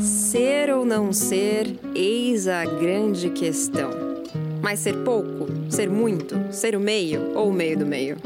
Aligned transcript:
Ser 0.00 0.70
ou 0.70 0.84
não 0.84 1.12
ser, 1.12 1.76
eis 1.94 2.46
a 2.48 2.64
grande 2.64 3.30
questão. 3.30 3.90
Mas 4.62 4.78
ser 4.78 4.96
pouco, 4.98 5.48
ser 5.68 5.90
muito, 5.90 6.36
ser 6.50 6.76
o 6.76 6.80
meio 6.80 7.32
ou 7.34 7.48
o 7.48 7.52
meio 7.52 7.78
do 7.78 7.86
meio? 7.86 8.16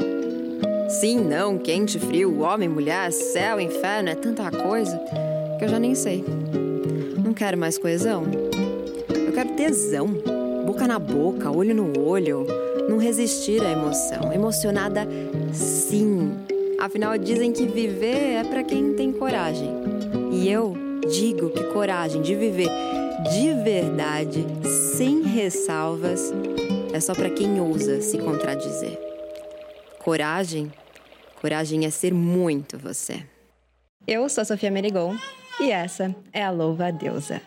Sim, 0.87 1.19
não, 1.19 1.57
quente, 1.57 1.99
frio, 1.99 2.41
homem, 2.41 2.69
mulher, 2.69 3.11
céu, 3.11 3.59
inferno, 3.59 4.09
é 4.09 4.15
tanta 4.15 4.49
coisa 4.51 4.97
que 5.57 5.65
eu 5.65 5.69
já 5.69 5.79
nem 5.79 5.95
sei. 5.95 6.23
Não 7.23 7.33
quero 7.33 7.57
mais 7.57 7.77
coesão. 7.77 8.23
Eu 9.09 9.33
quero 9.33 9.49
tesão. 9.49 10.07
Boca 10.65 10.87
na 10.87 10.99
boca, 10.99 11.51
olho 11.51 11.73
no 11.73 11.99
olho. 11.99 12.45
Não 12.87 12.97
resistir 12.97 13.61
à 13.65 13.71
emoção. 13.71 14.31
Emocionada, 14.31 15.07
sim. 15.51 16.31
Afinal, 16.79 17.17
dizem 17.17 17.51
que 17.51 17.65
viver 17.65 18.35
é 18.35 18.43
para 18.43 18.63
quem 18.63 18.93
tem 18.93 19.11
coragem. 19.11 19.69
E 20.31 20.49
eu 20.49 20.76
digo 21.09 21.49
que 21.49 21.63
coragem 21.65 22.21
de 22.21 22.35
viver 22.35 22.69
de 23.23 23.53
verdade, 23.63 24.45
sem 24.95 25.23
ressalvas, 25.23 26.31
é 26.93 26.99
só 26.99 27.15
para 27.15 27.29
quem 27.29 27.59
ousa 27.59 27.99
se 27.99 28.17
contradizer. 28.19 28.97
Coragem, 29.99 30.71
coragem 31.41 31.85
é 31.85 31.89
ser 31.89 32.13
muito 32.13 32.77
você. 32.77 33.25
Eu 34.05 34.29
sou 34.29 34.45
Sofia 34.45 34.69
Merigon 34.69 35.17
e 35.59 35.71
essa 35.71 36.15
é 36.31 36.43
a 36.43 36.51
Louva 36.51 36.91
Deusa. 36.91 37.41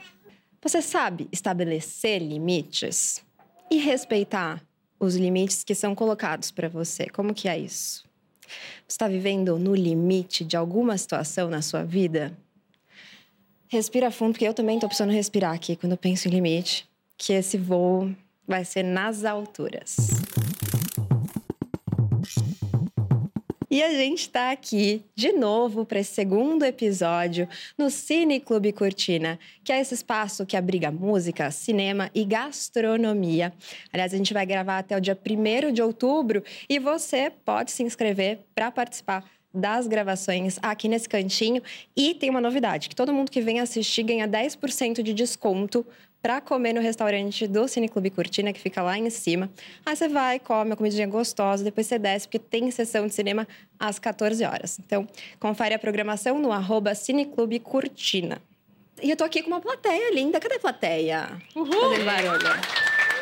Você 0.60 0.82
sabe 0.82 1.28
estabelecer 1.30 2.20
limites 2.20 3.24
e 3.70 3.78
respeitar 3.78 4.60
os 4.98 5.14
limites 5.16 5.62
que 5.62 5.74
são 5.74 5.94
colocados 5.94 6.50
para 6.50 6.68
você. 6.68 7.08
Como 7.08 7.32
que 7.32 7.48
é 7.48 7.56
isso? 7.56 8.04
Você 8.86 8.94
está 8.94 9.08
vivendo 9.08 9.58
no 9.58 9.74
limite 9.74 10.44
de 10.44 10.56
alguma 10.56 10.98
situação 10.98 11.48
na 11.48 11.62
sua 11.62 11.84
vida? 11.84 12.36
Respira 13.72 14.10
fundo, 14.10 14.32
porque 14.32 14.48
eu 14.48 14.52
também 14.52 14.74
estou 14.74 14.88
precisando 14.88 15.12
respirar 15.12 15.54
aqui 15.54 15.76
quando 15.76 15.92
eu 15.92 15.96
penso 15.96 16.26
em 16.26 16.32
limite, 16.32 16.88
que 17.16 17.32
esse 17.32 17.56
voo 17.56 18.10
vai 18.44 18.64
ser 18.64 18.82
nas 18.82 19.24
alturas. 19.24 19.96
E 23.70 23.80
a 23.80 23.90
gente 23.90 24.22
está 24.22 24.50
aqui 24.50 25.04
de 25.14 25.30
novo 25.30 25.86
para 25.86 26.00
esse 26.00 26.12
segundo 26.12 26.64
episódio 26.64 27.48
no 27.78 27.90
Cine 27.90 28.40
Clube 28.40 28.72
Cortina, 28.72 29.38
que 29.62 29.70
é 29.70 29.80
esse 29.80 29.94
espaço 29.94 30.44
que 30.44 30.56
abriga 30.56 30.90
música, 30.90 31.48
cinema 31.52 32.10
e 32.12 32.24
gastronomia. 32.24 33.52
Aliás, 33.92 34.12
a 34.12 34.16
gente 34.16 34.34
vai 34.34 34.44
gravar 34.44 34.78
até 34.78 34.96
o 34.96 35.00
dia 35.00 35.16
1 35.16 35.72
de 35.72 35.80
outubro 35.80 36.42
e 36.68 36.80
você 36.80 37.30
pode 37.44 37.70
se 37.70 37.84
inscrever 37.84 38.40
para 38.52 38.72
participar 38.72 39.24
das 39.52 39.86
gravações 39.86 40.58
aqui 40.62 40.88
nesse 40.88 41.08
cantinho. 41.08 41.62
E 41.96 42.14
tem 42.14 42.30
uma 42.30 42.40
novidade, 42.40 42.88
que 42.88 42.96
todo 42.96 43.12
mundo 43.12 43.30
que 43.30 43.40
vem 43.40 43.60
assistir 43.60 44.02
ganha 44.02 44.26
10% 44.26 45.02
de 45.02 45.12
desconto 45.12 45.84
para 46.22 46.40
comer 46.40 46.74
no 46.74 46.80
restaurante 46.80 47.46
do 47.46 47.66
Cine 47.66 47.88
Clube 47.88 48.10
Cortina, 48.10 48.52
que 48.52 48.60
fica 48.60 48.82
lá 48.82 48.98
em 48.98 49.08
cima. 49.08 49.50
Aí 49.84 49.96
você 49.96 50.08
vai, 50.08 50.38
come 50.38 50.70
uma 50.70 50.76
comidinha 50.76 51.06
gostosa, 51.06 51.64
depois 51.64 51.86
você 51.86 51.98
desce, 51.98 52.26
porque 52.26 52.38
tem 52.38 52.70
sessão 52.70 53.06
de 53.06 53.14
cinema 53.14 53.48
às 53.78 53.98
14 53.98 54.44
horas. 54.44 54.78
Então, 54.78 55.08
confere 55.38 55.74
a 55.74 55.78
programação 55.78 56.38
no 56.38 56.52
arroba 56.52 56.94
Cineclube 56.94 57.58
Cortina. 57.60 58.40
E 59.02 59.10
eu 59.10 59.16
tô 59.16 59.24
aqui 59.24 59.42
com 59.42 59.48
uma 59.48 59.60
plateia 59.60 60.14
linda. 60.14 60.38
Cadê 60.38 60.56
a 60.56 60.60
plateia? 60.60 61.42
Uhul! 61.56 61.72
Fazendo 61.72 62.04
barulho. 62.04 63.19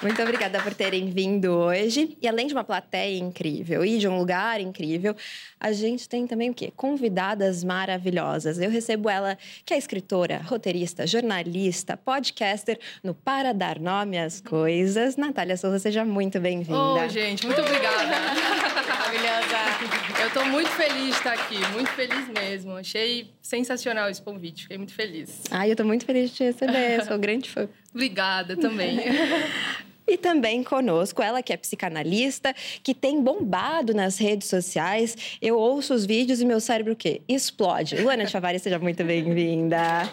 Muito 0.00 0.22
obrigada 0.22 0.60
por 0.60 0.72
terem 0.74 1.10
vindo 1.10 1.50
hoje. 1.50 2.16
E 2.22 2.28
além 2.28 2.46
de 2.46 2.54
uma 2.54 2.62
plateia 2.62 3.18
incrível 3.18 3.84
e 3.84 3.98
de 3.98 4.06
um 4.06 4.16
lugar 4.16 4.60
incrível, 4.60 5.16
a 5.58 5.72
gente 5.72 6.08
tem 6.08 6.24
também 6.24 6.50
o 6.50 6.54
quê? 6.54 6.72
Convidadas 6.76 7.64
maravilhosas. 7.64 8.60
Eu 8.60 8.70
recebo 8.70 9.10
ela, 9.10 9.36
que 9.64 9.74
é 9.74 9.78
escritora, 9.78 10.40
roteirista, 10.44 11.04
jornalista, 11.04 11.96
podcaster 11.96 12.78
no 13.02 13.12
Para 13.12 13.52
Dar 13.52 13.80
Nome 13.80 14.18
às 14.18 14.40
Coisas. 14.40 15.16
Natália 15.16 15.56
Souza, 15.56 15.80
seja 15.80 16.04
muito 16.04 16.38
bem-vinda. 16.38 16.78
Oi, 16.78 17.08
gente, 17.08 17.44
muito 17.44 17.60
obrigada. 17.60 17.98
Maravilhosa. 18.88 20.20
Eu 20.20 20.28
estou 20.28 20.44
muito 20.46 20.70
feliz 20.70 21.06
de 21.06 21.10
estar 21.10 21.32
aqui, 21.32 21.58
muito 21.72 21.90
feliz 21.90 22.28
mesmo. 22.28 22.76
Achei 22.76 23.32
sensacional 23.42 24.08
esse 24.08 24.22
convite, 24.22 24.62
fiquei 24.62 24.78
muito 24.78 24.94
feliz. 24.94 25.42
Ai, 25.50 25.70
eu 25.70 25.72
estou 25.72 25.86
muito 25.86 26.04
feliz 26.04 26.30
de 26.30 26.36
te 26.36 26.44
receber, 26.44 27.04
sou 27.04 27.18
grande 27.18 27.50
fã. 27.50 27.68
Obrigada 27.92 28.56
também. 28.56 28.98
E 30.08 30.16
também 30.16 30.64
conosco, 30.64 31.22
ela 31.22 31.42
que 31.42 31.52
é 31.52 31.56
psicanalista, 31.56 32.54
que 32.82 32.94
tem 32.94 33.22
bombado 33.22 33.92
nas 33.92 34.16
redes 34.16 34.48
sociais. 34.48 35.14
Eu 35.40 35.58
ouço 35.58 35.92
os 35.92 36.06
vídeos 36.06 36.40
e 36.40 36.46
meu 36.46 36.60
cérebro 36.60 36.94
o 36.94 36.96
quê? 36.96 37.20
Explode. 37.28 37.96
Luana 37.96 38.26
Chavari, 38.26 38.58
seja 38.58 38.78
muito 38.78 39.04
bem-vinda. 39.04 40.08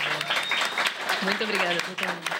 Muito 1.23 1.43
obrigada 1.43 1.75
por 1.75 1.95
ter 1.95 2.34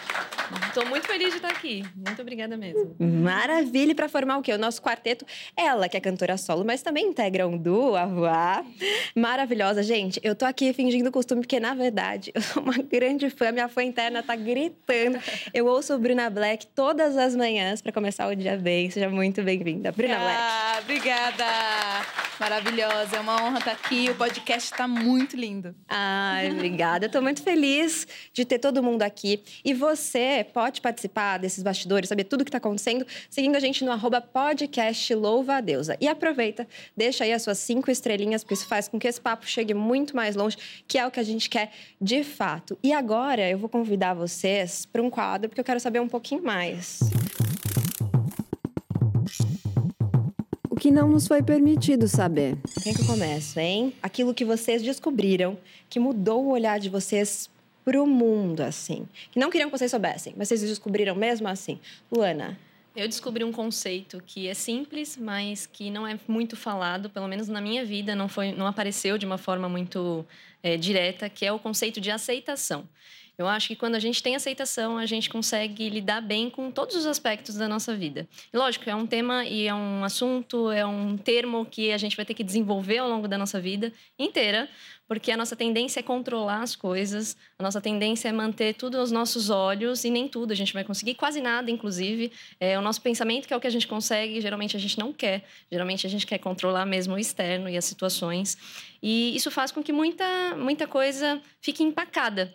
Estou 0.75 0.89
muito 0.89 1.07
feliz 1.07 1.29
de 1.29 1.37
estar 1.37 1.47
aqui. 1.47 1.85
Muito 1.95 2.21
obrigada 2.21 2.57
mesmo. 2.57 2.93
Maravilha! 2.99 3.91
E 3.91 3.95
para 3.95 4.09
formar 4.09 4.39
o 4.39 4.41
quê? 4.41 4.51
O 4.51 4.57
nosso 4.57 4.81
quarteto, 4.81 5.25
ela 5.55 5.87
que 5.87 5.95
é 5.95 6.01
cantora 6.01 6.35
solo, 6.35 6.65
mas 6.65 6.81
também 6.81 7.07
integra 7.07 7.47
um 7.47 7.57
duo, 7.57 7.95
a 7.95 8.05
Voar. 8.05 8.65
Maravilhosa. 9.15 9.81
Gente, 9.81 10.19
eu 10.21 10.35
tô 10.35 10.43
aqui 10.43 10.73
fingindo 10.73 11.09
costume, 11.13 11.43
porque 11.43 11.61
na 11.61 11.73
verdade 11.73 12.29
eu 12.35 12.41
sou 12.41 12.61
uma 12.61 12.73
grande 12.73 13.29
fã. 13.29 13.53
Minha 13.53 13.69
fã 13.69 13.83
interna 13.83 14.21
tá 14.21 14.35
gritando. 14.35 15.17
Eu 15.53 15.65
ouço 15.65 15.97
Bruna 15.97 16.29
Black 16.29 16.67
todas 16.67 17.15
as 17.15 17.33
manhãs 17.37 17.81
para 17.81 17.93
começar 17.93 18.27
o 18.27 18.35
dia 18.35 18.57
bem. 18.57 18.89
Seja 18.89 19.07
muito 19.09 19.41
bem-vinda. 19.43 19.93
Bruna 19.93 20.17
ah, 20.17 20.81
Black. 20.81 20.83
Obrigada! 20.83 21.45
Maravilhosa. 22.37 23.15
É 23.15 23.19
uma 23.21 23.41
honra 23.41 23.59
estar 23.59 23.71
aqui. 23.71 24.09
O 24.09 24.15
podcast 24.15 24.73
está 24.73 24.85
muito 24.85 25.37
lindo. 25.37 25.73
Ai, 25.87 26.51
obrigada. 26.51 27.05
Eu 27.05 27.09
tô 27.09 27.21
muito 27.21 27.41
feliz 27.41 28.05
de 28.33 28.43
ter 28.43 28.59
todo 28.59 28.83
mundo 28.83 29.03
aqui. 29.03 29.41
E 29.63 29.73
você 29.73 30.45
pode 30.53 30.64
participar 30.81 31.37
desses 31.37 31.63
bastidores, 31.63 32.09
saber 32.09 32.25
tudo 32.25 32.41
o 32.41 32.43
que 32.45 32.49
está 32.49 32.57
acontecendo, 32.57 33.05
seguindo 33.29 33.55
a 33.55 33.59
gente 33.59 33.83
no 33.83 33.91
arroba 33.91 34.21
podcast 34.21 35.13
Louva 35.13 35.55
a 35.55 35.61
Deusa. 35.61 35.97
E 35.99 36.07
aproveita, 36.07 36.67
deixa 36.95 37.23
aí 37.23 37.33
as 37.33 37.41
suas 37.41 37.57
cinco 37.57 37.89
estrelinhas, 37.91 38.43
porque 38.43 38.53
isso 38.53 38.67
faz 38.67 38.87
com 38.87 38.99
que 38.99 39.07
esse 39.07 39.19
papo 39.19 39.47
chegue 39.47 39.73
muito 39.73 40.15
mais 40.15 40.35
longe, 40.35 40.57
que 40.87 40.97
é 40.97 41.05
o 41.05 41.11
que 41.11 41.19
a 41.19 41.23
gente 41.23 41.49
quer 41.49 41.71
de 41.99 42.23
fato. 42.23 42.77
E 42.83 42.93
agora 42.93 43.49
eu 43.49 43.57
vou 43.57 43.69
convidar 43.69 44.13
vocês 44.13 44.85
para 44.85 45.01
um 45.01 45.09
quadro, 45.09 45.49
porque 45.49 45.61
eu 45.61 45.65
quero 45.65 45.79
saber 45.79 45.99
um 45.99 46.07
pouquinho 46.07 46.43
mais. 46.43 46.99
O 50.69 50.75
que 50.75 50.91
não 50.91 51.07
nos 51.07 51.25
foi 51.25 51.41
permitido 51.41 52.07
saber. 52.07 52.57
Quem 52.83 52.93
que 52.93 53.01
eu 53.01 53.05
começo, 53.05 53.57
hein? 53.59 53.93
Aquilo 54.03 54.33
que 54.33 54.43
vocês 54.43 54.83
descobriram, 54.83 55.57
que 55.89 55.99
mudou 55.99 56.43
o 56.43 56.49
olhar 56.49 56.79
de 56.79 56.89
vocês 56.89 57.49
para 57.85 58.01
o 58.01 58.07
mundo, 58.07 58.61
assim. 58.61 59.07
Que 59.31 59.39
não 59.39 59.51
queriam 59.51 59.69
que 59.69 59.77
vocês 59.77 59.91
soubessem, 59.91 60.33
mas 60.35 60.47
vocês 60.47 60.61
descobriram 60.61 61.15
mesmo 61.15 61.47
assim. 61.47 61.79
Luana. 62.11 62.57
Eu 62.95 63.07
descobri 63.09 63.43
um 63.43 63.51
conceito 63.51 64.23
que 64.25 64.47
é 64.47 64.53
simples, 64.53 65.17
mas 65.17 65.65
que 65.65 65.91
não 65.91 66.07
é 66.07 66.17
muito 66.29 66.55
falado, 66.55 67.09
pelo 67.09 67.27
menos 67.27 67.49
na 67.49 67.59
minha 67.59 67.83
vida, 67.83 68.15
não, 68.15 68.29
foi, 68.29 68.53
não 68.53 68.65
apareceu 68.65 69.17
de 69.17 69.25
uma 69.25 69.37
forma 69.37 69.67
muito 69.67 70.25
é, 70.63 70.77
direta, 70.77 71.29
que 71.29 71.45
é 71.45 71.51
o 71.51 71.59
conceito 71.59 71.99
de 71.99 72.09
aceitação. 72.09 72.87
Eu 73.37 73.47
acho 73.47 73.67
que 73.67 73.75
quando 73.75 73.95
a 73.95 73.99
gente 73.99 74.23
tem 74.23 74.35
aceitação, 74.35 74.97
a 74.97 75.05
gente 75.05 75.29
consegue 75.29 75.89
lidar 75.89 76.21
bem 76.21 76.49
com 76.49 76.71
todos 76.71 76.95
os 76.95 77.05
aspectos 77.05 77.55
da 77.55 77.67
nossa 77.67 77.95
vida. 77.95 78.27
E 78.53 78.57
lógico, 78.57 78.89
é 78.89 78.95
um 78.95 79.05
tema 79.05 79.45
e 79.45 79.67
é 79.67 79.73
um 79.73 80.03
assunto, 80.03 80.71
é 80.71 80.85
um 80.85 81.17
termo 81.17 81.65
que 81.65 81.91
a 81.91 81.97
gente 81.97 82.15
vai 82.15 82.25
ter 82.25 82.33
que 82.33 82.43
desenvolver 82.43 82.99
ao 82.99 83.09
longo 83.09 83.27
da 83.27 83.37
nossa 83.37 83.59
vida 83.59 83.91
inteira, 84.17 84.69
porque 85.07 85.31
a 85.31 85.37
nossa 85.37 85.55
tendência 85.55 85.99
é 85.99 86.03
controlar 86.03 86.61
as 86.61 86.75
coisas, 86.75 87.37
a 87.59 87.63
nossa 87.63 87.79
tendência 87.79 88.29
é 88.29 88.31
manter 88.31 88.73
tudo 88.73 88.97
aos 88.97 89.11
nossos 89.11 89.49
olhos 89.49 90.03
e 90.03 90.09
nem 90.09 90.27
tudo 90.27 90.51
a 90.51 90.55
gente 90.55 90.73
vai 90.73 90.83
conseguir, 90.83 91.15
quase 91.15 91.41
nada, 91.41 91.69
inclusive. 91.69 92.31
É 92.59 92.79
o 92.79 92.81
nosso 92.81 93.01
pensamento 93.01 93.47
que 93.47 93.53
é 93.53 93.57
o 93.57 93.59
que 93.59 93.67
a 93.67 93.71
gente 93.71 93.87
consegue, 93.87 94.41
geralmente 94.41 94.75
a 94.75 94.79
gente 94.79 94.97
não 94.97 95.13
quer. 95.13 95.43
Geralmente 95.71 96.07
a 96.07 96.09
gente 96.09 96.25
quer 96.25 96.39
controlar 96.39 96.85
mesmo 96.85 97.15
o 97.15 97.19
externo 97.19 97.69
e 97.69 97.77
as 97.77 97.85
situações. 97.85 98.57
E 99.01 99.35
isso 99.35 99.51
faz 99.51 99.71
com 99.71 99.83
que 99.83 99.93
muita, 99.93 100.55
muita 100.57 100.87
coisa 100.87 101.39
fique 101.61 101.83
empacada 101.83 102.53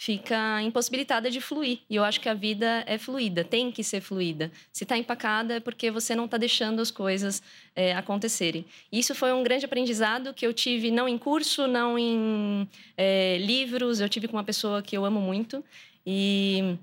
fica 0.00 0.62
impossibilitada 0.62 1.30
de 1.30 1.42
fluir. 1.42 1.80
E 1.90 1.96
eu 1.96 2.02
acho 2.02 2.22
que 2.22 2.28
a 2.30 2.32
vida 2.32 2.82
é 2.86 2.96
fluida, 2.96 3.44
tem 3.44 3.70
que 3.70 3.84
ser 3.84 4.00
fluida. 4.00 4.50
Se 4.72 4.84
está 4.84 4.96
empacada 4.96 5.56
é 5.56 5.60
porque 5.60 5.90
você 5.90 6.14
não 6.14 6.24
está 6.24 6.38
deixando 6.38 6.80
as 6.80 6.90
coisas 6.90 7.42
é, 7.76 7.94
acontecerem. 7.94 8.64
Isso 8.90 9.14
foi 9.14 9.30
um 9.30 9.42
grande 9.42 9.66
aprendizado 9.66 10.32
que 10.32 10.46
eu 10.46 10.54
tive 10.54 10.90
não 10.90 11.06
em 11.06 11.18
curso, 11.18 11.66
não 11.66 11.98
em 11.98 12.66
é, 12.96 13.36
livros. 13.42 14.00
Eu 14.00 14.08
tive 14.08 14.26
com 14.26 14.38
uma 14.38 14.42
pessoa 14.42 14.80
que 14.80 14.96
eu 14.96 15.04
amo 15.04 15.20
muito 15.20 15.62
e, 16.06 16.78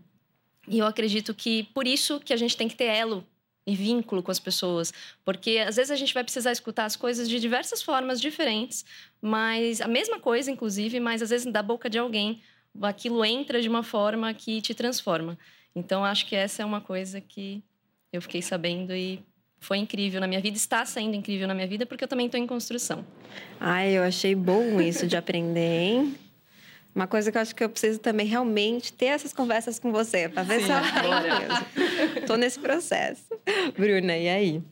e 0.67 0.77
eu 0.77 0.85
acredito 0.85 1.33
que 1.33 1.63
por 1.73 1.87
isso 1.87 2.19
que 2.19 2.33
a 2.33 2.37
gente 2.37 2.55
tem 2.55 2.67
que 2.67 2.75
ter 2.75 2.85
elo 2.85 3.25
e 3.65 3.75
vínculo 3.75 4.21
com 4.21 4.29
as 4.29 4.39
pessoas, 4.39 4.93
porque 5.25 5.57
às 5.67 5.75
vezes 5.75 5.89
a 5.89 5.95
gente 5.95 6.13
vai 6.13 6.23
precisar 6.23 6.51
escutar 6.51 6.85
as 6.85 6.95
coisas 6.95 7.27
de 7.27 7.39
diversas 7.39 7.81
formas 7.81 8.21
diferentes, 8.21 8.85
mas 9.19 9.81
a 9.81 9.87
mesma 9.87 10.19
coisa, 10.19 10.51
inclusive, 10.51 10.99
mas 10.99 11.23
às 11.23 11.31
vezes 11.31 11.51
da 11.51 11.63
boca 11.63 11.89
de 11.89 11.97
alguém 11.97 12.43
aquilo 12.81 13.23
entra 13.23 13.61
de 13.61 13.69
uma 13.69 13.83
forma 13.83 14.33
que 14.33 14.61
te 14.61 14.73
transforma. 14.73 15.37
Então, 15.75 16.03
acho 16.03 16.25
que 16.25 16.35
essa 16.35 16.63
é 16.63 16.65
uma 16.65 16.81
coisa 16.81 17.21
que 17.21 17.63
eu 18.11 18.21
fiquei 18.21 18.41
sabendo 18.41 18.95
e 18.95 19.23
foi 19.59 19.77
incrível 19.77 20.21
na 20.21 20.27
minha 20.27 20.39
vida, 20.39 20.55
está 20.55 20.85
sendo 20.85 21.15
incrível 21.15 21.47
na 21.47 21.53
minha 21.53 21.67
vida, 21.67 21.85
porque 21.85 22.03
eu 22.03 22.07
também 22.07 22.27
estou 22.27 22.39
em 22.39 22.47
construção. 22.47 23.05
Ai, 23.59 23.97
eu 23.97 24.03
achei 24.03 24.35
bom 24.35 24.79
isso 24.79 25.07
de 25.07 25.17
aprender, 25.17 25.81
hein? 25.81 26.15
Uma 26.95 27.05
coisa 27.05 27.31
que 27.31 27.37
eu 27.37 27.41
acho 27.41 27.55
que 27.55 27.63
eu 27.63 27.69
preciso 27.69 27.99
também 27.99 28.25
realmente 28.25 28.91
ter 28.91 29.07
essas 29.07 29.31
conversas 29.31 29.77
com 29.77 29.91
você, 29.91 30.27
para 30.27 30.41
ver 30.41 30.61
Sim, 30.61 30.67
se 30.67 31.01
tem 31.01 31.11
mesmo. 31.39 32.25
Tô 32.25 32.35
nesse 32.35 32.59
processo. 32.59 33.25
Bruna, 33.77 34.17
e 34.17 34.27
aí? 34.27 34.63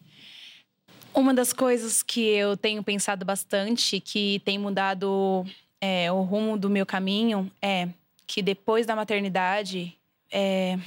Uma 1.14 1.34
das 1.34 1.54
coisas 1.54 2.02
que 2.02 2.22
eu 2.22 2.58
tenho 2.58 2.84
pensado 2.84 3.24
bastante, 3.24 4.00
que 4.00 4.42
tem 4.44 4.58
mudado 4.58 5.46
é, 5.86 6.12
o 6.12 6.22
rumo 6.22 6.58
do 6.58 6.68
meu 6.68 6.84
caminho, 6.84 7.52
é 7.62 7.88
que 8.26 8.42
depois 8.42 8.88
da 8.88 8.96
maternidade 8.96 9.96
é, 10.32 10.80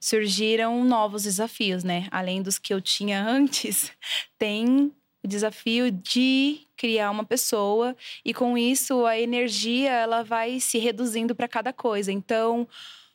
surgiram 0.00 0.84
novos 0.84 1.22
desafios, 1.22 1.84
né? 1.84 2.08
Além 2.10 2.42
dos 2.42 2.58
que 2.58 2.74
eu 2.74 2.80
tinha 2.80 3.22
antes, 3.24 3.92
tem 4.36 4.92
o 5.22 5.28
desafio 5.28 5.88
de 5.92 6.66
criar 6.76 7.12
uma 7.12 7.24
pessoa 7.24 7.96
e 8.24 8.34
com 8.34 8.58
isso 8.58 9.06
a 9.06 9.16
energia 9.16 9.92
ela 9.92 10.24
vai 10.24 10.58
se 10.58 10.78
reduzindo 10.78 11.32
para 11.32 11.46
cada 11.46 11.72
coisa. 11.72 12.10
Então, 12.10 12.66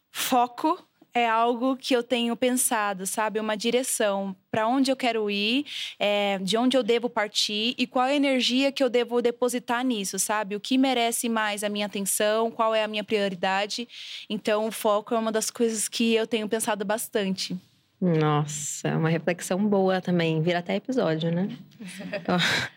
foco 0.09 0.81
é 1.17 1.27
algo 1.27 1.75
que 1.75 1.95
eu 1.95 2.03
tenho 2.03 2.35
pensado, 2.35 3.05
sabe? 3.05 3.39
Uma 3.39 3.57
direção 3.57 4.35
para 4.51 4.67
onde 4.67 4.91
eu 4.91 4.95
quero 4.95 5.29
ir, 5.29 5.65
é, 5.99 6.39
de 6.39 6.57
onde 6.57 6.77
eu 6.77 6.83
devo 6.83 7.09
partir 7.09 7.75
e 7.77 7.85
qual 7.85 8.05
a 8.05 8.13
energia 8.13 8.71
que 8.71 8.83
eu 8.83 8.89
devo 8.89 9.21
depositar 9.21 9.83
nisso, 9.83 10.17
sabe? 10.17 10.55
O 10.55 10.59
que 10.59 10.77
merece 10.77 11.27
mais 11.27 11.63
a 11.63 11.69
minha 11.69 11.85
atenção, 11.85 12.51
qual 12.51 12.73
é 12.73 12.83
a 12.83 12.87
minha 12.87 13.03
prioridade. 13.03 13.87
Então, 14.29 14.67
o 14.67 14.71
foco 14.71 15.13
é 15.13 15.17
uma 15.19 15.31
das 15.31 15.49
coisas 15.49 15.87
que 15.87 16.13
eu 16.13 16.25
tenho 16.25 16.47
pensado 16.47 16.85
bastante. 16.85 17.57
Nossa, 17.99 18.89
é 18.89 18.95
uma 18.95 19.09
reflexão 19.09 19.63
boa 19.65 19.99
também. 19.99 20.41
Vira 20.41 20.59
até 20.59 20.75
episódio, 20.75 21.31
né? 21.31 21.49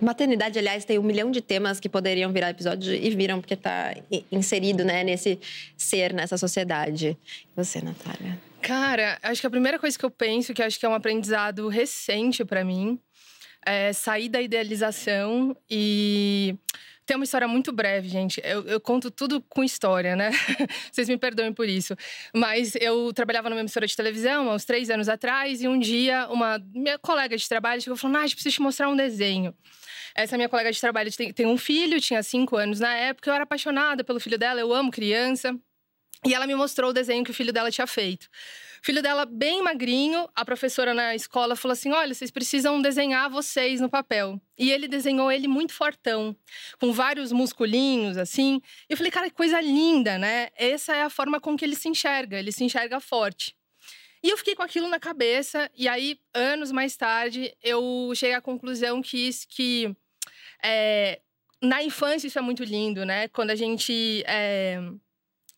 Maternidade, 0.00 0.58
aliás, 0.58 0.84
tem 0.84 0.98
um 0.98 1.02
milhão 1.02 1.30
de 1.30 1.40
temas 1.40 1.78
que 1.78 1.88
poderiam 1.88 2.32
virar 2.32 2.50
episódio 2.50 2.94
e 2.94 3.10
viram 3.10 3.40
porque 3.40 3.54
está 3.54 3.94
inserido 4.30 4.84
né, 4.84 5.04
nesse 5.04 5.38
ser, 5.76 6.12
nessa 6.12 6.36
sociedade. 6.38 7.16
E 7.44 7.56
você, 7.56 7.80
Natália? 7.80 8.38
Cara, 8.62 9.18
acho 9.22 9.40
que 9.40 9.46
a 9.46 9.50
primeira 9.50 9.78
coisa 9.78 9.98
que 9.98 10.04
eu 10.04 10.10
penso, 10.10 10.52
que 10.52 10.62
acho 10.62 10.78
que 10.78 10.86
é 10.86 10.88
um 10.88 10.94
aprendizado 10.94 11.68
recente 11.68 12.44
para 12.44 12.64
mim, 12.64 12.98
é 13.64 13.92
sair 13.92 14.28
da 14.28 14.40
idealização 14.40 15.56
e 15.68 16.56
tem 17.10 17.16
uma 17.16 17.24
história 17.24 17.48
muito 17.48 17.72
breve, 17.72 18.08
gente. 18.08 18.40
Eu, 18.44 18.64
eu, 18.68 18.80
conto 18.80 19.10
tudo 19.10 19.40
com 19.48 19.64
história, 19.64 20.14
né? 20.14 20.30
Vocês 20.92 21.08
me 21.08 21.18
perdoem 21.18 21.52
por 21.52 21.68
isso. 21.68 21.96
Mas 22.32 22.76
eu 22.76 23.12
trabalhava 23.12 23.50
numa 23.50 23.58
emissora 23.58 23.84
de 23.84 23.96
televisão 23.96 24.48
há 24.48 24.54
uns 24.54 24.64
três 24.64 24.88
anos 24.90 25.08
atrás 25.08 25.60
e 25.60 25.66
um 25.66 25.76
dia 25.76 26.28
uma 26.28 26.62
minha 26.72 27.00
colega 27.00 27.36
de 27.36 27.48
trabalho 27.48 27.82
chegou 27.82 27.96
falou: 27.96 28.16
Nath, 28.16 28.30
preciso 28.30 28.54
te 28.54 28.62
mostrar 28.62 28.88
um 28.88 28.94
desenho. 28.94 29.52
Essa 30.14 30.36
minha 30.36 30.48
colega 30.48 30.70
de 30.70 30.80
trabalho 30.80 31.10
tem, 31.10 31.32
tem 31.32 31.46
um 31.46 31.58
filho, 31.58 32.00
tinha 32.00 32.22
cinco 32.22 32.56
anos 32.56 32.78
na 32.78 32.94
época. 32.94 33.28
Eu 33.28 33.34
era 33.34 33.42
apaixonada 33.42 34.04
pelo 34.04 34.20
filho 34.20 34.38
dela, 34.38 34.60
eu 34.60 34.72
amo 34.72 34.92
criança. 34.92 35.52
E 36.24 36.32
ela 36.32 36.46
me 36.46 36.54
mostrou 36.54 36.90
o 36.90 36.92
desenho 36.92 37.24
que 37.24 37.32
o 37.32 37.34
filho 37.34 37.52
dela 37.52 37.72
tinha 37.72 37.88
feito. 37.88 38.28
Filho 38.82 39.02
dela, 39.02 39.26
bem 39.26 39.62
magrinho, 39.62 40.28
a 40.34 40.44
professora 40.44 40.94
na 40.94 41.14
escola 41.14 41.54
falou 41.54 41.72
assim: 41.72 41.92
Olha, 41.92 42.14
vocês 42.14 42.30
precisam 42.30 42.80
desenhar 42.80 43.28
vocês 43.28 43.80
no 43.80 43.90
papel. 43.90 44.40
E 44.58 44.70
ele 44.70 44.88
desenhou 44.88 45.30
ele 45.30 45.48
muito 45.48 45.72
fortão, 45.72 46.36
com 46.78 46.92
vários 46.92 47.32
musculinhos, 47.32 48.16
assim. 48.16 48.60
E 48.88 48.92
eu 48.92 48.96
falei, 48.96 49.10
cara, 49.10 49.30
que 49.30 49.36
coisa 49.36 49.60
linda, 49.60 50.18
né? 50.18 50.48
Essa 50.54 50.94
é 50.94 51.02
a 51.02 51.10
forma 51.10 51.40
com 51.40 51.56
que 51.56 51.64
ele 51.64 51.74
se 51.74 51.88
enxerga, 51.88 52.38
ele 52.38 52.52
se 52.52 52.62
enxerga 52.62 53.00
forte. 53.00 53.56
E 54.22 54.28
eu 54.28 54.36
fiquei 54.36 54.54
com 54.54 54.62
aquilo 54.62 54.86
na 54.88 55.00
cabeça, 55.00 55.70
e 55.74 55.88
aí, 55.88 56.20
anos 56.34 56.70
mais 56.70 56.94
tarde, 56.94 57.54
eu 57.62 58.12
cheguei 58.14 58.34
à 58.34 58.40
conclusão 58.40 59.00
que, 59.00 59.30
que 59.48 59.96
é, 60.62 61.20
na 61.62 61.82
infância 61.82 62.26
isso 62.26 62.38
é 62.38 62.42
muito 62.42 62.64
lindo, 62.64 63.04
né? 63.04 63.28
Quando 63.28 63.50
a 63.50 63.54
gente. 63.54 64.22
É, 64.26 64.78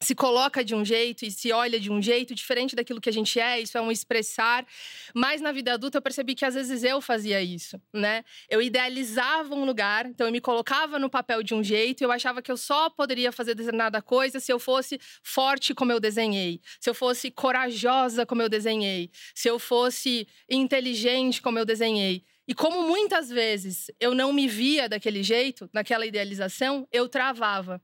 se 0.02 0.14
coloca 0.14 0.64
de 0.64 0.74
um 0.74 0.84
jeito 0.84 1.24
e 1.24 1.30
se 1.30 1.52
olha 1.52 1.78
de 1.78 1.90
um 1.90 2.02
jeito 2.02 2.34
diferente 2.34 2.74
daquilo 2.74 3.00
que 3.00 3.08
a 3.08 3.12
gente 3.12 3.38
é, 3.38 3.60
isso 3.60 3.78
é 3.78 3.80
um 3.80 3.90
expressar. 3.90 4.66
Mas 5.14 5.40
na 5.40 5.52
vida 5.52 5.72
adulta 5.74 5.98
eu 5.98 6.02
percebi 6.02 6.34
que 6.34 6.44
às 6.44 6.54
vezes 6.54 6.82
eu 6.82 7.00
fazia 7.00 7.40
isso, 7.40 7.80
né? 7.92 8.24
Eu 8.50 8.60
idealizava 8.60 9.54
um 9.54 9.64
lugar, 9.64 10.06
então 10.06 10.26
eu 10.26 10.32
me 10.32 10.40
colocava 10.40 10.98
no 10.98 11.08
papel 11.08 11.42
de 11.42 11.54
um 11.54 11.62
jeito, 11.62 12.02
e 12.02 12.04
eu 12.04 12.10
achava 12.10 12.42
que 12.42 12.50
eu 12.50 12.56
só 12.56 12.90
poderia 12.90 13.30
fazer 13.30 13.54
determinada 13.54 14.02
coisa 14.02 14.40
se 14.40 14.52
eu 14.52 14.58
fosse 14.58 14.98
forte 15.22 15.74
como 15.74 15.92
eu 15.92 16.00
desenhei, 16.00 16.60
se 16.80 16.90
eu 16.90 16.94
fosse 16.94 17.30
corajosa 17.30 18.26
como 18.26 18.42
eu 18.42 18.48
desenhei, 18.48 19.10
se 19.34 19.48
eu 19.48 19.58
fosse 19.58 20.26
inteligente 20.50 21.40
como 21.40 21.58
eu 21.58 21.64
desenhei. 21.64 22.24
E 22.46 22.54
como 22.54 22.82
muitas 22.82 23.30
vezes 23.30 23.90
eu 24.00 24.14
não 24.14 24.32
me 24.32 24.48
via 24.48 24.88
daquele 24.88 25.22
jeito, 25.22 25.70
naquela 25.72 26.04
idealização, 26.04 26.88
eu 26.90 27.08
travava. 27.08 27.80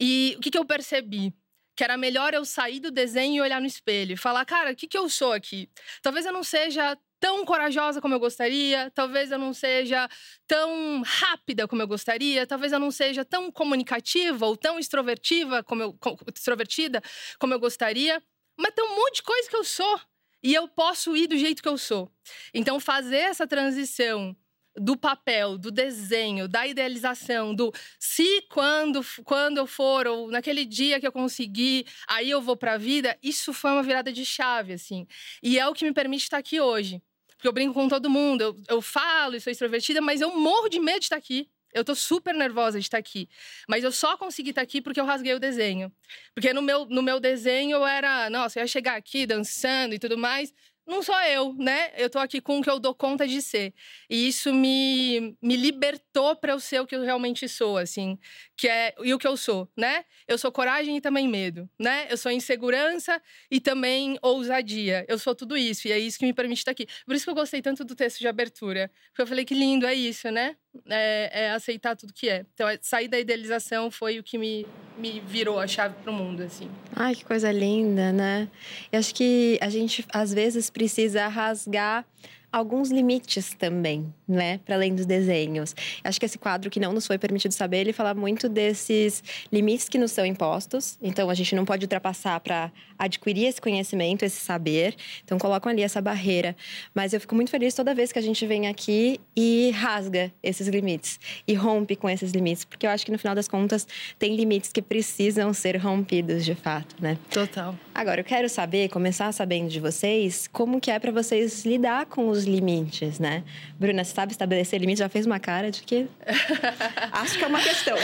E 0.00 0.34
o 0.36 0.40
que, 0.40 0.50
que 0.50 0.58
eu 0.58 0.64
percebi? 0.64 1.34
Que 1.76 1.84
era 1.84 1.96
melhor 1.96 2.34
eu 2.34 2.44
sair 2.44 2.80
do 2.80 2.90
desenho 2.90 3.36
e 3.36 3.40
olhar 3.40 3.60
no 3.60 3.66
espelho 3.66 4.12
e 4.12 4.16
falar, 4.16 4.44
cara, 4.44 4.72
o 4.72 4.76
que, 4.76 4.86
que 4.86 4.98
eu 4.98 5.08
sou 5.08 5.32
aqui? 5.32 5.68
Talvez 6.02 6.26
eu 6.26 6.32
não 6.32 6.42
seja 6.42 6.96
tão 7.20 7.44
corajosa 7.44 8.00
como 8.00 8.14
eu 8.14 8.20
gostaria, 8.20 8.90
talvez 8.94 9.30
eu 9.30 9.38
não 9.38 9.52
seja 9.52 10.08
tão 10.46 11.02
rápida 11.04 11.66
como 11.66 11.82
eu 11.82 11.88
gostaria, 11.88 12.46
talvez 12.46 12.72
eu 12.72 12.78
não 12.78 12.90
seja 12.90 13.24
tão 13.24 13.50
comunicativa 13.50 14.46
ou 14.46 14.56
tão 14.56 14.78
extrovertiva 14.78 15.62
como 15.64 15.82
eu, 15.82 15.98
extrovertida 16.34 17.02
como 17.38 17.54
eu 17.54 17.60
gostaria, 17.60 18.22
mas 18.56 18.72
tem 18.74 18.84
um 18.84 18.96
monte 18.96 19.16
de 19.16 19.22
coisa 19.22 19.48
que 19.48 19.56
eu 19.56 19.64
sou 19.64 20.00
e 20.42 20.54
eu 20.54 20.68
posso 20.68 21.16
ir 21.16 21.26
do 21.26 21.36
jeito 21.36 21.62
que 21.62 21.68
eu 21.68 21.76
sou. 21.76 22.10
Então 22.54 22.78
fazer 22.78 23.16
essa 23.16 23.46
transição 23.46 24.36
do 24.80 24.96
papel, 24.96 25.58
do 25.58 25.70
desenho, 25.70 26.48
da 26.48 26.66
idealização, 26.66 27.54
do 27.54 27.72
se 27.98 28.42
quando 28.50 29.04
quando 29.24 29.58
eu 29.58 29.66
for 29.66 30.06
ou 30.06 30.30
naquele 30.30 30.64
dia 30.64 31.00
que 31.00 31.06
eu 31.06 31.12
conseguir, 31.12 31.86
aí 32.06 32.30
eu 32.30 32.40
vou 32.40 32.56
para 32.56 32.74
a 32.74 32.78
vida, 32.78 33.16
isso 33.22 33.52
foi 33.52 33.70
uma 33.70 33.82
virada 33.82 34.12
de 34.12 34.24
chave 34.24 34.72
assim. 34.72 35.06
E 35.42 35.58
é 35.58 35.66
o 35.66 35.74
que 35.74 35.84
me 35.84 35.92
permite 35.92 36.24
estar 36.24 36.38
aqui 36.38 36.60
hoje. 36.60 37.02
Porque 37.36 37.46
eu 37.46 37.52
brinco 37.52 37.72
com 37.74 37.88
todo 37.88 38.10
mundo, 38.10 38.42
eu, 38.42 38.56
eu 38.68 38.82
falo 38.82 39.36
e 39.36 39.40
sou 39.40 39.50
extrovertida, 39.50 40.00
mas 40.00 40.20
eu 40.20 40.34
morro 40.36 40.68
de 40.68 40.80
medo 40.80 40.98
de 40.98 41.04
estar 41.04 41.16
aqui. 41.16 41.48
Eu 41.72 41.84
tô 41.84 41.94
super 41.94 42.34
nervosa 42.34 42.80
de 42.80 42.86
estar 42.86 42.98
aqui. 42.98 43.28
Mas 43.68 43.84
eu 43.84 43.92
só 43.92 44.16
consegui 44.16 44.50
estar 44.50 44.62
aqui 44.62 44.80
porque 44.80 44.98
eu 44.98 45.04
rasguei 45.04 45.34
o 45.34 45.38
desenho. 45.38 45.92
Porque 46.34 46.52
no 46.52 46.62
meu, 46.62 46.86
no 46.86 47.02
meu 47.02 47.20
desenho 47.20 47.76
eu 47.76 47.86
era, 47.86 48.28
nossa, 48.30 48.58
eu 48.58 48.62
ia 48.62 48.66
chegar 48.66 48.96
aqui 48.96 49.26
dançando 49.26 49.94
e 49.94 49.98
tudo 49.98 50.16
mais 50.16 50.52
não 50.88 51.02
sou 51.02 51.14
eu, 51.20 51.54
né? 51.54 51.92
Eu 51.96 52.08
tô 52.08 52.18
aqui 52.18 52.40
com 52.40 52.58
o 52.58 52.62
que 52.62 52.70
eu 52.70 52.80
dou 52.80 52.94
conta 52.94 53.26
de 53.28 53.42
ser. 53.42 53.74
E 54.08 54.26
isso 54.28 54.52
me, 54.54 55.36
me 55.42 55.54
libertou 55.56 56.34
para 56.34 56.52
eu 56.52 56.60
ser 56.60 56.80
o 56.80 56.86
que 56.86 56.96
eu 56.96 57.02
realmente 57.02 57.48
sou, 57.48 57.76
assim. 57.76 58.18
Que 58.56 58.68
é 58.68 58.94
e 59.02 59.12
o 59.12 59.18
que 59.18 59.26
eu 59.26 59.36
sou, 59.36 59.70
né? 59.76 60.04
Eu 60.26 60.38
sou 60.38 60.50
coragem 60.50 60.96
e 60.96 61.00
também 61.00 61.28
medo, 61.28 61.68
né? 61.78 62.06
Eu 62.10 62.16
sou 62.16 62.32
insegurança 62.32 63.22
e 63.50 63.60
também 63.60 64.18
ousadia. 64.22 65.04
Eu 65.08 65.18
sou 65.18 65.34
tudo 65.34 65.56
isso 65.56 65.86
e 65.88 65.92
é 65.92 65.98
isso 65.98 66.18
que 66.18 66.24
me 66.26 66.32
permite 66.32 66.60
estar 66.60 66.72
aqui. 66.72 66.86
Por 67.06 67.14
isso 67.14 67.24
que 67.24 67.30
eu 67.30 67.34
gostei 67.34 67.60
tanto 67.60 67.84
do 67.84 67.94
texto 67.94 68.18
de 68.18 68.26
abertura. 68.28 68.90
Porque 69.08 69.22
eu 69.22 69.26
falei 69.26 69.44
que 69.44 69.54
lindo 69.54 69.86
é 69.86 69.94
isso, 69.94 70.30
né? 70.30 70.56
É, 70.88 71.44
é 71.44 71.50
aceitar 71.50 71.96
tudo 71.96 72.12
que 72.12 72.28
é. 72.28 72.44
Então, 72.54 72.68
é, 72.68 72.78
sair 72.82 73.08
da 73.08 73.18
idealização 73.18 73.90
foi 73.90 74.18
o 74.18 74.22
que 74.22 74.38
me, 74.38 74.66
me 74.96 75.20
virou 75.20 75.58
a 75.58 75.66
chave 75.66 75.94
para 76.02 76.10
o 76.10 76.14
mundo, 76.14 76.42
assim. 76.42 76.70
Ai, 76.94 77.14
que 77.14 77.24
coisa 77.24 77.50
linda, 77.50 78.12
né? 78.12 78.48
Eu 78.92 78.98
acho 78.98 79.14
que 79.14 79.58
a 79.60 79.68
gente, 79.68 80.04
às 80.12 80.32
vezes, 80.32 80.70
precisa 80.70 81.26
rasgar 81.28 82.04
alguns 82.52 82.90
limites 82.90 83.54
também, 83.54 84.12
né, 84.26 84.58
para 84.64 84.74
além 84.74 84.94
dos 84.94 85.06
desenhos. 85.06 85.74
Acho 86.02 86.18
que 86.18 86.26
esse 86.26 86.38
quadro 86.38 86.70
que 86.70 86.80
não 86.80 86.92
nos 86.92 87.06
foi 87.06 87.18
permitido 87.18 87.52
saber, 87.52 87.78
ele 87.78 87.92
fala 87.92 88.14
muito 88.14 88.48
desses 88.48 89.22
limites 89.52 89.88
que 89.88 89.98
nos 89.98 90.12
são 90.12 90.24
impostos. 90.24 90.98
Então 91.02 91.28
a 91.28 91.34
gente 91.34 91.54
não 91.54 91.64
pode 91.64 91.84
ultrapassar 91.84 92.40
para 92.40 92.72
adquirir 92.98 93.46
esse 93.46 93.60
conhecimento, 93.60 94.24
esse 94.24 94.40
saber. 94.40 94.96
Então 95.24 95.38
colocam 95.38 95.70
ali 95.70 95.82
essa 95.82 96.00
barreira. 96.00 96.56
Mas 96.94 97.12
eu 97.12 97.20
fico 97.20 97.34
muito 97.34 97.50
feliz 97.50 97.74
toda 97.74 97.94
vez 97.94 98.10
que 98.10 98.18
a 98.18 98.22
gente 98.22 98.46
vem 98.46 98.66
aqui 98.66 99.20
e 99.36 99.70
rasga 99.70 100.32
esses 100.42 100.66
limites 100.68 101.20
e 101.46 101.54
rompe 101.54 101.94
com 101.96 102.08
esses 102.08 102.32
limites, 102.32 102.64
porque 102.64 102.86
eu 102.86 102.90
acho 102.90 103.04
que 103.04 103.12
no 103.12 103.18
final 103.18 103.34
das 103.34 103.46
contas 103.46 103.86
tem 104.18 104.34
limites 104.34 104.72
que 104.72 104.82
precisam 104.82 105.52
ser 105.52 105.76
rompidos 105.76 106.44
de 106.44 106.54
fato, 106.54 106.96
né? 107.00 107.18
Total. 107.30 107.74
Agora 107.94 108.20
eu 108.20 108.24
quero 108.24 108.48
saber, 108.48 108.88
começar 108.88 109.30
sabendo 109.32 109.68
de 109.68 109.80
vocês, 109.80 110.48
como 110.52 110.80
que 110.80 110.90
é 110.90 110.98
para 110.98 111.12
vocês 111.12 111.64
lidar 111.64 112.06
com 112.06 112.28
os 112.28 112.37
os 112.38 112.44
limites, 112.44 113.18
né? 113.18 113.44
Bruna, 113.78 114.04
você 114.04 114.14
sabe 114.14 114.32
estabelecer 114.32 114.80
limites? 114.80 115.00
Já 115.00 115.08
fez 115.08 115.26
uma 115.26 115.38
cara 115.38 115.70
de 115.70 115.82
que. 115.82 116.06
Acho 117.12 117.38
que 117.38 117.44
é 117.44 117.46
uma 117.46 117.60
questão. 117.60 117.96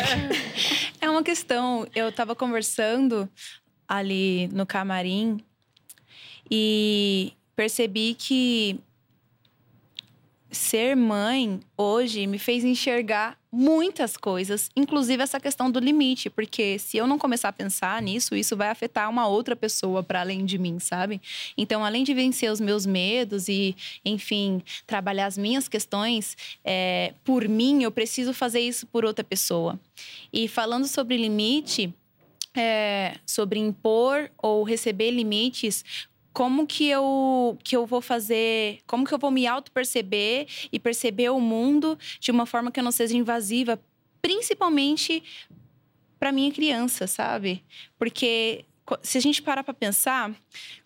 É 1.00 1.08
uma 1.10 1.22
questão. 1.22 1.86
Eu 1.94 2.08
estava 2.08 2.34
conversando 2.34 3.28
ali 3.88 4.48
no 4.48 4.66
camarim 4.66 5.42
e 6.50 7.32
percebi 7.54 8.14
que 8.14 8.78
ser 10.50 10.94
mãe 10.94 11.60
hoje 11.76 12.26
me 12.26 12.38
fez 12.38 12.64
enxergar 12.64 13.38
muitas 13.54 14.16
coisas, 14.16 14.68
inclusive 14.74 15.22
essa 15.22 15.38
questão 15.38 15.70
do 15.70 15.78
limite, 15.78 16.28
porque 16.28 16.76
se 16.78 16.96
eu 16.96 17.06
não 17.06 17.18
começar 17.18 17.50
a 17.50 17.52
pensar 17.52 18.02
nisso, 18.02 18.34
isso 18.34 18.56
vai 18.56 18.68
afetar 18.68 19.08
uma 19.08 19.28
outra 19.28 19.54
pessoa 19.54 20.02
para 20.02 20.20
além 20.20 20.44
de 20.44 20.58
mim, 20.58 20.80
sabe? 20.80 21.22
Então, 21.56 21.84
além 21.84 22.02
de 22.02 22.12
vencer 22.12 22.50
os 22.50 22.58
meus 22.58 22.84
medos 22.84 23.48
e, 23.48 23.76
enfim, 24.04 24.60
trabalhar 24.86 25.26
as 25.26 25.38
minhas 25.38 25.68
questões, 25.68 26.36
é, 26.64 27.14
por 27.22 27.48
mim, 27.48 27.84
eu 27.84 27.92
preciso 27.92 28.34
fazer 28.34 28.60
isso 28.60 28.88
por 28.88 29.04
outra 29.04 29.24
pessoa. 29.24 29.78
E 30.32 30.48
falando 30.48 30.88
sobre 30.88 31.16
limite, 31.16 31.94
é, 32.56 33.16
sobre 33.24 33.60
impor 33.60 34.30
ou 34.42 34.64
receber 34.64 35.12
limites, 35.12 35.84
como 36.34 36.66
que 36.66 36.88
eu 36.88 37.56
que 37.62 37.76
eu 37.76 37.86
vou 37.86 38.02
fazer, 38.02 38.80
como 38.86 39.06
que 39.06 39.14
eu 39.14 39.18
vou 39.18 39.30
me 39.30 39.46
auto-perceber 39.46 40.46
e 40.72 40.80
perceber 40.80 41.30
o 41.30 41.40
mundo 41.40 41.96
de 42.18 42.30
uma 42.32 42.44
forma 42.44 42.72
que 42.72 42.80
eu 42.80 42.84
não 42.84 42.90
seja 42.92 43.16
invasiva, 43.16 43.80
principalmente 44.20 45.22
para 46.18 46.32
minha 46.32 46.50
criança, 46.50 47.06
sabe? 47.06 47.64
Porque 47.96 48.64
se 49.02 49.16
a 49.16 49.20
gente 49.20 49.40
parar 49.40 49.64
para 49.64 49.72
pensar, 49.72 50.30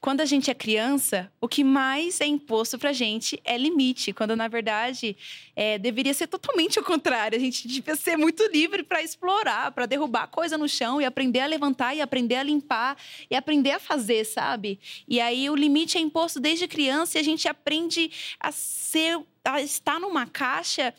quando 0.01 0.21
a 0.21 0.25
gente 0.25 0.51
é 0.51 0.55
criança, 0.55 1.31
o 1.41 1.49
que 1.49 1.65
mais 1.65 2.21
é 2.21 2.27
imposto 2.27 2.79
para 2.79 2.93
gente 2.93 3.41
é 3.45 3.59
limite, 3.59 4.13
quando 4.13 4.37
na 4.37 4.47
verdade 4.47 5.17
é, 5.57 5.79
deveria 5.79 6.15
ser 6.15 6.29
totalmente 6.29 6.79
o 6.79 6.85
contrário. 6.85 7.37
A 7.37 7.41
gente 7.41 7.67
devia 7.67 7.97
ser 7.97 8.17
muito 8.17 8.47
livre 8.53 8.85
para 8.85 9.03
explorar, 9.03 9.73
para 9.73 9.87
derrubar 9.87 10.29
coisa 10.29 10.57
no 10.57 10.69
chão 10.69 11.01
e 11.01 11.05
aprender 11.05 11.41
a 11.41 11.47
levantar 11.47 11.95
e 11.95 12.01
aprender 12.01 12.37
a 12.37 12.43
limpar 12.43 12.97
e 13.29 13.35
aprender 13.35 13.73
a 13.73 13.81
fazer, 13.81 14.25
sabe? 14.25 14.79
E 15.09 15.21
aí 15.21 15.51
o 15.51 15.57
limite 15.57 15.99
é 15.99 16.01
imposto 16.01 16.39
desde 16.39 16.69
criança 16.69 17.19
e 17.19 17.21
a 17.21 17.25
gente 17.25 17.49
aprende 17.49 18.11
a 18.39 18.53
ser, 18.53 19.21
a 19.45 19.61
estar 19.61 19.99
numa 19.99 20.25
caixa 20.25 20.95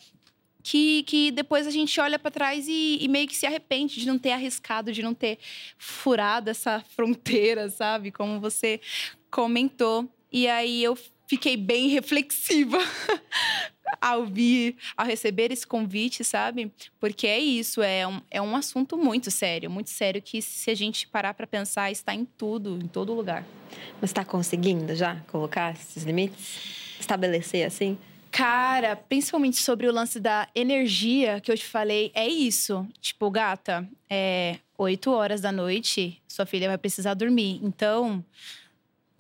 que, 0.70 1.02
que 1.02 1.32
depois 1.32 1.66
a 1.66 1.72
gente 1.72 2.00
olha 2.00 2.20
para 2.20 2.30
trás 2.30 2.68
e, 2.68 3.00
e, 3.02 3.08
meio 3.08 3.28
que 3.28 3.36
se 3.36 3.48
arrepende 3.48 4.00
de 4.00 4.06
não 4.06 4.20
ter 4.20 4.34
arriscado, 4.34 4.92
de 4.92 5.02
não 5.02 5.16
ter 5.16 5.40
furado 5.80 6.48
essa 6.48 6.86
fronteira, 6.96 7.72
sabe? 7.72 8.12
Como 8.12 8.40
você 8.40 8.80
comentou. 9.32 10.08
E 10.32 10.48
aí 10.48 10.84
eu 10.84 10.96
fiquei 11.26 11.58
bem 11.58 11.88
reflexiva 11.88 12.78
ao 14.00 14.28
vir, 14.28 14.76
ao 14.96 15.08
receber 15.08 15.52
esse 15.52 15.66
convite, 15.66 16.24
sabe? 16.24 16.72
Porque 17.00 17.26
é 17.26 17.40
isso, 17.40 17.82
é 17.82 18.06
um, 18.06 18.22
é 18.30 18.40
um 18.40 18.56
assunto 18.56 18.96
muito 18.96 19.32
sério, 19.32 19.72
muito 19.72 19.90
sério 19.90 20.22
que 20.22 20.40
se 20.40 20.70
a 20.70 20.76
gente 20.76 21.08
parar 21.08 21.34
para 21.34 21.48
pensar, 21.48 21.92
está 21.92 22.14
em 22.14 22.26
tudo, 22.26 22.78
em 22.80 22.88
todo 22.88 23.12
lugar. 23.16 23.44
Mas 24.00 24.12
está 24.12 24.24
conseguindo 24.24 24.96
já 24.96 25.16
colocar 25.32 25.74
esses 25.74 26.04
limites? 26.04 27.00
Estabelecer 27.00 27.66
assim? 27.66 27.98
Cara, 28.32 28.96
principalmente 28.96 29.58
sobre 29.58 29.88
o 29.88 29.92
lance 29.92 30.20
da 30.20 30.48
energia 30.54 31.42
que 31.42 31.52
eu 31.52 31.58
te 31.58 31.66
falei, 31.66 32.12
é 32.14 32.28
isso. 32.28 32.88
Tipo, 33.02 33.30
gata, 33.32 33.88
é 34.10 34.58
8 34.78 35.12
horas 35.12 35.42
da 35.42 35.52
noite, 35.52 36.22
sua 36.28 36.46
filha 36.46 36.68
vai 36.68 36.78
precisar 36.78 37.16
dormir. 37.16 37.60
Então, 37.64 38.24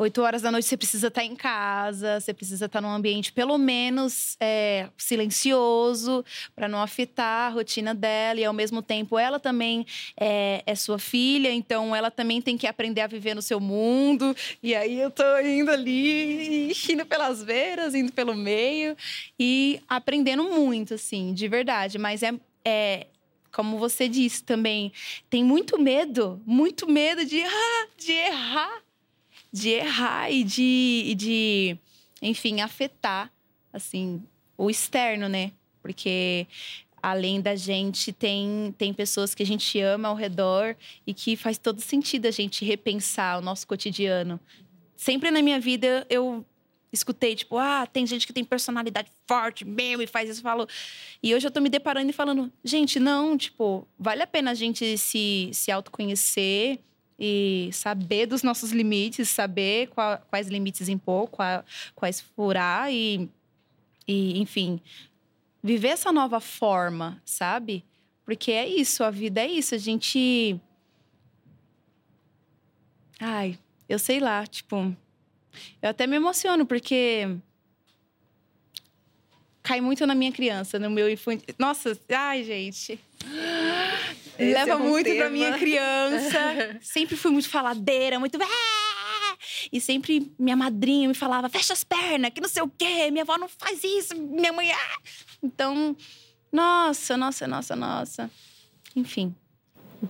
8 0.01 0.22
horas 0.22 0.41
da 0.41 0.50
noite 0.50 0.65
você 0.65 0.77
precisa 0.77 1.10
estar 1.10 1.25
em 1.25 1.36
casa, 1.36 2.22
você 2.22 2.34
precisa 2.34 2.68
estar 2.68 2.79
num 2.79 2.88
ambiente 2.88 3.34
pelo 3.34 3.58
menos 3.58 4.38
é, 4.39 4.88
silencioso, 4.98 6.24
para 6.56 6.70
não 6.70 6.82
afetar 6.82 7.48
a 7.48 7.53
rotina 7.53 7.94
dela. 7.94 8.39
E 8.39 8.46
ao 8.46 8.53
mesmo 8.53 8.82
tempo, 8.82 9.20
ela 9.20 9.41
também 9.41 9.86
é, 10.15 10.63
é, 10.65 10.74
sua 10.74 10.98
filha, 10.98 11.51
então 11.51 11.94
ela 11.94 12.10
também 12.10 12.41
tem 12.41 12.58
que 12.58 12.65
aprender 12.65 13.01
a 13.01 13.08
viver 13.08 13.36
no 13.36 13.41
seu 13.41 13.60
mundo. 13.60 14.34
E 14.63 14.74
aí 14.74 14.98
eu 15.01 15.12
tô 15.12 15.38
indo 15.39 15.70
ali, 15.70 16.72
indo 16.89 17.06
pelas 17.06 17.44
beiras, 17.44 17.94
indo 17.94 18.13
pelo 18.13 18.34
meio 18.34 18.96
e 19.38 19.82
aprendendo 19.86 20.46
muito, 20.46 20.94
assim, 20.94 21.34
de 21.34 21.46
verdade. 21.50 21.98
Mas 21.98 22.24
é, 22.24 22.34
é 22.63 23.08
como 23.51 23.77
você 23.77 24.08
disse 24.08 24.46
também, 24.46 24.94
tem 25.29 25.44
muito 25.44 25.77
medo, 25.77 26.41
muito 26.46 26.89
medo 26.89 27.25
de, 27.25 27.41
ah, 27.44 27.88
de 28.00 28.13
errar 28.13 28.88
de 29.51 29.70
errar 29.70 30.32
e 30.32 30.44
de, 30.44 31.03
e 31.08 31.15
de 31.15 31.77
enfim, 32.22 32.62
afetar, 32.62 33.32
assim, 33.72 34.22
o 34.58 34.70
externo, 34.70 35.27
né? 35.29 35.51
Porque 35.82 36.48
além 37.01 37.41
da 37.41 37.56
gente, 37.56 38.12
tem, 38.12 38.74
tem 38.77 38.94
pessoas 38.94 39.34
que 39.34 39.44
a 39.44 39.46
gente 39.46 39.79
ama 39.79 40.10
ao 40.10 40.15
redor 40.15 40.75
e 41.08 41.13
que 41.13 41.36
faz 41.36 41.58
todo 41.58 41.82
sentido 41.82 42.27
a 42.27 42.32
gente 42.32 42.65
repensar 42.65 43.39
o 43.39 43.41
nosso 43.41 43.65
cotidiano. 43.65 44.39
Sempre 44.96 45.32
na 45.32 45.41
minha 45.41 45.60
vida 45.60 46.06
eu 46.10 46.46
escutei, 46.91 47.36
tipo, 47.36 47.58
ah, 47.58 47.86
tem 47.86 48.06
gente 48.06 48.25
que 48.25 48.34
tem 48.34 48.44
personalidade 48.44 49.12
forte 49.27 49.63
mesmo 49.63 50.01
e 50.01 50.08
faz 50.08 50.29
isso, 50.29 50.41
falo. 50.41 50.68
E 51.22 51.34
hoje 51.34 51.48
eu 51.48 51.51
tô 51.51 51.62
me 51.62 51.70
deparando 51.70 52.10
e 52.10 52.13
falando, 52.13 52.51
gente, 52.63 53.00
não, 53.00 53.38
tipo, 53.38 53.88
vale 53.98 54.24
a 54.24 54.27
pena 54.27 54.51
a 54.51 54.56
gente 54.56 54.98
se, 54.98 55.51
se 55.53 55.72
autoconhecer 55.72 56.79
e 57.19 57.69
saber 57.73 58.25
dos 58.25 58.43
nossos 58.43 58.71
limites, 58.71 59.27
saber 59.27 59.88
qual, 59.89 60.17
quais 60.29 60.47
limites 60.47 60.88
impor, 60.88 61.27
qual, 61.27 61.65
quais 61.93 62.21
furar 62.21 62.91
e, 62.91 63.29
e, 64.07 64.39
enfim, 64.39 64.79
viver 65.61 65.89
essa 65.89 66.11
nova 66.11 66.39
forma, 66.39 67.21
sabe? 67.25 67.83
Porque 68.23 68.51
é 68.51 68.67
isso, 68.67 69.03
a 69.03 69.09
vida 69.09 69.41
é 69.41 69.47
isso. 69.47 69.75
A 69.75 69.77
gente. 69.77 70.59
Ai, 73.19 73.57
eu 73.88 73.99
sei 73.99 74.19
lá, 74.19 74.45
tipo. 74.45 74.95
Eu 75.81 75.89
até 75.89 76.05
me 76.05 76.15
emociono, 76.15 76.65
porque. 76.65 77.27
Cai 79.61 79.81
muito 79.81 80.07
na 80.07 80.15
minha 80.15 80.31
criança, 80.31 80.79
no 80.79 80.89
meu 80.89 81.09
infantil. 81.09 81.55
Nossa, 81.57 81.99
ai, 82.09 82.43
gente. 82.43 82.99
Esse 84.39 84.53
leva 84.53 84.72
é 84.72 84.75
um 84.75 84.79
muito 84.79 85.05
tema. 85.05 85.19
pra 85.19 85.29
minha 85.29 85.58
criança. 85.58 86.77
sempre 86.81 87.15
fui 87.17 87.31
muito 87.31 87.50
faladeira, 87.50 88.19
muito. 88.19 88.38
E 89.72 89.81
sempre 89.81 90.31
minha 90.39 90.55
madrinha 90.55 91.08
me 91.08 91.13
falava: 91.13 91.50
fecha 91.50 91.74
as 91.74 91.84
pernas, 91.84 92.31
que 92.34 92.41
não 92.41 92.50
sei 92.50 92.63
o 92.63 92.69
quê, 92.69 93.12
minha 93.12 93.24
avó 93.24 93.38
não 93.38 93.50
faz 93.50 93.84
isso, 93.84 94.15
minha 94.15 94.53
mãe. 94.53 94.72
Ah! 94.72 94.98
Então, 95.43 95.96
nossa, 96.51 97.17
nossa, 97.17 97.48
nossa, 97.48 97.75
nossa. 97.75 98.31
Enfim. 98.96 99.36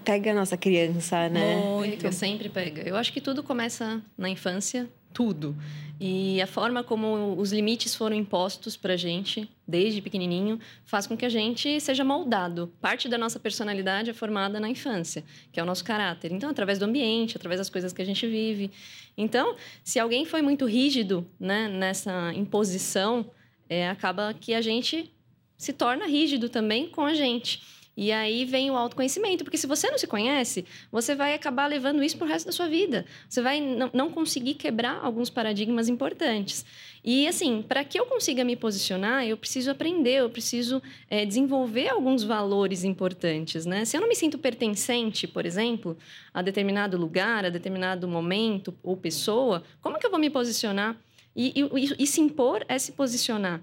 Pega 0.06 0.32
a 0.32 0.36
nossa 0.36 0.56
criança, 0.56 1.28
né? 1.30 1.56
Muito. 1.56 1.98
Pega, 1.98 2.12
sempre 2.12 2.50
pega. 2.50 2.88
Eu 2.88 2.96
acho 2.96 3.12
que 3.12 3.20
tudo 3.20 3.42
começa 3.42 4.02
na 4.16 4.30
infância, 4.30 4.88
tudo. 5.14 5.56
E 6.00 6.42
a 6.42 6.48
forma 6.48 6.82
como 6.82 7.36
os 7.38 7.52
limites 7.52 7.94
foram 7.94 8.16
impostos 8.16 8.78
para 8.78 8.96
gente, 8.96 9.50
desde 9.68 10.02
pequenininho, 10.02 10.58
faz 10.86 11.06
com 11.06 11.18
que 11.18 11.26
a 11.26 11.30
gente 11.30 11.80
seja 11.82 12.06
moldado. 12.06 12.74
Parte 12.80 13.10
da 13.10 13.18
nossa 13.18 13.38
personalidade 13.38 14.10
é 14.10 14.14
formada 14.14 14.62
na 14.62 14.70
infância, 14.70 15.26
que 15.52 15.60
é 15.60 15.64
o 15.64 15.66
nosso 15.66 15.84
caráter. 15.84 16.32
Então, 16.32 16.50
através 16.50 16.80
do 16.80 16.86
ambiente, 16.86 17.36
através 17.36 17.60
das 17.60 17.70
coisas 17.70 17.92
que 17.92 18.02
a 18.02 18.06
gente 18.06 18.26
vive. 18.26 18.72
Então, 19.18 19.58
se 19.84 20.00
alguém 20.00 20.24
foi 20.24 20.42
muito 20.42 20.66
rígido 20.66 21.28
né, 21.38 21.68
nessa 21.68 22.34
imposição, 22.34 23.30
é, 23.68 23.90
acaba 23.90 24.34
que 24.34 24.54
a 24.54 24.62
gente 24.62 25.14
se 25.58 25.74
torna 25.74 26.06
rígido 26.08 26.48
também 26.48 26.88
com 26.88 27.02
a 27.02 27.14
gente. 27.14 27.62
E 28.02 28.14
aí 28.14 28.46
vem 28.46 28.72
o 28.72 28.78
autoconhecimento, 28.78 29.44
porque 29.44 29.58
se 29.58 29.68
você 29.68 29.92
não 29.92 29.98
se 29.98 30.08
conhece, 30.08 30.64
você 30.90 31.14
vai 31.14 31.34
acabar 31.34 31.68
levando 31.68 32.02
isso 32.02 32.18
para 32.18 32.28
o 32.28 32.30
resto 32.30 32.46
da 32.46 32.52
sua 32.54 32.66
vida. 32.66 33.06
Você 33.28 33.42
vai 33.42 33.60
não 33.92 34.10
conseguir 34.10 34.54
quebrar 34.54 35.02
alguns 35.04 35.30
paradigmas 35.30 35.90
importantes. 35.90 36.66
E 37.04 37.28
assim, 37.28 37.62
para 37.62 37.84
que 37.84 38.00
eu 38.00 38.06
consiga 38.06 38.46
me 38.46 38.56
posicionar, 38.56 39.28
eu 39.28 39.36
preciso 39.36 39.70
aprender, 39.70 40.22
eu 40.22 40.30
preciso 40.30 40.82
é, 41.10 41.26
desenvolver 41.26 41.90
alguns 41.90 42.24
valores 42.24 42.86
importantes, 42.86 43.66
né? 43.66 43.84
Se 43.84 43.98
eu 43.98 44.02
não 44.02 44.08
me 44.08 44.16
sinto 44.16 44.38
pertencente, 44.38 45.28
por 45.28 45.46
exemplo, 45.46 45.98
a 46.34 46.42
determinado 46.42 46.96
lugar, 46.96 47.44
a 47.44 47.50
determinado 47.50 48.08
momento 48.08 48.74
ou 48.82 48.96
pessoa, 48.96 49.62
como 49.82 50.00
que 50.00 50.06
eu 50.06 50.10
vou 50.10 50.22
me 50.22 50.30
posicionar? 50.30 50.96
E, 51.36 51.52
e, 51.54 52.04
e 52.04 52.08
se 52.08 52.22
impor 52.22 52.64
é 52.70 52.80
se 52.80 52.94
posicionar. 52.94 53.62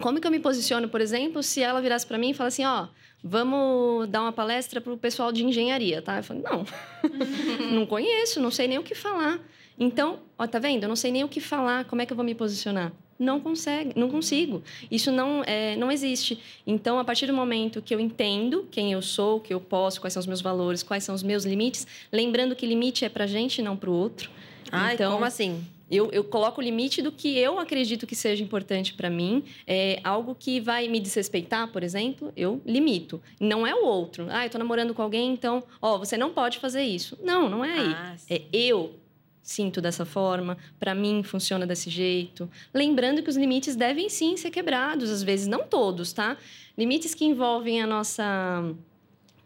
Como 0.00 0.20
que 0.20 0.26
eu 0.26 0.30
me 0.32 0.40
posiciono, 0.40 0.88
por 0.88 1.00
exemplo, 1.00 1.40
se 1.40 1.62
ela 1.62 1.80
virasse 1.80 2.04
para 2.04 2.18
mim 2.18 2.30
e 2.30 2.34
falasse 2.34 2.60
assim, 2.60 2.68
ó, 2.68 2.86
oh, 2.86 3.04
vamos 3.24 4.06
dar 4.08 4.20
uma 4.20 4.32
palestra 4.32 4.82
para 4.82 4.92
o 4.92 4.98
pessoal 4.98 5.32
de 5.32 5.42
engenharia, 5.42 6.02
tá? 6.02 6.18
Eu 6.18 6.22
falei, 6.22 6.42
não, 6.42 6.66
não 7.72 7.86
conheço, 7.86 8.38
não 8.38 8.50
sei 8.50 8.68
nem 8.68 8.76
o 8.76 8.82
que 8.82 8.94
falar. 8.94 9.40
Então, 9.78 10.20
ó, 10.38 10.46
tá 10.46 10.58
vendo? 10.58 10.84
Eu 10.84 10.88
não 10.88 10.94
sei 10.94 11.10
nem 11.10 11.24
o 11.24 11.28
que 11.28 11.40
falar, 11.40 11.86
como 11.86 12.02
é 12.02 12.06
que 12.06 12.12
eu 12.12 12.16
vou 12.16 12.24
me 12.24 12.34
posicionar? 12.34 12.92
Não 13.18 13.40
consegue, 13.40 13.98
não 13.98 14.10
consigo. 14.10 14.62
Isso 14.90 15.10
não, 15.10 15.42
é, 15.46 15.74
não 15.76 15.90
existe. 15.90 16.38
Então, 16.66 16.98
a 16.98 17.04
partir 17.04 17.26
do 17.26 17.32
momento 17.32 17.80
que 17.80 17.94
eu 17.94 17.98
entendo 17.98 18.68
quem 18.70 18.92
eu 18.92 19.00
sou, 19.00 19.38
o 19.38 19.40
que 19.40 19.54
eu 19.54 19.60
posso, 19.60 20.00
quais 20.00 20.12
são 20.12 20.20
os 20.20 20.26
meus 20.26 20.42
valores, 20.42 20.82
quais 20.82 21.02
são 21.02 21.14
os 21.14 21.22
meus 21.22 21.44
limites, 21.44 21.86
lembrando 22.12 22.54
que 22.54 22.66
limite 22.66 23.04
é 23.04 23.08
para 23.08 23.26
gente, 23.26 23.62
não 23.62 23.76
para 23.76 23.88
o 23.88 23.94
outro. 23.94 24.30
Ah, 24.70 24.92
então, 24.92 25.12
como 25.12 25.24
assim? 25.24 25.64
Eu, 25.90 26.10
eu 26.12 26.24
coloco 26.24 26.60
o 26.60 26.64
limite 26.64 27.02
do 27.02 27.12
que 27.12 27.36
eu 27.38 27.58
acredito 27.58 28.06
que 28.06 28.16
seja 28.16 28.42
importante 28.42 28.94
para 28.94 29.10
mim. 29.10 29.44
É 29.66 30.00
algo 30.02 30.34
que 30.34 30.60
vai 30.60 30.88
me 30.88 30.98
desrespeitar, 30.98 31.70
por 31.70 31.82
exemplo, 31.82 32.32
eu 32.36 32.60
limito. 32.64 33.20
Não 33.38 33.66
é 33.66 33.74
o 33.74 33.84
outro. 33.84 34.26
Ah, 34.30 34.46
eu 34.46 34.50
tô 34.50 34.58
namorando 34.58 34.94
com 34.94 35.02
alguém, 35.02 35.32
então, 35.32 35.62
ó, 35.80 35.98
você 35.98 36.16
não 36.16 36.30
pode 36.30 36.58
fazer 36.58 36.82
isso. 36.82 37.18
Não, 37.22 37.48
não 37.48 37.64
é 37.64 37.72
aí. 37.72 37.94
Ah, 37.94 38.16
é 38.30 38.42
eu 38.52 38.94
sinto 39.44 39.80
dessa 39.80 40.06
forma, 40.06 40.56
para 40.80 40.94
mim 40.94 41.22
funciona 41.22 41.66
desse 41.66 41.90
jeito. 41.90 42.50
Lembrando 42.72 43.22
que 43.22 43.28
os 43.28 43.36
limites 43.36 43.76
devem 43.76 44.08
sim 44.08 44.36
ser 44.38 44.50
quebrados, 44.50 45.10
às 45.10 45.22
vezes, 45.22 45.46
não 45.46 45.64
todos, 45.64 46.12
tá? 46.14 46.38
Limites 46.76 47.14
que 47.14 47.26
envolvem 47.26 47.82
a 47.82 47.86
nossa. 47.86 48.74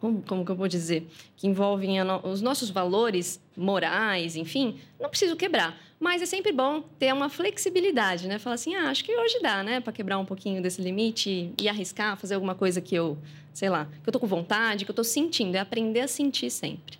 Como, 0.01 0.23
como 0.23 0.45
que 0.45 0.51
eu 0.51 0.57
vou 0.57 0.69
dizer? 0.69 1.09
Que 1.37 1.47
envolvem 1.47 2.03
no... 2.05 2.21
os 2.27 2.41
nossos 2.41 2.71
valores 2.71 3.41
morais, 3.57 4.37
enfim, 4.37 4.79
não 5.01 5.09
preciso 5.09 5.35
quebrar. 5.35 5.77
Mas 5.99 6.23
é 6.23 6.27
sempre 6.27 6.53
bom 6.53 6.83
ter 6.99 7.13
uma 7.13 7.29
flexibilidade, 7.29 8.29
né? 8.29 8.39
Falar 8.39 8.55
assim, 8.55 8.75
ah, 8.77 8.89
acho 8.91 9.05
que 9.05 9.17
hoje 9.17 9.41
dá, 9.43 9.65
né? 9.65 9.81
Para 9.81 9.93
quebrar 9.93 10.19
um 10.19 10.25
pouquinho 10.25 10.63
desse 10.63 10.81
limite 10.81 11.53
e 11.61 11.69
arriscar, 11.69 12.17
fazer 12.17 12.35
alguma 12.35 12.55
coisa 12.55 12.81
que 12.81 12.95
eu, 12.95 13.19
sei 13.53 13.69
lá, 13.69 13.89
que 14.03 14.09
eu 14.09 14.13
tô 14.13 14.21
com 14.21 14.27
vontade, 14.27 14.85
que 14.85 14.91
eu 14.91 14.95
tô 14.95 15.03
sentindo. 15.03 15.57
É 15.57 15.59
aprender 15.59 16.01
a 16.01 16.09
sentir 16.09 16.51
sempre. 16.51 16.99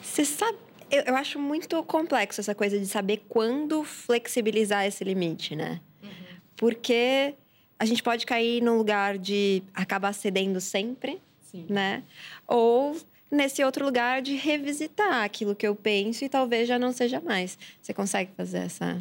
Você 0.00 0.24
sabe 0.24 0.56
eu, 0.90 1.02
eu, 1.06 1.16
acho 1.16 1.38
muito 1.38 1.82
complexo 1.82 2.40
essa 2.40 2.54
coisa 2.54 2.78
de 2.78 2.86
saber 2.86 3.24
quando 3.28 3.82
flexibilizar 3.82 4.86
esse 4.86 5.02
limite, 5.02 5.56
né? 5.56 5.80
Uhum. 6.02 6.10
Porque 6.56 7.34
a 7.78 7.84
gente 7.84 8.02
pode 8.02 8.24
cair 8.24 8.62
num 8.62 8.78
lugar 8.78 9.18
de 9.18 9.62
acabar 9.74 10.12
cedendo 10.12 10.60
sempre, 10.60 11.20
Sim. 11.54 11.66
né? 11.68 12.02
Ou 12.48 13.00
nesse 13.30 13.62
outro 13.62 13.84
lugar 13.84 14.20
de 14.20 14.34
revisitar 14.34 15.22
aquilo 15.22 15.54
que 15.54 15.66
eu 15.66 15.76
penso 15.76 16.24
e 16.24 16.28
talvez 16.28 16.66
já 16.66 16.80
não 16.80 16.92
seja 16.92 17.20
mais. 17.20 17.56
Você 17.80 17.94
consegue 17.94 18.32
fazer 18.36 18.58
essa? 18.58 19.00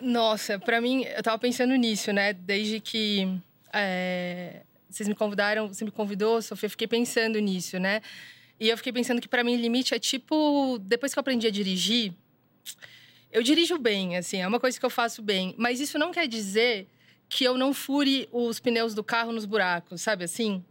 Nossa, 0.00 0.58
para 0.58 0.80
mim, 0.80 1.04
eu 1.04 1.22
tava 1.22 1.38
pensando 1.38 1.74
nisso, 1.76 2.12
né? 2.12 2.32
Desde 2.32 2.80
que 2.80 3.38
é, 3.72 4.62
vocês 4.88 5.08
me 5.08 5.14
convidaram, 5.14 5.68
você 5.68 5.84
me 5.84 5.92
convidou, 5.92 6.42
Sofia, 6.42 6.66
eu 6.66 6.70
fiquei 6.70 6.88
pensando 6.88 7.38
nisso, 7.38 7.78
né? 7.78 8.02
E 8.58 8.68
eu 8.68 8.76
fiquei 8.76 8.92
pensando 8.92 9.20
que 9.20 9.28
para 9.28 9.44
mim 9.44 9.54
limite 9.56 9.94
é 9.94 9.98
tipo, 9.98 10.76
depois 10.82 11.12
que 11.12 11.18
eu 11.18 11.20
aprendi 11.20 11.46
a 11.46 11.50
dirigir, 11.50 12.12
eu 13.30 13.42
dirijo 13.44 13.78
bem, 13.78 14.16
assim, 14.16 14.38
é 14.38 14.46
uma 14.46 14.58
coisa 14.58 14.78
que 14.78 14.84
eu 14.84 14.90
faço 14.90 15.22
bem, 15.22 15.54
mas 15.56 15.78
isso 15.78 15.98
não 15.98 16.10
quer 16.10 16.26
dizer 16.26 16.88
que 17.30 17.44
eu 17.44 17.56
não 17.56 17.72
fure 17.72 18.28
os 18.32 18.58
pneus 18.58 18.92
do 18.92 19.04
carro 19.04 19.30
nos 19.30 19.46
buracos, 19.46 20.02
sabe 20.02 20.24
assim? 20.24 20.62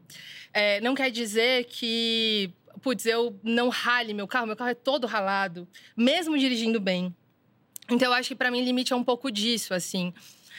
É, 0.54 0.82
não 0.82 0.94
quer 0.94 1.10
dizer 1.10 1.64
que, 1.66 2.52
putz, 2.82 3.06
eu 3.06 3.40
não 3.42 3.70
rale 3.70 4.14
meu 4.14 4.28
carro, 4.28 4.46
meu 4.46 4.58
carro 4.58 4.72
é 4.72 4.76
todo 4.76 5.08
ralado, 5.08 5.66
mesmo 5.96 6.38
dirigindo 6.38 6.80
bem. 6.80 7.16
Então, 7.90 8.10
eu 8.10 8.14
acho 8.14 8.28
que 8.28 8.36
para 8.36 8.52
mim 8.52 8.62
limite 8.62 8.92
é 8.92 8.96
um 8.96 9.04
pouco 9.04 9.32
disso, 9.32 9.74
assim. 9.74 10.14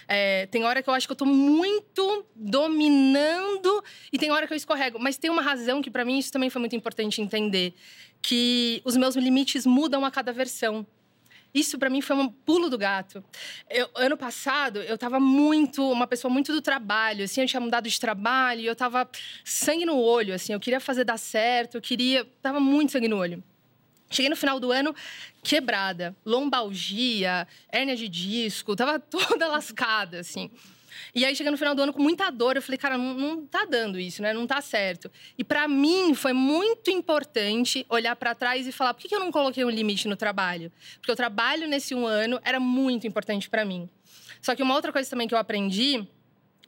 É, 0.08 0.46
tem 0.46 0.64
hora 0.64 0.82
que 0.82 0.88
eu 0.88 0.94
acho 0.94 1.06
que 1.06 1.12
eu 1.12 1.16
tô 1.16 1.26
muito 1.26 2.24
dominando 2.34 3.84
e 4.10 4.18
tem 4.18 4.30
hora 4.32 4.46
que 4.46 4.52
eu 4.52 4.56
escorrego. 4.56 4.98
Mas 4.98 5.18
tem 5.18 5.30
uma 5.30 5.42
razão 5.42 5.82
que, 5.82 5.90
para 5.90 6.04
mim, 6.04 6.18
isso 6.18 6.32
também 6.32 6.50
foi 6.50 6.60
muito 6.60 6.74
importante 6.74 7.20
entender. 7.20 7.74
Que 8.22 8.80
os 8.84 8.96
meus 8.96 9.14
limites 9.14 9.66
mudam 9.66 10.04
a 10.04 10.10
cada 10.10 10.32
versão. 10.32 10.84
Isso 11.52 11.78
para 11.78 11.90
mim 11.90 12.00
foi 12.00 12.16
um 12.16 12.28
pulo 12.28 12.70
do 12.70 12.78
gato. 12.78 13.24
Eu, 13.68 13.88
ano 13.94 14.16
passado 14.16 14.80
eu 14.80 14.94
estava 14.94 15.18
muito 15.18 15.90
uma 15.90 16.06
pessoa 16.06 16.32
muito 16.32 16.52
do 16.52 16.62
trabalho, 16.62 17.24
assim, 17.24 17.40
eu 17.40 17.46
tinha 17.46 17.60
mudado 17.60 17.88
de 17.88 17.98
trabalho, 17.98 18.60
e 18.60 18.66
eu 18.66 18.72
estava 18.72 19.08
sangue 19.44 19.84
no 19.84 19.98
olho, 19.98 20.34
assim, 20.34 20.52
eu 20.52 20.60
queria 20.60 20.80
fazer 20.80 21.04
dar 21.04 21.18
certo, 21.18 21.76
eu 21.76 21.80
queria, 21.80 22.24
tava 22.40 22.60
muito 22.60 22.92
sangue 22.92 23.08
no 23.08 23.16
olho. 23.16 23.42
Cheguei 24.10 24.28
no 24.28 24.36
final 24.36 24.58
do 24.58 24.72
ano 24.72 24.94
quebrada, 25.42 26.16
lombalgia, 26.26 27.46
hérnia 27.70 27.96
de 27.96 28.08
disco, 28.08 28.74
tava 28.74 28.98
toda 29.00 29.46
lascada, 29.46 30.20
assim. 30.20 30.50
E 31.14 31.24
aí, 31.24 31.34
cheguei 31.34 31.50
no 31.50 31.58
final 31.58 31.74
do 31.74 31.82
ano 31.82 31.92
com 31.92 32.02
muita 32.02 32.30
dor, 32.30 32.56
eu 32.56 32.62
falei, 32.62 32.78
cara, 32.78 32.96
não, 32.96 33.14
não 33.14 33.46
tá 33.46 33.64
dando 33.64 33.98
isso, 33.98 34.22
né? 34.22 34.32
Não 34.32 34.46
tá 34.46 34.60
certo. 34.60 35.10
E 35.36 35.44
para 35.44 35.66
mim 35.68 36.14
foi 36.14 36.32
muito 36.32 36.90
importante 36.90 37.84
olhar 37.88 38.14
para 38.16 38.34
trás 38.34 38.66
e 38.66 38.72
falar, 38.72 38.94
por 38.94 39.00
que, 39.00 39.08
que 39.08 39.14
eu 39.14 39.20
não 39.20 39.30
coloquei 39.30 39.64
um 39.64 39.70
limite 39.70 40.08
no 40.08 40.16
trabalho? 40.16 40.72
Porque 40.96 41.12
o 41.12 41.16
trabalho 41.16 41.68
nesse 41.68 41.94
um 41.94 42.06
ano 42.06 42.40
era 42.44 42.60
muito 42.60 43.06
importante 43.06 43.48
para 43.48 43.64
mim. 43.64 43.88
Só 44.40 44.54
que 44.54 44.62
uma 44.62 44.74
outra 44.74 44.92
coisa 44.92 45.08
também 45.08 45.28
que 45.28 45.34
eu 45.34 45.38
aprendi 45.38 46.06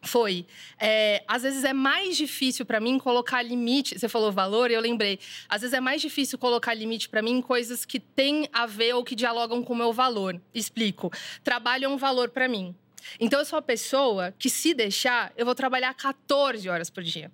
foi. 0.03 0.47
É, 0.79 1.23
às 1.27 1.43
vezes 1.43 1.65
é 1.65 1.73
mais 1.73 2.17
difícil 2.17 2.67
para 2.67 2.81
mim 2.81 2.99
colocar 2.99 3.43
limite. 3.43 3.99
Você 3.99 4.09
falou 4.09 4.33
valor 4.33 4.71
eu 4.71 4.81
lembrei. 4.81 5.19
Às 5.49 5.63
vezes 5.63 5.75
é 5.75 5.81
mais 5.81 6.03
difícil 6.03 6.39
colocar 6.39 6.75
limite 6.75 7.09
para 7.09 7.23
mim 7.23 7.33
em 7.33 7.43
coisas 7.43 7.85
que 7.85 8.01
têm 8.01 8.49
a 8.53 8.67
ver 8.67 8.95
ou 8.95 9.05
que 9.05 9.15
dialogam 9.15 9.63
com 9.63 9.73
o 9.73 9.77
meu 9.77 9.93
valor. 9.93 10.41
Explico. 10.55 11.11
Trabalho 11.43 11.85
é 11.85 11.89
um 11.89 11.97
valor 11.97 12.31
para 12.31 12.49
mim. 12.49 12.75
Então 13.21 13.39
eu 13.39 13.45
sou 13.45 13.57
uma 13.57 13.63
pessoa 13.63 14.35
que, 14.39 14.51
se 14.51 14.75
deixar, 14.75 15.33
eu 15.37 15.45
vou 15.45 15.55
trabalhar 15.55 15.95
14 15.95 16.69
horas 16.69 16.91
por 16.91 17.03
dia. 17.03 17.31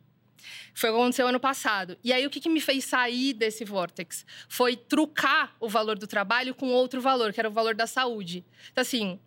Foi 0.75 0.91
o 0.91 0.93
que 0.93 0.99
aconteceu 0.99 1.27
ano 1.27 1.41
passado. 1.41 1.99
E 2.05 2.13
aí, 2.13 2.27
o 2.27 2.31
que, 2.31 2.41
que 2.41 2.49
me 2.49 2.61
fez 2.61 2.85
sair 2.85 3.35
desse 3.35 3.65
vórtex? 3.65 4.25
Foi 4.49 4.77
trucar 4.77 5.57
o 5.59 5.69
valor 5.69 5.99
do 5.99 6.07
trabalho 6.07 6.55
com 6.55 6.69
outro 6.69 7.01
valor, 7.01 7.33
que 7.33 7.41
era 7.41 7.49
o 7.49 7.53
valor 7.53 7.75
da 7.75 7.87
saúde. 7.87 8.45
Então, 8.71 8.83
assim, 8.83 9.19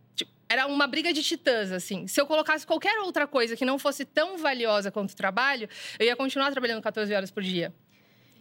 era 0.47 0.67
uma 0.67 0.88
briga 0.88 1.13
de 1.13 1.23
titãs, 1.23 1.71
assim. 1.71 2.08
Se 2.08 2.19
eu 2.19 2.25
colocasse 2.25 2.65
qualquer 2.65 2.99
outra 2.99 3.27
coisa 3.27 3.56
que 3.56 3.65
não 3.65 3.80
fosse 3.80 4.06
tão 4.06 4.38
valiosa 4.38 4.91
quanto 4.91 5.12
o 5.12 5.15
trabalho, 5.15 5.69
eu 5.99 6.06
ia 6.06 6.15
continuar 6.15 6.51
trabalhando 6.51 6.82
14 6.82 7.13
horas 7.13 7.32
por 7.32 7.41
dia. 7.43 7.73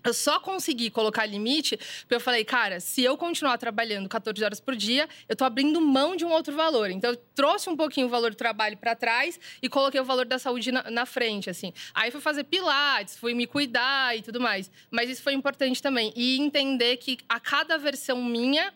Eu 0.04 0.14
só 0.14 0.40
consegui 0.40 0.90
colocar 0.90 1.26
limite 1.26 1.76
porque 1.76 2.14
eu 2.14 2.20
falei, 2.20 2.44
cara, 2.44 2.80
se 2.80 3.02
eu 3.02 3.16
continuar 3.16 3.58
trabalhando 3.58 4.08
14 4.08 4.42
horas 4.42 4.60
por 4.60 4.74
dia, 4.74 5.08
eu 5.28 5.36
tô 5.36 5.44
abrindo 5.44 5.80
mão 5.80 6.16
de 6.16 6.24
um 6.24 6.30
outro 6.30 6.54
valor. 6.54 6.90
Então, 6.90 7.10
eu 7.10 7.16
trouxe 7.34 7.68
um 7.68 7.76
pouquinho 7.76 8.06
o 8.06 8.10
valor 8.10 8.30
do 8.30 8.36
trabalho 8.36 8.76
para 8.76 8.94
trás 8.94 9.38
e 9.62 9.68
coloquei 9.68 10.00
o 10.00 10.04
valor 10.04 10.24
da 10.24 10.38
saúde 10.38 10.72
na, 10.72 10.90
na, 10.90 11.06
frente, 11.06 11.50
assim. 11.50 11.72
Aí 11.94 12.10
fui 12.10 12.20
fazer 12.20 12.44
pilates, 12.44 13.16
fui 13.16 13.34
me 13.34 13.46
cuidar 13.46 14.16
e 14.16 14.22
tudo 14.22 14.40
mais. 14.40 14.70
Mas 14.90 15.10
isso 15.10 15.22
foi 15.22 15.34
importante 15.34 15.82
também. 15.82 16.12
E 16.16 16.38
entender 16.38 16.96
que 16.96 17.18
a 17.28 17.38
cada 17.38 17.76
versão 17.78 18.22
minha, 18.22 18.72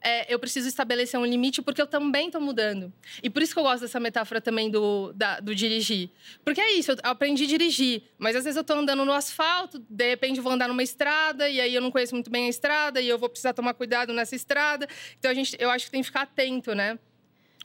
é, 0.00 0.32
eu 0.32 0.38
preciso 0.38 0.68
estabelecer 0.68 1.18
um 1.18 1.24
limite 1.24 1.60
porque 1.62 1.80
eu 1.80 1.86
também 1.86 2.26
estou 2.26 2.40
mudando. 2.40 2.92
E 3.22 3.30
por 3.30 3.42
isso 3.42 3.52
que 3.52 3.58
eu 3.58 3.62
gosto 3.62 3.82
dessa 3.82 3.98
metáfora 3.98 4.40
também 4.40 4.70
do, 4.70 5.12
da, 5.12 5.40
do 5.40 5.54
dirigir. 5.54 6.10
Porque 6.44 6.60
é 6.60 6.72
isso, 6.72 6.92
eu 6.92 6.96
aprendi 7.02 7.44
a 7.44 7.46
dirigir, 7.46 8.02
mas 8.18 8.36
às 8.36 8.44
vezes 8.44 8.56
eu 8.56 8.62
estou 8.62 8.76
andando 8.76 9.04
no 9.04 9.12
asfalto, 9.12 9.78
de 9.88 10.08
repente 10.08 10.38
eu 10.38 10.42
vou 10.42 10.52
andar 10.52 10.68
numa 10.68 10.82
estrada 10.82 11.48
e 11.48 11.60
aí 11.60 11.74
eu 11.74 11.80
não 11.80 11.90
conheço 11.90 12.14
muito 12.14 12.30
bem 12.30 12.46
a 12.46 12.48
estrada 12.48 13.00
e 13.00 13.08
eu 13.08 13.18
vou 13.18 13.28
precisar 13.28 13.52
tomar 13.52 13.74
cuidado 13.74 14.12
nessa 14.12 14.36
estrada. 14.36 14.86
Então 15.18 15.30
a 15.30 15.34
gente, 15.34 15.56
eu 15.58 15.70
acho 15.70 15.86
que 15.86 15.90
tem 15.90 16.00
que 16.00 16.06
ficar 16.06 16.22
atento, 16.22 16.74
né? 16.74 16.98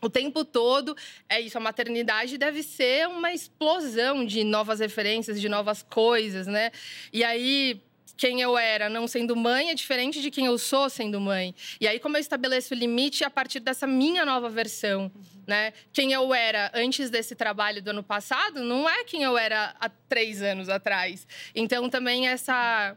o 0.02 0.10
tempo 0.10 0.44
todo 0.44 0.98
é 1.30 1.40
isso. 1.40 1.58
A 1.58 1.62
maternidade 1.62 2.38
deve 2.38 2.64
ser 2.64 3.08
uma 3.08 3.32
explosão 3.32 4.26
de 4.26 4.44
novas 4.44 4.80
referências, 4.80 5.40
de 5.40 5.48
novas 5.48 5.84
coisas, 5.84 6.48
né? 6.48 6.72
E 7.14 7.24
aí 7.24 7.80
quem 8.18 8.42
eu 8.42 8.58
era 8.58 8.90
não 8.90 9.08
sendo 9.08 9.36
mãe 9.36 9.70
é 9.70 9.74
diferente 9.74 10.22
de 10.22 10.32
quem 10.32 10.46
eu 10.46 10.58
sou 10.58 10.90
sendo 10.90 11.20
mãe. 11.20 11.54
E 11.80 11.88
aí, 11.88 12.00
como 12.00 12.18
eu 12.18 12.22
estabeleço 12.22 12.74
o 12.74 12.78
limite 12.78 13.24
a 13.24 13.30
partir 13.30 13.60
dessa 13.60 13.88
minha 13.88 14.26
nova 14.26 14.50
versão, 14.50 15.12
né? 15.48 15.74
Quem 15.92 16.14
eu 16.14 16.34
era 16.34 16.72
antes 16.74 17.10
desse 17.10 17.36
trabalho 17.36 17.82
do 17.82 17.90
ano 17.90 18.04
passado 18.04 18.64
não 18.64 18.90
é 18.90 19.04
quem 19.04 19.24
eu 19.24 19.38
era 19.38 19.76
há 19.80 19.90
três 19.90 20.42
anos 20.42 20.70
atrás. 20.70 21.28
Então, 21.56 21.90
também 21.90 22.28
essa 22.28 22.96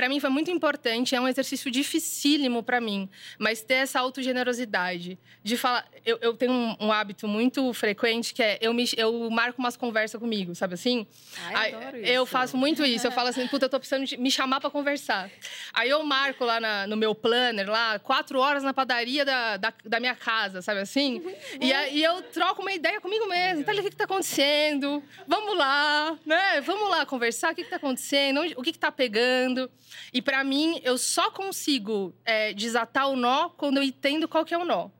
para 0.00 0.08
mim 0.08 0.18
foi 0.18 0.30
muito 0.30 0.50
importante, 0.50 1.14
é 1.14 1.20
um 1.20 1.28
exercício 1.28 1.70
dificílimo 1.70 2.62
para 2.62 2.80
mim, 2.80 3.06
mas 3.38 3.60
ter 3.60 3.74
essa 3.74 4.00
autogenerosidade 4.00 5.18
de 5.44 5.58
falar, 5.58 5.86
eu, 6.06 6.18
eu 6.22 6.32
tenho 6.32 6.52
um, 6.52 6.76
um, 6.80 6.90
hábito 6.90 7.28
muito 7.28 7.70
frequente 7.74 8.32
que 8.32 8.42
é 8.42 8.56
eu 8.62 8.72
me 8.72 8.88
eu 8.96 9.28
marco 9.28 9.58
umas 9.58 9.76
conversas 9.76 10.18
comigo, 10.18 10.54
sabe 10.54 10.72
assim? 10.72 11.06
Ai, 11.52 11.74
adoro 11.74 11.98
isso. 11.98 12.06
Eu 12.06 12.24
faço 12.24 12.56
muito 12.56 12.82
isso, 12.82 13.06
eu 13.06 13.12
falo 13.12 13.28
assim, 13.28 13.46
puta, 13.46 13.66
eu 13.66 13.68
tô 13.68 13.78
precisando 13.78 14.06
de 14.06 14.16
me 14.16 14.30
chamar 14.30 14.58
para 14.58 14.70
conversar. 14.70 15.30
Aí 15.70 15.90
eu 15.90 16.02
marco 16.02 16.46
lá 16.46 16.58
na, 16.58 16.86
no 16.86 16.96
meu 16.96 17.14
planner 17.14 17.68
lá 17.68 17.98
quatro 17.98 18.38
horas 18.38 18.62
na 18.62 18.72
padaria 18.72 19.22
da, 19.22 19.58
da, 19.58 19.70
da 19.84 20.00
minha 20.00 20.14
casa, 20.14 20.62
sabe 20.62 20.80
assim? 20.80 21.22
e 21.60 21.74
aí 21.74 22.02
eu 22.02 22.22
troco 22.22 22.62
uma 22.62 22.72
ideia 22.72 23.02
comigo 23.02 23.28
mesmo, 23.28 23.64
tá 23.64 23.72
o 23.72 23.74
que, 23.74 23.90
que 23.90 23.96
tá 23.96 24.04
acontecendo? 24.04 25.02
Vamos 25.28 25.58
lá, 25.58 26.18
né? 26.24 26.62
Vamos 26.62 26.88
lá 26.88 27.04
conversar, 27.04 27.52
o 27.52 27.54
que, 27.54 27.64
que 27.64 27.70
tá 27.70 27.76
acontecendo? 27.76 28.40
O 28.56 28.62
que, 28.62 28.72
que 28.72 28.78
tá 28.78 28.90
pegando? 28.90 29.70
E 30.12 30.20
para 30.22 30.42
mim, 30.44 30.80
eu 30.84 30.96
só 30.98 31.30
consigo 31.30 32.14
é, 32.24 32.52
desatar 32.52 33.08
o 33.08 33.16
nó 33.16 33.48
quando 33.50 33.78
eu 33.78 33.82
entendo 33.82 34.28
qual 34.28 34.44
que 34.44 34.54
é 34.54 34.58
o 34.58 34.64
nó. 34.64 34.90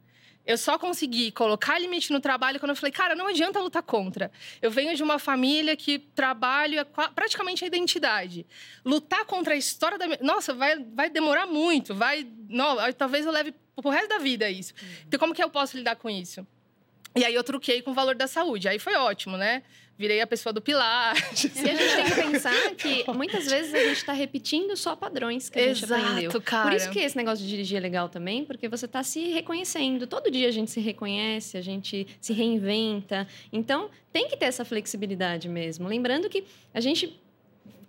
Eu 0.46 0.56
só 0.58 0.78
consegui 0.78 1.30
colocar 1.30 1.78
limite 1.78 2.12
no 2.12 2.18
trabalho 2.18 2.58
quando 2.58 2.70
eu 2.70 2.76
falei, 2.76 2.90
cara, 2.90 3.14
não 3.14 3.28
adianta 3.28 3.60
lutar 3.60 3.82
contra. 3.82 4.32
Eu 4.60 4.70
venho 4.70 4.96
de 4.96 5.02
uma 5.02 5.18
família 5.18 5.76
que 5.76 5.98
trabalho 5.98 6.80
é 6.80 6.84
praticamente 6.84 7.62
a 7.62 7.66
identidade. 7.66 8.46
Lutar 8.84 9.24
contra 9.26 9.54
a 9.54 9.56
história 9.56 9.98
da 9.98 10.06
minha. 10.06 10.18
Nossa, 10.22 10.54
vai, 10.54 10.78
vai 10.78 11.10
demorar 11.10 11.46
muito. 11.46 11.94
Vai. 11.94 12.26
Não, 12.48 12.76
talvez 12.94 13.26
eu 13.26 13.32
leve 13.32 13.54
pro 13.76 13.90
resto 13.90 14.08
da 14.08 14.18
vida 14.18 14.50
isso. 14.50 14.74
Então, 15.06 15.20
como 15.20 15.34
que 15.34 15.42
eu 15.42 15.50
posso 15.50 15.76
lidar 15.76 15.96
com 15.96 16.08
isso? 16.08 16.46
E 17.14 17.24
aí 17.24 17.34
eu 17.34 17.44
truquei 17.44 17.82
com 17.82 17.90
o 17.90 17.94
valor 17.94 18.14
da 18.14 18.26
saúde. 18.26 18.68
Aí 18.68 18.78
foi 18.78 18.94
ótimo, 18.94 19.36
né? 19.36 19.62
Virei 20.00 20.22
a 20.22 20.26
pessoa 20.26 20.50
do 20.50 20.62
pilar. 20.62 21.14
E 21.14 21.68
a 21.68 21.74
gente 21.74 21.94
tem 21.94 22.04
que 22.06 22.14
pensar 22.14 22.54
que 22.74 23.04
muitas 23.12 23.46
vezes 23.46 23.74
a 23.74 23.78
gente 23.78 23.98
está 23.98 24.14
repetindo 24.14 24.74
só 24.74 24.96
padrões 24.96 25.50
que 25.50 25.58
a 25.58 25.74
gente 25.74 25.84
Exato, 25.84 26.02
aprendeu. 26.02 26.40
Cara. 26.40 26.70
Por 26.70 26.74
isso 26.74 26.90
que 26.90 27.00
esse 27.00 27.14
negócio 27.14 27.44
de 27.44 27.50
dirigir 27.50 27.76
é 27.76 27.80
legal 27.80 28.08
também, 28.08 28.42
porque 28.42 28.66
você 28.66 28.86
está 28.86 29.02
se 29.02 29.28
reconhecendo. 29.28 30.06
Todo 30.06 30.30
dia 30.30 30.48
a 30.48 30.50
gente 30.50 30.70
se 30.70 30.80
reconhece, 30.80 31.58
a 31.58 31.60
gente 31.60 32.06
se 32.18 32.32
reinventa. 32.32 33.28
Então, 33.52 33.90
tem 34.10 34.26
que 34.26 34.38
ter 34.38 34.46
essa 34.46 34.64
flexibilidade 34.64 35.50
mesmo. 35.50 35.86
Lembrando 35.86 36.30
que 36.30 36.44
a 36.72 36.80
gente 36.80 37.20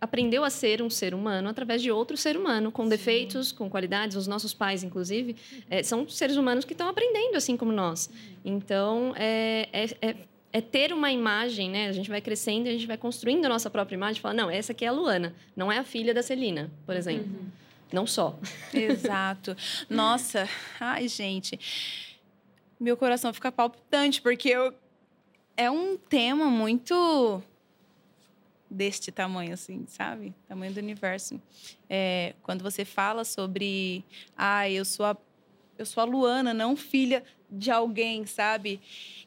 aprendeu 0.01 0.43
a 0.43 0.49
ser 0.49 0.81
um 0.81 0.89
ser 0.89 1.13
humano 1.13 1.47
através 1.47 1.81
de 1.81 1.91
outro 1.91 2.17
ser 2.17 2.35
humano, 2.35 2.71
com 2.71 2.83
Sim. 2.83 2.89
defeitos, 2.89 3.51
com 3.51 3.69
qualidades. 3.69 4.17
Os 4.17 4.27
nossos 4.27 4.53
pais, 4.53 4.83
inclusive, 4.83 5.35
é, 5.69 5.81
são 5.81 6.09
seres 6.09 6.35
humanos 6.35 6.65
que 6.65 6.73
estão 6.73 6.89
aprendendo 6.89 7.37
assim 7.37 7.55
como 7.55 7.71
nós. 7.71 8.09
Então, 8.43 9.13
é, 9.15 9.69
é, 9.71 9.85
é, 10.01 10.15
é, 10.53 10.59
ter 10.61 10.91
uma 10.91 11.11
imagem, 11.11 11.69
né? 11.69 11.87
A 11.87 11.91
gente 11.91 12.09
vai 12.09 12.21
crescendo, 12.21 12.67
a 12.67 12.71
gente 12.71 12.87
vai 12.87 12.97
construindo 12.97 13.45
a 13.45 13.49
nossa 13.49 13.69
própria 13.69 13.95
imagem. 13.95 14.21
Fala, 14.21 14.33
não, 14.33 14.49
essa 14.49 14.71
aqui 14.71 14.85
é 14.85 14.89
a 14.89 14.91
Luana, 14.91 15.33
não 15.55 15.71
é 15.71 15.77
a 15.77 15.83
filha 15.83 16.13
da 16.13 16.21
Celina, 16.21 16.69
por 16.85 16.95
exemplo. 16.95 17.25
Uhum. 17.25 17.49
Não 17.91 18.07
só. 18.07 18.37
Exato. 18.73 19.55
Nossa, 19.89 20.47
ai, 20.79 21.07
gente. 21.07 21.59
Meu 22.79 22.97
coração 22.97 23.33
fica 23.33 23.51
palpitante, 23.51 24.21
porque 24.21 24.49
eu... 24.49 24.73
é 25.55 25.69
um 25.69 25.97
tema 25.97 26.45
muito 26.47 27.41
deste 28.69 29.11
tamanho, 29.11 29.53
assim, 29.53 29.85
sabe? 29.87 30.33
Tamanho 30.47 30.73
do 30.73 30.79
universo. 30.79 31.41
É, 31.89 32.33
quando 32.41 32.61
você 32.61 32.85
fala 32.85 33.25
sobre, 33.25 34.03
ah, 34.35 34.69
eu 34.69 34.85
sou 34.85 35.05
a, 35.05 35.17
eu 35.77 35.85
sou 35.85 36.01
a 36.01 36.05
Luana, 36.05 36.53
não 36.53 36.75
filha 36.75 37.23
de 37.51 37.69
alguém, 37.69 38.25
sabe? 38.25 38.79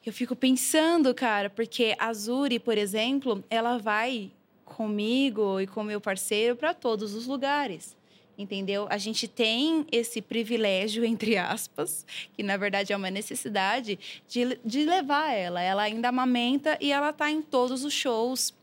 Eu 0.04 0.12
fico 0.12 0.34
pensando, 0.34 1.14
cara, 1.14 1.50
porque 1.50 1.94
a 1.98 2.12
Zuri, 2.12 2.58
por 2.58 2.78
exemplo, 2.78 3.44
ela 3.50 3.78
vai 3.78 4.30
comigo 4.64 5.60
e 5.60 5.66
com 5.66 5.82
meu 5.82 6.00
parceiro 6.00 6.56
para 6.56 6.72
todos 6.72 7.14
os 7.14 7.26
lugares. 7.26 7.96
Entendeu? 8.36 8.86
A 8.90 8.98
gente 8.98 9.28
tem 9.28 9.86
esse 9.92 10.20
privilégio, 10.20 11.04
entre 11.06 11.36
aspas, 11.36 12.04
que 12.34 12.42
na 12.42 12.56
verdade 12.56 12.92
é 12.92 12.96
uma 12.96 13.10
necessidade, 13.10 13.98
de, 14.26 14.58
de 14.64 14.84
levar 14.84 15.32
ela. 15.32 15.60
Ela 15.60 15.82
ainda 15.82 16.08
amamenta 16.08 16.76
e 16.80 16.90
ela 16.90 17.10
está 17.10 17.30
em 17.30 17.42
todos 17.42 17.84
os 17.84 17.92
shows 17.92 18.54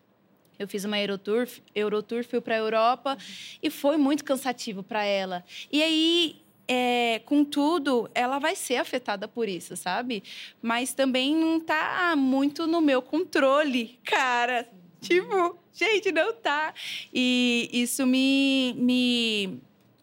eu 0.62 0.68
fiz 0.68 0.86
uma 0.86 1.00
Eurotour, 1.00 1.48
Eurotour 1.74 2.24
fui 2.24 2.40
para 2.40 2.54
a 2.54 2.60
Europa 2.60 3.18
e 3.64 3.72
foi 3.72 3.98
muito 3.98 4.24
cansativo 4.24 4.84
para 4.84 5.04
ela. 5.04 5.44
E 5.72 5.82
aí, 5.82 6.41
é, 6.74 7.20
contudo, 7.26 8.10
ela 8.16 8.40
vai 8.40 8.56
ser 8.56 8.78
afetada 8.78 9.28
por 9.28 9.50
isso, 9.50 9.76
sabe? 9.76 10.24
Mas 10.62 10.94
também 10.94 11.36
não 11.36 11.60
tá 11.60 12.16
muito 12.16 12.66
no 12.66 12.80
meu 12.80 13.02
controle, 13.02 14.00
cara. 14.06 14.66
Tipo, 15.02 15.58
gente, 15.74 16.14
não 16.14 16.32
tá. 16.32 16.74
E 17.14 17.70
isso 17.74 18.08
me, 18.08 18.74
me, 18.78 19.60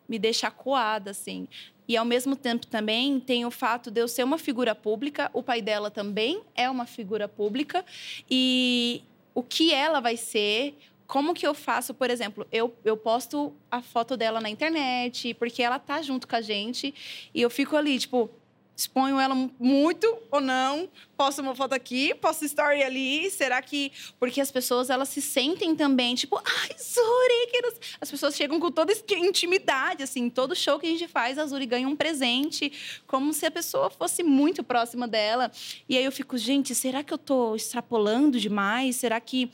me 0.07 0.19
deixa 0.19 0.51
coada, 0.51 1.13
assim. 1.13 1.49
E 1.89 1.97
ao 1.97 2.05
mesmo 2.05 2.37
tempo 2.37 2.67
também 2.67 3.19
tem 3.19 3.47
o 3.47 3.51
fato 3.51 3.91
de 3.91 4.03
eu 4.03 4.07
ser 4.07 4.23
uma 4.23 4.37
figura 4.37 4.75
pública, 4.75 5.31
o 5.33 5.43
pai 5.43 5.63
dela 5.63 5.91
também 5.91 6.43
é 6.55 6.69
uma 6.69 6.85
figura 6.85 7.27
pública 7.27 7.83
e 8.31 9.03
o 9.35 9.43
que 9.43 9.73
ela 9.73 10.01
vai 10.01 10.19
ser, 10.19 10.77
como 11.09 11.33
que 11.33 11.47
eu 11.47 11.55
faço, 11.55 11.94
por 11.94 12.11
exemplo, 12.11 12.47
eu, 12.53 12.77
eu 12.85 12.94
posto 12.94 13.55
a 13.71 13.81
foto 13.81 14.14
dela 14.14 14.42
na 14.42 14.51
internet, 14.51 15.33
porque 15.35 15.62
ela 15.62 15.79
tá 15.79 16.03
junto 16.03 16.29
com 16.29 16.37
a 16.37 16.42
gente, 16.42 16.94
e 17.35 17.40
eu 17.40 17.49
fico 17.49 17.75
ali, 17.77 17.99
tipo, 17.99 18.31
exponho 18.77 19.18
ela 19.18 19.35
muito 19.59 20.18
ou 20.31 20.38
não? 20.38 20.87
Posto 21.16 21.40
uma 21.40 21.55
foto 21.55 21.73
aqui, 21.73 22.14
posto 22.14 22.44
story 22.44 22.83
ali? 22.83 23.29
Será 23.31 23.61
que. 23.62 23.90
Porque 24.21 24.40
as 24.40 24.53
pessoas 24.53 24.90
elas 24.90 25.09
se 25.09 25.23
sentem 25.23 25.75
também, 25.75 26.14
tipo, 26.14 26.37
ai, 26.37 26.77
Zuri! 26.79 27.75
As 28.01 28.11
pessoas 28.11 28.37
chegam 28.37 28.61
com 28.61 28.71
toda 28.71 28.92
intimidade, 29.11 30.03
assim, 30.03 30.29
todo 30.29 30.55
show 30.55 30.79
que 30.79 30.87
a 30.87 30.90
gente 30.90 31.09
faz, 31.09 31.38
a 31.38 31.47
Zuri 31.47 31.64
ganha 31.64 31.88
um 31.88 31.97
presente, 31.97 32.71
como 33.07 33.33
se 33.33 33.47
a 33.47 33.51
pessoa 33.51 33.88
fosse 33.88 34.23
muito 34.23 34.62
próxima 34.62 35.09
dela. 35.09 35.51
E 35.88 35.97
aí 35.97 36.05
eu 36.05 36.12
fico, 36.12 36.37
gente, 36.37 36.75
será 36.75 37.03
que 37.03 37.14
eu 37.14 37.18
tô 37.18 37.57
extrapolando 37.57 38.38
demais? 38.38 38.94
Será 38.94 39.18
que 39.18 39.51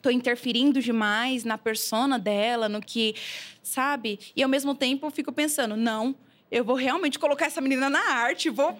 tô 0.00 0.10
interferindo 0.10 0.80
demais 0.80 1.44
na 1.44 1.58
persona 1.58 2.18
dela, 2.18 2.68
no 2.68 2.80
que, 2.80 3.14
sabe? 3.62 4.18
E 4.34 4.42
ao 4.42 4.48
mesmo 4.48 4.74
tempo 4.74 5.06
eu 5.06 5.10
fico 5.10 5.32
pensando, 5.32 5.76
não 5.76 6.14
eu 6.50 6.64
vou 6.64 6.74
realmente 6.74 7.18
colocar 7.18 7.46
essa 7.46 7.60
menina 7.60 7.88
na 7.88 8.00
arte, 8.00 8.50
vou 8.50 8.76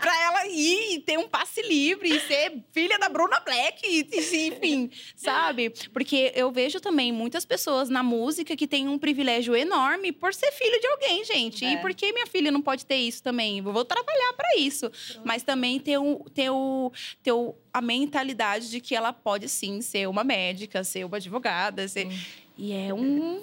para 0.00 0.22
ela 0.22 0.46
ir 0.46 0.94
e 0.94 1.00
ter 1.00 1.18
um 1.18 1.28
passe 1.28 1.60
livre 1.60 2.08
e 2.08 2.20
ser 2.20 2.64
filha 2.72 2.98
da 2.98 3.08
Bruna 3.08 3.38
Black, 3.40 3.86
e, 3.86 4.48
enfim, 4.48 4.90
sabe? 5.14 5.70
Porque 5.92 6.32
eu 6.34 6.50
vejo 6.50 6.80
também 6.80 7.12
muitas 7.12 7.44
pessoas 7.44 7.90
na 7.90 8.02
música 8.02 8.56
que 8.56 8.66
têm 8.66 8.88
um 8.88 8.98
privilégio 8.98 9.54
enorme 9.54 10.10
por 10.10 10.32
ser 10.32 10.50
filho 10.52 10.80
de 10.80 10.86
alguém, 10.86 11.24
gente. 11.24 11.64
É. 11.64 11.74
E 11.74 11.76
por 11.78 11.92
que 11.92 12.12
minha 12.12 12.26
filha 12.26 12.50
não 12.50 12.62
pode 12.62 12.86
ter 12.86 12.96
isso 12.96 13.22
também? 13.22 13.58
Eu 13.58 13.72
vou 13.72 13.84
trabalhar 13.84 14.32
para 14.32 14.56
isso. 14.56 14.88
Pronto. 14.90 15.20
Mas 15.22 15.42
também 15.42 15.78
ter, 15.78 15.98
um, 15.98 16.16
ter, 16.34 16.48
o, 16.48 16.90
ter 17.22 17.32
o, 17.32 17.54
a 17.74 17.82
mentalidade 17.82 18.70
de 18.70 18.80
que 18.80 18.94
ela 18.94 19.12
pode 19.12 19.48
sim 19.50 19.82
ser 19.82 20.08
uma 20.08 20.24
médica, 20.24 20.82
ser 20.82 21.04
uma 21.04 21.18
advogada, 21.18 21.86
ser... 21.86 22.06
Hum. 22.06 22.18
E 22.56 22.72
é 22.74 22.92
um 22.92 23.40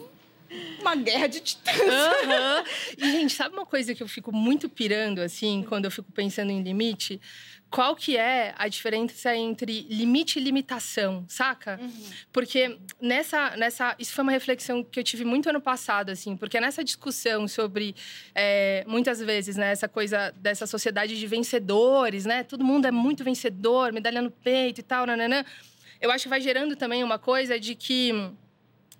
uma 0.79 0.95
guerra 0.95 1.27
de 1.27 1.39
titãs. 1.39 1.77
Uhum. 1.77 2.63
E, 2.97 3.11
gente, 3.11 3.33
sabe 3.33 3.55
uma 3.55 3.65
coisa 3.65 3.93
que 3.93 4.01
eu 4.01 4.07
fico 4.07 4.31
muito 4.31 4.69
pirando, 4.69 5.19
assim, 5.19 5.65
quando 5.67 5.85
eu 5.85 5.91
fico 5.91 6.11
pensando 6.11 6.51
em 6.51 6.61
limite? 6.61 7.19
Qual 7.69 7.97
que 7.97 8.15
é 8.15 8.53
a 8.57 8.69
diferença 8.69 9.35
entre 9.35 9.85
limite 9.89 10.39
e 10.39 10.41
limitação, 10.41 11.25
saca? 11.27 11.77
Uhum. 11.81 12.03
Porque 12.31 12.77
nessa, 13.01 13.57
nessa... 13.57 13.93
Isso 13.99 14.13
foi 14.13 14.23
uma 14.23 14.31
reflexão 14.31 14.81
que 14.83 14.97
eu 14.97 15.03
tive 15.03 15.25
muito 15.25 15.49
ano 15.49 15.59
passado, 15.59 16.09
assim. 16.09 16.37
Porque 16.37 16.61
nessa 16.61 16.81
discussão 16.81 17.45
sobre, 17.45 17.93
é, 18.33 18.85
muitas 18.87 19.19
vezes, 19.19 19.57
né? 19.57 19.71
Essa 19.71 19.89
coisa 19.89 20.33
dessa 20.37 20.65
sociedade 20.65 21.19
de 21.19 21.27
vencedores, 21.27 22.23
né? 22.25 22.41
Todo 22.43 22.63
mundo 22.63 22.85
é 22.85 22.91
muito 22.91 23.21
vencedor, 23.21 23.91
medalha 23.91 24.21
no 24.21 24.31
peito 24.31 24.79
e 24.79 24.83
tal, 24.83 25.05
nananã. 25.05 25.43
Eu 25.99 26.09
acho 26.09 26.23
que 26.23 26.29
vai 26.29 26.39
gerando 26.39 26.75
também 26.75 27.03
uma 27.03 27.19
coisa 27.19 27.59
de 27.59 27.75
que 27.75 28.13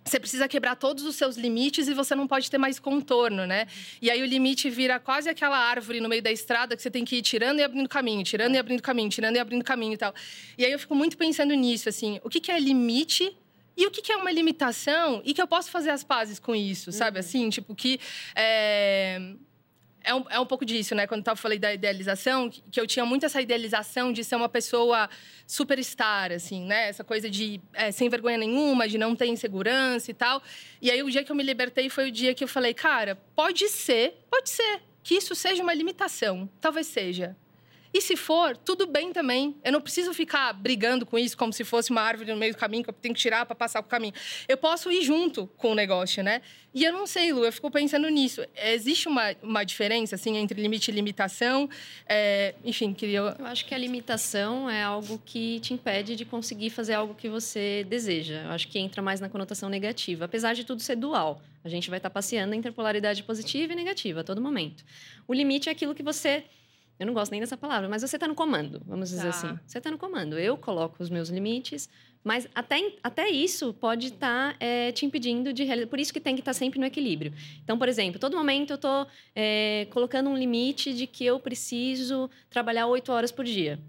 você 0.08 0.20
precisa 0.20 0.48
quebrar 0.48 0.76
todos 0.76 1.04
os 1.04 1.16
seus 1.16 1.38
limites 1.38 1.88
e 1.88 1.94
você 1.94 2.16
não 2.16 2.28
pode 2.28 2.50
ter 2.50 2.58
mais 2.58 2.80
contorno, 2.80 3.46
né? 3.46 3.68
E 4.02 4.10
aí 4.10 4.22
o 4.22 4.26
limite 4.26 4.70
vira 4.70 5.00
quase 5.00 5.30
aquela 5.30 5.58
árvore 5.58 6.00
no 6.00 6.10
meio 6.10 6.22
da 6.22 6.32
estrada 6.32 6.76
que 6.76 6.82
você 6.82 6.90
tem 6.90 7.06
que 7.06 7.18
ir 7.18 7.22
tirando 7.22 7.60
e 7.60 7.64
abrindo 7.64 7.88
caminho, 7.88 8.24
tirando 8.24 8.56
e 8.56 8.58
abrindo 8.58 8.82
caminho, 8.82 9.10
tirando 9.10 9.36
e 9.36 9.40
abrindo 9.40 9.64
caminho 9.64 9.94
e 9.94 9.98
tal. 9.98 10.14
E 10.58 10.66
aí 10.66 10.72
eu 10.72 10.80
fico 10.80 10.96
muito 10.96 11.18
pensando 11.18 11.54
nisso, 11.54 11.90
assim, 11.90 12.20
o 12.24 12.30
que, 12.30 12.40
que 12.40 12.52
é 12.52 12.60
limite 12.60 13.36
e 13.76 13.86
o 13.86 13.92
que, 13.92 14.02
que 14.02 14.12
é 14.12 14.18
uma 14.18 14.32
limitação 14.32 15.22
e 15.24 15.34
que 15.34 15.42
eu 15.42 15.48
posso 15.48 15.70
fazer 15.70 15.92
as 15.92 16.04
pazes 16.04 16.40
com 16.40 16.56
isso, 16.56 16.92
sabe? 16.92 17.18
Uhum. 17.18 17.20
Assim, 17.20 17.50
tipo, 17.50 17.76
que. 17.76 18.00
É 18.36 19.36
é 20.04 20.14
um, 20.14 20.24
é 20.30 20.40
um 20.40 20.46
pouco 20.46 20.66
disso, 20.66 20.96
né? 20.96 21.06
Quando 21.06 21.28
eu 21.28 21.36
falei 21.36 21.60
da 21.60 21.74
idealização, 21.74 22.50
que 22.50 22.80
eu 22.80 22.88
tinha 22.88 23.06
muito 23.06 23.26
essa 23.26 23.42
idealização 23.42 24.14
de 24.14 24.24
ser 24.24 24.36
uma 24.36 24.50
pessoa 24.50 25.10
superstar, 25.46 26.32
assim, 26.32 26.64
né? 26.66 26.90
Essa 26.90 27.04
coisa 27.04 27.30
de 27.30 27.60
é, 27.74 27.92
sem 27.92 28.10
vergonha 28.10 28.38
nenhuma, 28.38 28.88
de 28.88 28.98
não 28.98 29.16
ter 29.16 29.28
insegurança 29.28 30.10
e 30.12 30.14
tal. 30.14 30.42
E 30.82 30.90
aí, 30.90 31.04
o 31.04 31.10
dia 31.10 31.24
que 31.24 31.32
eu 31.32 31.36
me 31.36 31.44
libertei 31.44 31.90
foi 31.90 32.10
o 32.10 32.12
dia 32.12 32.34
que 32.34 32.44
eu 32.44 32.48
falei, 32.48 32.74
cara, 32.74 33.16
pode 33.36 33.68
ser, 33.70 34.24
pode 34.30 34.50
ser 34.50 34.82
que 35.04 35.16
isso 35.16 35.36
seja 35.36 35.64
uma 35.64 35.74
limitação. 35.74 36.50
Talvez 36.60 36.88
seja. 36.88 37.36
E 37.94 38.02
se 38.02 38.16
for, 38.16 38.56
tudo 38.58 38.86
bem 38.86 39.14
também. 39.14 39.56
Eu 39.64 39.72
não 39.72 39.82
preciso 39.82 40.14
ficar 40.14 40.54
brigando 40.54 41.06
com 41.06 41.18
isso 41.18 41.38
como 41.38 41.54
se 41.54 41.64
fosse 41.64 41.92
uma 41.92 42.02
árvore 42.02 42.32
no 42.32 42.38
meio 42.38 42.54
do 42.54 42.58
caminho 42.58 42.84
que 42.84 42.90
eu 42.90 42.94
tenho 42.94 43.14
que 43.16 43.22
tirar 43.22 43.46
para 43.46 43.56
passar 43.56 43.80
o 43.80 43.84
caminho. 43.84 44.14
Eu 44.48 44.58
posso 44.58 44.92
ir 44.92 45.04
junto 45.04 45.48
com 45.58 45.72
o 45.72 45.76
negócio, 45.76 46.24
né? 46.24 46.42
E 46.74 46.84
eu 46.84 46.94
não 46.94 47.08
sei, 47.08 47.34
Lu, 47.34 47.44
eu 47.44 47.52
fico 47.52 47.72
pensando 47.72 48.08
nisso. 48.10 48.46
Existe 48.56 49.08
uma, 49.08 49.36
uma 49.42 49.64
diferença, 49.64 50.16
assim, 50.16 50.38
entre 50.38 50.62
limite 50.62 50.92
e 50.92 50.94
limitação? 50.94 51.70
É, 52.06 52.54
enfim, 52.64 52.94
queria... 52.94 53.36
Eu 53.40 53.46
acho 53.46 53.66
que 53.66 53.74
a 53.74 53.78
limitação 53.78 54.70
é 54.70 54.84
algo 54.84 55.20
que 55.26 55.60
te 55.62 55.74
impede 55.74 56.16
de 56.16 56.24
conseguir 56.24 56.70
fazer 56.70 56.94
algo 56.94 57.16
que 57.16 57.30
você 57.30 57.86
deseja. 57.90 58.44
Eu 58.44 58.52
acho 58.52 58.68
que 58.68 58.78
entra 58.78 59.02
mais 59.02 59.20
na 59.20 59.28
conotação 59.28 59.70
negativa. 59.70 60.26
Apesar 60.26 60.54
de 60.54 60.64
tudo 60.64 60.82
ser 60.82 60.98
dual. 60.98 61.42
A 61.64 61.70
gente 61.70 61.90
vai 61.90 61.98
estar 61.98 62.10
passeando 62.10 62.54
entre 62.54 62.72
polaridade 62.72 63.24
positiva 63.24 63.74
e 63.74 63.76
negativa 63.76 64.22
a 64.22 64.24
todo 64.24 64.40
momento. 64.40 64.86
O 65.28 65.34
limite 65.34 65.70
é 65.70 65.72
aquilo 65.72 65.96
que 65.96 66.04
você 66.04 66.44
eu 67.00 67.06
não 67.06 67.14
gosto 67.14 67.32
nem 67.32 67.40
dessa 67.40 67.56
palavra, 67.56 67.88
mas 67.88 68.02
você 68.02 68.16
está 68.16 68.28
no 68.28 68.34
comando, 68.34 68.82
vamos 68.86 69.10
dizer 69.10 69.24
tá. 69.24 69.30
assim. 69.30 69.60
Você 69.66 69.78
está 69.78 69.92
no 69.92 69.98
comando. 69.98 70.38
Eu 70.38 70.58
coloco 70.58 71.02
os 71.02 71.10
meus 71.10 71.30
limites, 71.30 71.88
mas 72.24 72.48
até, 72.56 72.94
até 73.04 73.30
isso 73.30 73.74
pode 73.74 74.08
estar 74.08 74.54
tá, 74.54 74.58
é, 74.60 74.92
te 74.92 75.06
impedindo 75.06 75.54
de 75.54 75.64
realizar. 75.64 75.88
Por 75.88 76.00
isso 76.00 76.12
que 76.12 76.20
tem 76.20 76.36
que 76.36 76.42
estar 76.42 76.54
tá 76.54 76.58
sempre 76.58 76.80
no 76.80 76.86
equilíbrio. 76.86 77.32
Então, 77.64 77.78
por 77.78 77.88
exemplo, 77.88 78.20
todo 78.20 78.36
momento 78.36 78.72
eu 78.72 78.76
estou 78.76 79.08
é, 79.36 79.88
colocando 79.92 80.30
um 80.30 80.36
limite 80.36 80.94
de 80.94 81.06
que 81.06 81.24
eu 81.26 81.40
preciso 81.40 82.30
trabalhar 82.50 82.88
oito 82.88 83.12
horas 83.12 83.32
por 83.32 83.46
dia. 83.46 83.80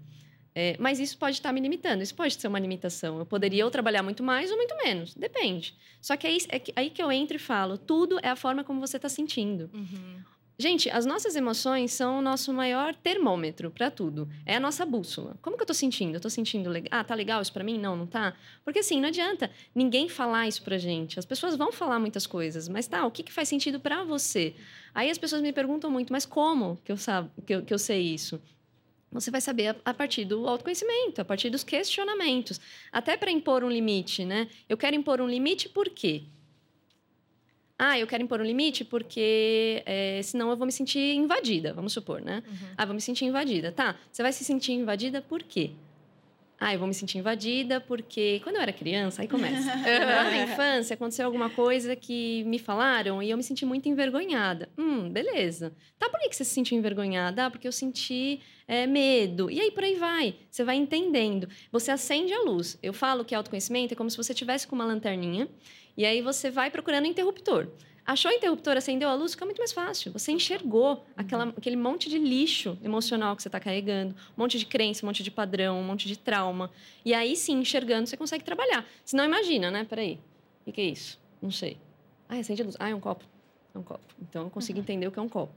É, 0.53 0.75
mas 0.79 0.99
isso 0.99 1.17
pode 1.17 1.37
estar 1.37 1.49
tá 1.49 1.53
me 1.53 1.61
limitando, 1.61 2.03
isso 2.03 2.13
pode 2.13 2.33
ser 2.33 2.47
uma 2.47 2.59
limitação. 2.59 3.17
Eu 3.17 3.25
poderia 3.25 3.65
ou 3.65 3.71
trabalhar 3.71 4.03
muito 4.03 4.21
mais 4.21 4.51
ou 4.51 4.57
muito 4.57 4.75
menos, 4.77 5.15
depende. 5.15 5.75
Só 6.01 6.15
que 6.15 6.27
é, 6.27 6.37
é 6.49 6.61
aí 6.75 6.89
que 6.89 7.01
eu 7.01 7.11
entro 7.11 7.37
e 7.37 7.39
falo: 7.39 7.77
tudo 7.77 8.19
é 8.21 8.29
a 8.29 8.35
forma 8.35 8.63
como 8.63 8.79
você 8.79 8.97
está 8.97 9.09
sentindo. 9.09 9.69
Uhum. 9.73 10.21
Gente, 10.61 10.89
as 10.89 11.05
nossas 11.05 11.37
emoções 11.37 11.93
são 11.93 12.19
o 12.19 12.21
nosso 12.21 12.51
maior 12.51 12.93
termômetro 12.93 13.71
para 13.71 13.89
tudo. 13.89 14.27
É 14.45 14.57
a 14.57 14.59
nossa 14.59 14.85
bússola. 14.85 15.37
Como 15.41 15.55
que 15.55 15.63
eu 15.63 15.65
tô 15.65 15.73
sentindo? 15.73 16.15
Eu 16.15 16.19
tô 16.19 16.29
sentindo 16.29 16.69
legal? 16.69 16.99
Ah, 16.99 17.01
tá 17.01 17.15
legal 17.15 17.41
isso 17.41 17.53
para 17.53 17.63
mim? 17.63 17.77
Não, 17.77 17.95
não 17.95 18.05
tá? 18.05 18.33
Porque 18.65 18.79
assim, 18.79 18.99
não 18.99 19.07
adianta 19.07 19.49
ninguém 19.73 20.09
falar 20.09 20.49
isso 20.49 20.61
pra 20.61 20.77
gente. 20.77 21.17
As 21.17 21.23
pessoas 21.23 21.55
vão 21.55 21.71
falar 21.71 21.97
muitas 21.97 22.27
coisas, 22.27 22.67
mas 22.67 22.89
tá, 22.89 23.05
o 23.05 23.11
que, 23.11 23.23
que 23.23 23.31
faz 23.31 23.47
sentido 23.47 23.79
para 23.79 24.03
você? 24.03 24.53
Aí 24.93 25.09
as 25.09 25.17
pessoas 25.17 25.41
me 25.41 25.53
perguntam 25.53 25.89
muito, 25.89 26.11
mas 26.11 26.25
como 26.25 26.77
que 26.83 26.91
eu, 26.91 26.97
que 27.45 27.55
eu, 27.55 27.63
que 27.63 27.73
eu 27.73 27.79
sei 27.79 28.01
isso? 28.01 28.41
você 29.11 29.31
vai 29.31 29.41
saber 29.41 29.75
a, 29.83 29.93
partir 29.93 30.25
do 30.25 30.47
autoconhecimento, 30.47 31.21
a 31.21 31.25
partir 31.25 31.49
dos 31.49 31.63
questionamentos. 31.63 32.59
Até 32.91 33.17
para 33.17 33.31
impor 33.31 33.63
um 33.63 33.69
limite, 33.69 34.25
né? 34.25 34.47
Eu 34.67 34.77
quero 34.77 34.95
impor 34.95 35.19
um 35.21 35.27
limite 35.27 35.67
por 35.69 35.89
quê? 35.89 36.25
Ah, 37.81 37.97
eu 37.97 38.05
quero 38.05 38.21
impor 38.21 38.41
um 38.41 38.43
limite 38.43 38.83
porque 38.83 39.81
é, 39.85 40.19
senão 40.21 40.49
eu 40.49 40.57
vou 40.57 40.65
me 40.65 40.71
sentir 40.71 41.15
invadida, 41.15 41.73
vamos 41.73 41.93
supor, 41.93 42.21
né? 42.21 42.43
Uhum. 42.45 42.67
Ah, 42.77 42.85
vou 42.85 42.93
me 42.93 42.99
sentir 42.99 43.23
invadida. 43.23 43.71
Tá, 43.71 43.95
você 44.11 44.21
vai 44.21 44.33
se 44.33 44.43
sentir 44.43 44.73
invadida 44.73 45.21
por 45.21 45.41
quê? 45.41 45.71
Ah, 46.59 46.73
eu 46.73 46.79
vou 46.79 46.87
me 46.89 46.93
sentir 46.93 47.17
invadida 47.17 47.79
porque 47.79 48.41
quando 48.43 48.57
eu 48.57 48.61
era 48.61 48.73
criança, 48.73 49.21
aí 49.21 49.29
começa. 49.29 49.73
Na 49.79 50.43
infância 50.43 50.93
aconteceu 50.93 51.25
alguma 51.25 51.49
coisa 51.49 51.95
que 51.95 52.43
me 52.43 52.59
falaram 52.59 53.23
e 53.23 53.29
eu 53.29 53.37
me 53.37 53.43
senti 53.43 53.65
muito 53.65 53.87
envergonhada. 53.87 54.67
Hum, 54.77 55.09
beleza. 55.09 55.73
Tá, 55.97 56.09
por 56.09 56.19
que 56.19 56.35
você 56.35 56.43
se 56.43 56.51
sentiu 56.51 56.77
envergonhada? 56.77 57.45
Ah, 57.45 57.49
porque 57.49 57.65
eu 57.65 57.71
senti 57.71 58.41
é, 58.67 58.85
medo. 58.85 59.49
E 59.49 59.61
aí 59.61 59.71
por 59.71 59.85
aí 59.85 59.95
vai. 59.95 60.35
Você 60.51 60.65
vai 60.65 60.75
entendendo. 60.75 61.47
Você 61.71 61.91
acende 61.91 62.33
a 62.33 62.41
luz. 62.41 62.77
Eu 62.83 62.91
falo 62.91 63.23
que 63.23 63.33
autoconhecimento 63.33 63.93
é 63.93 63.95
como 63.95 64.09
se 64.09 64.17
você 64.17 64.33
tivesse 64.33 64.67
com 64.67 64.75
uma 64.75 64.85
lanterninha 64.85 65.47
e 65.99 66.05
aí 66.05 66.21
você 66.21 66.49
vai 66.49 66.71
procurando 66.71 67.07
interruptor. 67.07 67.67
Achou 68.05 68.31
o 68.31 68.33
interruptor, 68.33 68.77
acendeu 68.77 69.09
a 69.09 69.13
luz, 69.15 69.33
fica 69.33 69.43
muito 69.43 69.57
mais 69.57 69.73
fácil. 69.73 70.13
Você 70.13 70.31
enxergou 70.31 71.05
aquela, 71.17 71.49
aquele 71.49 71.75
monte 71.75 72.09
de 72.09 72.17
lixo 72.17 72.77
emocional 72.81 73.35
que 73.35 73.41
você 73.41 73.49
está 73.49 73.59
carregando, 73.59 74.15
um 74.15 74.41
monte 74.41 74.57
de 74.57 74.65
crença, 74.65 75.05
um 75.05 75.09
monte 75.09 75.21
de 75.21 75.29
padrão, 75.29 75.77
um 75.77 75.83
monte 75.83 76.07
de 76.07 76.17
trauma. 76.17 76.71
E 77.03 77.13
aí 77.13 77.35
sim, 77.35 77.59
enxergando, 77.59 78.07
você 78.07 78.15
consegue 78.15 78.45
trabalhar. 78.45 78.87
Se 79.03 79.13
não, 79.13 79.25
imagina, 79.25 79.69
né? 79.69 79.83
Peraí, 79.83 80.17
o 80.65 80.71
que 80.71 80.79
é 80.79 80.85
isso? 80.85 81.19
Não 81.41 81.51
sei. 81.51 81.77
Ah, 82.29 82.37
acende 82.37 82.61
a 82.61 82.65
luz. 82.65 82.77
Ah, 82.79 82.89
é 82.89 82.95
um 82.95 83.01
copo. 83.01 83.25
É 83.75 83.77
um 83.77 83.83
copo. 83.83 84.15
Então 84.21 84.43
eu 84.43 84.49
consigo 84.49 84.79
uhum. 84.79 84.83
entender 84.83 85.05
o 85.05 85.11
que 85.11 85.19
é 85.19 85.21
um 85.21 85.27
copo 85.27 85.53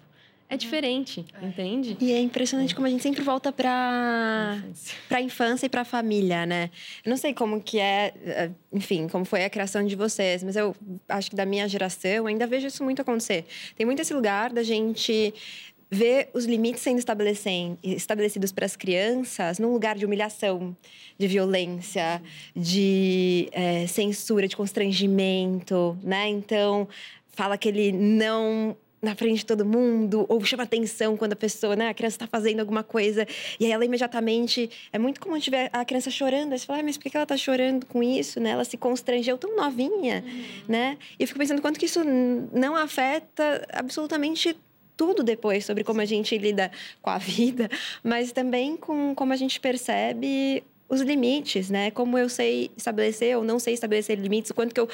é 0.53 0.57
diferente, 0.57 1.25
é. 1.41 1.47
entende? 1.47 1.97
E 1.99 2.13
é 2.13 2.21
impressionante 2.21 2.73
é. 2.73 2.75
como 2.75 2.87
a 2.87 2.91
gente 2.91 3.03
sempre 3.03 3.23
volta 3.23 3.51
para 3.51 4.63
para 5.09 5.19
a 5.19 5.23
infância 5.23 5.65
e 5.65 5.69
para 5.69 5.81
a 5.81 5.85
família, 5.85 6.45
né? 6.45 6.69
Eu 7.03 7.09
não 7.09 7.17
sei 7.17 7.33
como 7.33 7.59
que 7.59 7.79
é, 7.79 8.13
eh, 8.23 8.51
enfim, 8.71 9.09
como 9.09 9.25
foi 9.25 9.47
a 9.47 9.51
criação 9.51 9.83
de 9.87 9.97
vocês, 9.97 10.43
mas 10.43 10.55
eu 10.55 10.77
acho 11.09 11.31
que 11.31 11.37
da 11.37 11.47
minha 11.47 11.67
geração 11.67 12.27
ainda 12.27 12.47
vejo 12.47 12.67
isso 12.67 12.85
muito 12.85 13.01
acontecer. 13.01 13.47
Tem 13.77 13.87
muito 13.87 14.03
esse 14.03 14.13
lugar 14.13 14.53
da 14.53 14.63
gente 14.63 15.33
ver 15.91 16.29
os 16.35 16.45
limites 16.45 16.83
sendo 16.83 16.99
estabelecidos 16.99 18.53
para 18.53 18.67
as 18.67 18.77
crianças 18.77 19.59
num 19.59 19.73
lugar 19.73 19.97
de 19.97 20.05
humilhação, 20.05 20.77
de 21.19 21.27
violência, 21.27 22.23
de 22.55 23.49
é, 23.53 23.87
censura, 23.87 24.47
de 24.47 24.57
constrangimento, 24.57 25.97
né? 26.03 26.29
Então 26.29 26.87
fala 27.33 27.57
que 27.57 27.69
ele 27.69 27.91
não 27.93 28.77
na 29.03 29.17
frente 29.17 29.39
de 29.39 29.47
todo 29.47 29.65
mundo, 29.67 30.25
ou 30.29 30.43
chama 30.45 30.63
atenção 30.63 31.17
quando 31.17 31.33
a 31.33 31.37
pessoa, 31.37 31.75
né, 31.75 31.89
a 31.89 31.95
criança 31.95 32.15
está 32.15 32.27
fazendo 32.27 32.61
alguma 32.61 32.85
coisa, 32.85 33.27
e 33.59 33.67
aí 33.67 33.73
ela 33.73 33.85
imediatamente. 33.85 34.71
É 34.93 34.99
muito 34.99 35.21
comum 35.21 35.39
tiver 35.41 35.69
a 35.73 35.85
criança 35.85 36.09
chorando, 36.11 36.53
aí 36.53 36.59
você 36.59 36.67
fala, 36.67 36.79
ah, 36.79 36.83
mas 36.83 36.97
por 36.97 37.11
que 37.11 37.17
ela 37.17 37.25
está 37.25 37.37
chorando 37.37 37.85
com 37.87 38.03
isso, 38.03 38.39
né? 38.39 38.51
Ela 38.51 38.65
se 38.65 38.77
constrangeu 38.77 39.37
tão 39.37 39.57
novinha, 39.57 40.23
uhum. 40.25 40.45
né? 40.69 40.99
E 41.19 41.25
eu 41.25 41.27
fico 41.27 41.39
pensando 41.39 41.61
quanto 41.61 41.81
que 41.81 41.87
isso 41.87 42.01
não 42.53 42.77
afeta 42.77 43.67
absolutamente 43.73 44.57
tudo 44.97 45.23
depois 45.25 45.65
sobre 45.65 45.83
como 45.83 46.01
a 46.01 46.05
gente 46.05 46.37
lida 46.39 46.71
com 47.01 47.11
a 47.11 47.19
vida, 47.19 47.69
mas 48.05 48.31
também 48.31 48.77
com 48.77 49.15
como 49.17 49.33
a 49.33 49.37
gente 49.37 49.59
percebe 49.59 50.63
os 50.89 51.01
limites, 51.01 51.71
né? 51.71 51.91
Como 51.91 52.17
eu 52.19 52.29
sei 52.29 52.71
estabelecer 52.77 53.37
ou 53.37 53.43
não 53.43 53.59
sei 53.59 53.75
estabelecer 53.75 54.19
limites, 54.19 54.51
o 54.51 54.55
quanto 54.55 54.75
que 54.75 54.81
eu 54.81 54.89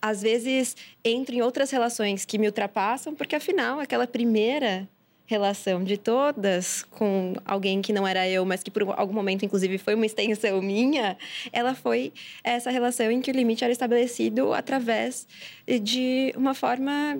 às 0.00 0.22
vezes 0.22 0.76
entro 1.04 1.34
em 1.34 1.42
outras 1.42 1.70
relações 1.70 2.24
que 2.24 2.38
me 2.38 2.46
ultrapassam, 2.46 3.14
porque 3.14 3.36
afinal, 3.36 3.80
aquela 3.80 4.06
primeira 4.06 4.88
relação 5.26 5.82
de 5.82 5.96
todas 5.96 6.84
com 6.84 7.34
alguém 7.44 7.82
que 7.82 7.92
não 7.92 8.06
era 8.06 8.28
eu, 8.28 8.44
mas 8.44 8.62
que 8.62 8.70
por 8.70 8.82
algum 8.96 9.12
momento, 9.12 9.44
inclusive, 9.44 9.76
foi 9.76 9.94
uma 9.94 10.06
extensão 10.06 10.62
minha, 10.62 11.16
ela 11.52 11.74
foi 11.74 12.12
essa 12.44 12.70
relação 12.70 13.10
em 13.10 13.20
que 13.20 13.30
o 13.30 13.34
limite 13.34 13.64
era 13.64 13.72
estabelecido 13.72 14.52
através 14.52 15.26
de 15.82 16.32
uma 16.36 16.54
forma 16.54 17.18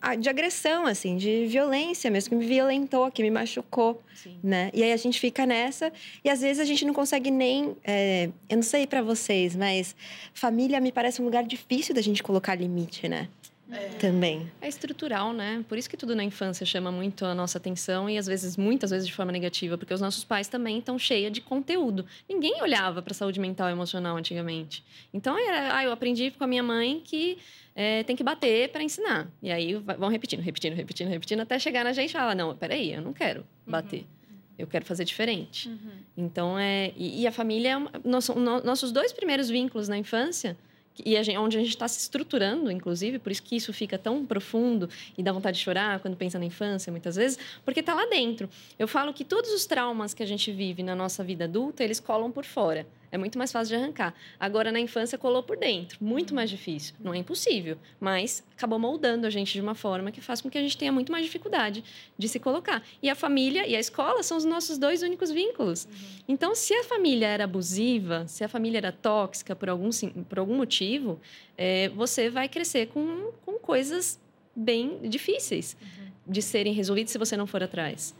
ah, 0.00 0.14
de 0.14 0.28
agressão, 0.28 0.84
assim, 0.84 1.16
de 1.16 1.46
violência 1.46 2.10
mesmo, 2.10 2.30
que 2.30 2.36
me 2.36 2.46
violentou, 2.46 3.10
que 3.10 3.22
me 3.22 3.30
machucou, 3.30 4.02
Sim. 4.14 4.38
né? 4.42 4.70
E 4.74 4.82
aí 4.82 4.92
a 4.92 4.96
gente 4.96 5.18
fica 5.18 5.46
nessa 5.46 5.90
e 6.22 6.28
às 6.28 6.42
vezes 6.42 6.60
a 6.60 6.66
gente 6.66 6.84
não 6.84 6.92
consegue 6.92 7.30
nem, 7.30 7.74
é, 7.82 8.28
eu 8.48 8.56
não 8.56 8.62
sei 8.62 8.86
para 8.86 9.00
vocês, 9.00 9.56
mas 9.56 9.96
família 10.34 10.78
me 10.80 10.92
parece 10.92 11.22
um 11.22 11.24
lugar 11.24 11.44
difícil 11.44 11.94
da 11.94 12.02
gente 12.02 12.22
colocar 12.22 12.54
limite, 12.54 13.08
né? 13.08 13.28
É. 13.70 13.88
Também. 13.98 14.50
É 14.60 14.68
estrutural, 14.68 15.32
né? 15.32 15.64
Por 15.68 15.76
isso 15.76 15.90
que 15.90 15.96
tudo 15.96 16.16
na 16.16 16.24
infância 16.24 16.64
chama 16.64 16.90
muito 16.90 17.24
a 17.24 17.34
nossa 17.34 17.58
atenção 17.58 18.08
e 18.08 18.16
às 18.16 18.26
vezes, 18.26 18.56
muitas 18.56 18.90
vezes 18.90 19.06
de 19.06 19.12
forma 19.12 19.30
negativa, 19.30 19.76
porque 19.76 19.92
os 19.92 20.00
nossos 20.00 20.24
pais 20.24 20.48
também 20.48 20.78
estão 20.78 20.98
cheios 20.98 21.30
de 21.32 21.40
conteúdo. 21.40 22.06
Ninguém 22.28 22.62
olhava 22.62 23.02
para 23.02 23.12
saúde 23.12 23.38
mental 23.38 23.68
e 23.68 23.72
emocional 23.72 24.16
antigamente. 24.16 24.82
Então, 25.12 25.38
era, 25.38 25.76
ah, 25.76 25.84
eu 25.84 25.92
aprendi 25.92 26.30
com 26.30 26.44
a 26.44 26.46
minha 26.46 26.62
mãe 26.62 27.02
que 27.04 27.38
é, 27.74 28.02
tem 28.04 28.16
que 28.16 28.24
bater 28.24 28.70
para 28.70 28.82
ensinar. 28.82 29.30
E 29.42 29.50
aí 29.50 29.74
vão 29.74 30.08
repetindo, 30.08 30.40
repetindo, 30.40 30.74
repetindo, 30.74 31.08
repetindo, 31.08 31.40
até 31.40 31.58
chegar 31.58 31.84
na 31.84 31.92
gente 31.92 32.10
e 32.10 32.12
falar: 32.12 32.34
não, 32.34 32.56
peraí, 32.56 32.94
eu 32.94 33.02
não 33.02 33.12
quero 33.12 33.46
bater. 33.66 34.00
Uhum. 34.00 34.36
Eu 34.58 34.66
quero 34.66 34.84
fazer 34.84 35.04
diferente. 35.04 35.68
Uhum. 35.68 35.90
Então, 36.16 36.58
é. 36.58 36.92
E, 36.96 37.22
e 37.22 37.26
a 37.26 37.32
família 37.32 37.74
é. 37.76 38.08
Nosso, 38.08 38.34
no, 38.34 38.62
nossos 38.62 38.90
dois 38.90 39.12
primeiros 39.12 39.48
vínculos 39.48 39.88
na 39.88 39.98
infância 39.98 40.56
e 41.04 41.16
a 41.16 41.22
gente, 41.22 41.38
onde 41.38 41.56
a 41.56 41.60
gente 41.60 41.70
está 41.70 41.86
se 41.86 41.98
estruturando, 42.00 42.70
inclusive, 42.70 43.18
por 43.18 43.32
isso 43.32 43.42
que 43.42 43.56
isso 43.56 43.72
fica 43.72 43.98
tão 43.98 44.24
profundo 44.24 44.88
e 45.16 45.22
dá 45.22 45.32
vontade 45.32 45.58
de 45.58 45.62
chorar 45.62 46.00
quando 46.00 46.16
pensa 46.16 46.38
na 46.38 46.44
infância, 46.44 46.90
muitas 46.90 47.16
vezes, 47.16 47.38
porque 47.64 47.80
está 47.80 47.94
lá 47.94 48.06
dentro. 48.06 48.48
Eu 48.78 48.88
falo 48.88 49.12
que 49.12 49.24
todos 49.24 49.52
os 49.52 49.66
traumas 49.66 50.14
que 50.14 50.22
a 50.22 50.26
gente 50.26 50.50
vive 50.52 50.82
na 50.82 50.94
nossa 50.94 51.22
vida 51.22 51.44
adulta, 51.44 51.84
eles 51.84 52.00
colam 52.00 52.30
por 52.30 52.44
fora. 52.44 52.86
É 53.10 53.18
muito 53.18 53.38
mais 53.38 53.50
fácil 53.50 53.76
de 53.76 53.82
arrancar. 53.82 54.14
Agora, 54.38 54.70
na 54.70 54.80
infância, 54.80 55.16
colou 55.16 55.42
por 55.42 55.56
dentro. 55.56 55.98
Muito 56.00 56.34
mais 56.34 56.50
difícil. 56.50 56.94
Não 57.00 57.14
é 57.14 57.18
impossível, 57.18 57.78
mas 57.98 58.44
acabou 58.56 58.78
moldando 58.78 59.26
a 59.26 59.30
gente 59.30 59.52
de 59.52 59.60
uma 59.60 59.74
forma 59.74 60.10
que 60.10 60.20
faz 60.20 60.40
com 60.40 60.50
que 60.50 60.58
a 60.58 60.60
gente 60.60 60.76
tenha 60.76 60.92
muito 60.92 61.10
mais 61.10 61.24
dificuldade 61.24 61.82
de 62.16 62.28
se 62.28 62.38
colocar. 62.38 62.82
E 63.02 63.08
a 63.08 63.14
família 63.14 63.66
e 63.66 63.74
a 63.74 63.80
escola 63.80 64.22
são 64.22 64.36
os 64.36 64.44
nossos 64.44 64.78
dois 64.78 65.02
únicos 65.02 65.30
vínculos. 65.30 65.84
Uhum. 65.84 65.92
Então, 66.28 66.54
se 66.54 66.74
a 66.74 66.84
família 66.84 67.26
era 67.26 67.44
abusiva, 67.44 68.26
se 68.26 68.44
a 68.44 68.48
família 68.48 68.78
era 68.78 68.92
tóxica 68.92 69.56
por 69.56 69.68
algum, 69.68 69.90
por 70.28 70.38
algum 70.38 70.56
motivo, 70.56 71.20
é, 71.56 71.88
você 71.90 72.28
vai 72.28 72.48
crescer 72.48 72.88
com, 72.88 73.32
com 73.44 73.54
coisas 73.58 74.20
bem 74.54 74.98
difíceis 75.08 75.76
uhum. 75.80 76.32
de 76.32 76.42
serem 76.42 76.72
resolvidas 76.72 77.12
se 77.12 77.18
você 77.18 77.36
não 77.36 77.46
for 77.46 77.62
atrás. 77.62 78.14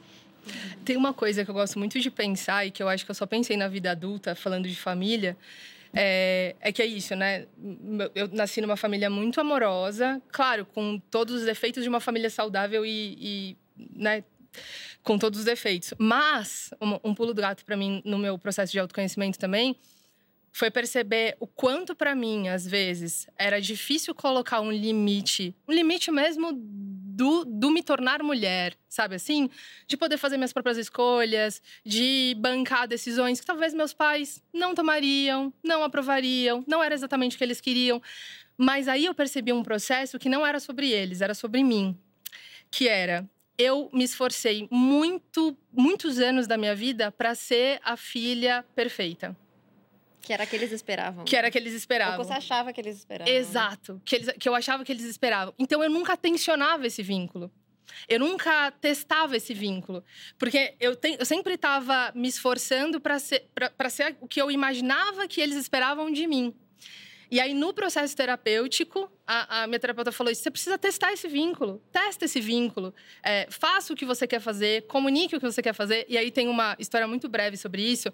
Tem 0.84 0.96
uma 0.96 1.12
coisa 1.12 1.44
que 1.44 1.50
eu 1.50 1.54
gosto 1.54 1.78
muito 1.78 1.98
de 2.00 2.10
pensar 2.10 2.66
e 2.66 2.70
que 2.70 2.82
eu 2.82 2.88
acho 2.88 3.04
que 3.04 3.10
eu 3.10 3.14
só 3.14 3.26
pensei 3.26 3.56
na 3.56 3.68
vida 3.68 3.90
adulta, 3.90 4.34
falando 4.34 4.68
de 4.68 4.76
família, 4.76 5.36
é, 5.92 6.54
é, 6.60 6.72
que 6.72 6.82
é 6.82 6.86
isso, 6.86 7.14
né? 7.16 7.46
Eu 8.14 8.28
nasci 8.28 8.60
numa 8.60 8.76
família 8.76 9.08
muito 9.08 9.40
amorosa, 9.40 10.20
claro, 10.30 10.66
com 10.66 10.98
todos 11.10 11.36
os 11.36 11.44
defeitos 11.44 11.82
de 11.82 11.88
uma 11.88 12.00
família 12.00 12.30
saudável 12.30 12.84
e, 12.84 13.16
e 13.18 13.56
né, 13.96 14.24
com 15.02 15.18
todos 15.18 15.40
os 15.40 15.44
defeitos. 15.44 15.94
Mas 15.98 16.70
um, 16.80 17.10
um 17.10 17.14
pulo 17.14 17.32
do 17.32 17.40
gato 17.40 17.64
para 17.64 17.76
mim 17.76 18.02
no 18.04 18.18
meu 18.18 18.38
processo 18.38 18.72
de 18.72 18.78
autoconhecimento 18.78 19.38
também 19.38 19.76
foi 20.52 20.70
perceber 20.70 21.36
o 21.38 21.46
quanto 21.46 21.94
para 21.94 22.14
mim 22.14 22.48
às 22.48 22.66
vezes 22.66 23.28
era 23.38 23.60
difícil 23.60 24.14
colocar 24.14 24.60
um 24.60 24.72
limite, 24.72 25.54
um 25.66 25.72
limite 25.72 26.10
mesmo 26.10 26.52
do, 27.18 27.44
do 27.44 27.72
me 27.72 27.82
tornar 27.82 28.22
mulher, 28.22 28.76
sabe 28.88 29.16
assim? 29.16 29.50
De 29.88 29.96
poder 29.96 30.16
fazer 30.18 30.36
minhas 30.36 30.52
próprias 30.52 30.78
escolhas, 30.78 31.60
de 31.84 32.36
bancar 32.38 32.86
decisões 32.86 33.40
que 33.40 33.46
talvez 33.46 33.74
meus 33.74 33.92
pais 33.92 34.40
não 34.54 34.72
tomariam, 34.72 35.52
não 35.64 35.82
aprovariam, 35.82 36.62
não 36.64 36.80
era 36.80 36.94
exatamente 36.94 37.34
o 37.34 37.38
que 37.38 37.42
eles 37.42 37.60
queriam. 37.60 38.00
Mas 38.56 38.86
aí 38.86 39.06
eu 39.06 39.14
percebi 39.14 39.52
um 39.52 39.64
processo 39.64 40.16
que 40.16 40.28
não 40.28 40.46
era 40.46 40.60
sobre 40.60 40.92
eles, 40.92 41.20
era 41.20 41.34
sobre 41.34 41.64
mim. 41.64 41.98
Que 42.70 42.86
era, 42.86 43.28
eu 43.58 43.90
me 43.92 44.04
esforcei 44.04 44.68
muito, 44.70 45.58
muitos 45.72 46.20
anos 46.20 46.46
da 46.46 46.56
minha 46.56 46.74
vida 46.76 47.10
para 47.10 47.34
ser 47.34 47.80
a 47.82 47.96
filha 47.96 48.64
perfeita. 48.76 49.36
Que 50.20 50.32
era 50.32 50.46
que 50.46 50.56
eles 50.56 50.72
esperavam. 50.72 51.24
Que 51.24 51.36
era 51.36 51.50
que 51.50 51.58
eles 51.58 51.74
esperavam. 51.74 52.18
Ou 52.18 52.24
você 52.24 52.32
achava 52.32 52.72
que 52.72 52.80
eles 52.80 52.96
esperavam. 52.98 53.32
Exato. 53.32 54.00
Que, 54.04 54.16
eles, 54.16 54.32
que 54.38 54.48
eu 54.48 54.54
achava 54.54 54.84
que 54.84 54.92
eles 54.92 55.04
esperavam. 55.04 55.54
Então 55.58 55.82
eu 55.82 55.90
nunca 55.90 56.16
tensionava 56.16 56.86
esse 56.86 57.02
vínculo. 57.02 57.50
Eu 58.08 58.18
nunca 58.18 58.70
testava 58.70 59.36
esse 59.36 59.54
vínculo. 59.54 60.04
Porque 60.38 60.74
eu, 60.78 60.94
te, 60.94 61.16
eu 61.18 61.24
sempre 61.24 61.54
estava 61.54 62.12
me 62.14 62.28
esforçando 62.28 63.00
para 63.00 63.18
ser, 63.18 63.48
ser 63.90 64.16
o 64.20 64.28
que 64.28 64.40
eu 64.40 64.50
imaginava 64.50 65.26
que 65.26 65.40
eles 65.40 65.56
esperavam 65.56 66.10
de 66.10 66.26
mim. 66.26 66.54
E 67.30 67.40
aí, 67.40 67.52
no 67.52 67.74
processo 67.74 68.16
terapêutico, 68.16 69.10
a, 69.26 69.62
a 69.62 69.66
minha 69.66 69.78
terapeuta 69.78 70.10
falou 70.10 70.32
isso: 70.32 70.42
você 70.42 70.50
precisa 70.50 70.78
testar 70.78 71.12
esse 71.12 71.28
vínculo, 71.28 71.82
testa 71.92 72.24
esse 72.24 72.40
vínculo, 72.40 72.94
é, 73.22 73.46
faça 73.50 73.92
o 73.92 73.96
que 73.96 74.06
você 74.06 74.26
quer 74.26 74.40
fazer, 74.40 74.86
comunique 74.86 75.36
o 75.36 75.40
que 75.40 75.44
você 75.44 75.60
quer 75.60 75.74
fazer. 75.74 76.06
E 76.08 76.16
aí 76.16 76.30
tem 76.30 76.48
uma 76.48 76.74
história 76.78 77.06
muito 77.06 77.28
breve 77.28 77.56
sobre 77.56 77.82
isso. 77.82 78.10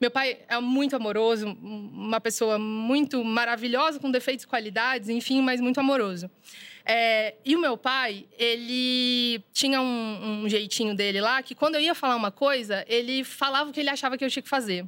Meu 0.00 0.10
pai 0.10 0.38
é 0.48 0.58
muito 0.60 0.94
amoroso, 0.94 1.46
uma 1.60 2.20
pessoa 2.20 2.58
muito 2.58 3.24
maravilhosa, 3.24 3.98
com 3.98 4.10
defeitos 4.10 4.44
e 4.44 4.48
qualidades, 4.48 5.08
enfim, 5.08 5.42
mas 5.42 5.60
muito 5.60 5.80
amoroso. 5.80 6.30
É, 6.84 7.34
e 7.44 7.54
o 7.56 7.60
meu 7.60 7.76
pai, 7.76 8.26
ele 8.38 9.42
tinha 9.52 9.80
um, 9.80 10.44
um 10.44 10.48
jeitinho 10.48 10.94
dele 10.94 11.20
lá 11.20 11.42
que 11.42 11.54
quando 11.54 11.76
eu 11.76 11.80
ia 11.80 11.94
falar 11.94 12.16
uma 12.16 12.30
coisa, 12.30 12.84
ele 12.88 13.24
falava 13.24 13.70
o 13.70 13.72
que 13.72 13.80
ele 13.80 13.90
achava 13.90 14.16
que 14.16 14.24
eu 14.24 14.30
tinha 14.30 14.42
que 14.42 14.48
fazer. 14.48 14.84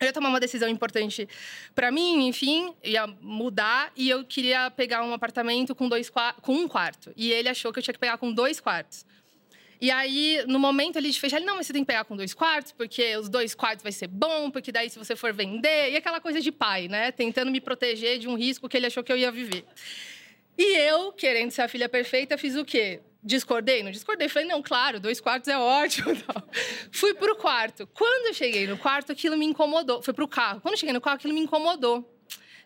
Eu 0.00 0.06
ia 0.06 0.12
tomar 0.12 0.28
uma 0.28 0.40
decisão 0.40 0.68
importante 0.68 1.28
para 1.74 1.90
mim, 1.90 2.26
enfim, 2.26 2.74
ia 2.82 3.06
mudar 3.20 3.92
e 3.96 4.10
eu 4.10 4.24
queria 4.24 4.70
pegar 4.70 5.04
um 5.04 5.12
apartamento 5.12 5.74
com, 5.74 5.88
dois, 5.88 6.10
com 6.42 6.52
um 6.52 6.68
quarto. 6.68 7.12
E 7.16 7.32
ele 7.32 7.48
achou 7.48 7.72
que 7.72 7.78
eu 7.78 7.82
tinha 7.82 7.94
que 7.94 8.00
pegar 8.00 8.18
com 8.18 8.32
dois 8.32 8.60
quartos. 8.60 9.06
E 9.80 9.90
aí, 9.90 10.42
no 10.46 10.58
momento 10.58 10.96
ele 10.96 11.10
de 11.10 11.20
fechar, 11.20 11.36
ele, 11.36 11.46
não, 11.46 11.56
mas 11.56 11.66
você 11.66 11.72
tem 11.72 11.82
que 11.82 11.86
pegar 11.86 12.04
com 12.04 12.16
dois 12.16 12.32
quartos, 12.32 12.72
porque 12.72 13.16
os 13.16 13.28
dois 13.28 13.54
quartos 13.54 13.82
vai 13.82 13.92
ser 13.92 14.06
bom, 14.06 14.50
porque 14.50 14.72
daí 14.72 14.88
se 14.88 14.98
você 14.98 15.14
for 15.14 15.32
vender, 15.32 15.90
e 15.90 15.96
aquela 15.96 16.20
coisa 16.20 16.40
de 16.40 16.50
pai, 16.50 16.88
né? 16.88 17.12
Tentando 17.12 17.50
me 17.50 17.60
proteger 17.60 18.18
de 18.18 18.28
um 18.28 18.34
risco 18.34 18.68
que 18.68 18.76
ele 18.76 18.86
achou 18.86 19.02
que 19.04 19.12
eu 19.12 19.16
ia 19.16 19.30
viver. 19.30 19.64
E 20.56 20.76
eu, 20.78 21.12
querendo 21.12 21.50
ser 21.50 21.62
a 21.62 21.68
filha 21.68 21.88
perfeita, 21.88 22.38
fiz 22.38 22.56
o 22.56 22.64
quê? 22.64 23.00
Discordei? 23.24 23.82
Não 23.82 23.90
discordei. 23.90 24.28
Falei, 24.28 24.46
não, 24.46 24.62
claro, 24.62 25.00
dois 25.00 25.18
quartos 25.18 25.48
é 25.48 25.56
ótimo. 25.56 26.14
Fui 26.92 27.14
pro 27.14 27.34
quarto. 27.36 27.86
Quando 27.86 28.26
eu 28.26 28.34
cheguei 28.34 28.66
no 28.66 28.76
quarto, 28.76 29.12
aquilo 29.12 29.34
me 29.38 29.46
incomodou. 29.46 30.02
Fui 30.02 30.12
pro 30.12 30.28
carro. 30.28 30.60
Quando 30.60 30.74
eu 30.74 30.78
cheguei 30.78 30.92
no 30.92 31.00
carro, 31.00 31.16
aquilo 31.16 31.32
me 31.32 31.40
incomodou. 31.40 32.06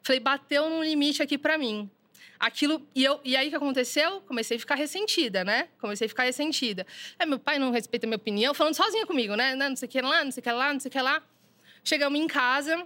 Falei, 0.03 0.19
bateu 0.19 0.69
num 0.69 0.83
limite 0.83 1.23
aqui 1.23 1.39
para 1.39 1.57
mim. 1.57 1.89
Aquilo. 2.41 2.85
E, 2.93 3.05
eu, 3.05 3.21
e 3.25 3.37
aí 3.37 3.47
o 3.47 3.51
que 3.51 3.57
aconteceu? 3.57 4.21
Comecei 4.23 4.57
a 4.57 4.61
ficar 4.61 4.75
ressentida, 4.75 5.45
né? 5.45 5.69
Comecei 5.81 6.07
a 6.07 6.09
ficar 6.09 6.25
ressentida. 6.25 6.85
É, 7.21 7.25
meu 7.25 7.39
pai 7.39 7.61
não 7.61 7.71
respeita 7.71 8.07
a 8.07 8.09
minha 8.09 8.17
opinião, 8.17 8.53
falando 8.53 8.75
sozinha 8.75 9.07
comigo, 9.07 9.37
né? 9.37 9.55
Não, 9.55 9.71
não 9.71 9.77
sei 9.77 9.87
o 9.87 9.91
que 9.91 10.01
lá, 10.01 10.25
não 10.25 10.33
sei 10.33 10.41
o 10.41 10.45
que 10.45 10.51
lá, 10.51 10.73
não 10.73 10.81
sei 10.81 10.89
o 10.89 10.93
que 10.93 11.01
lá. 11.01 11.23
Chegamos 11.85 12.19
em 12.19 12.27
casa. 12.27 12.85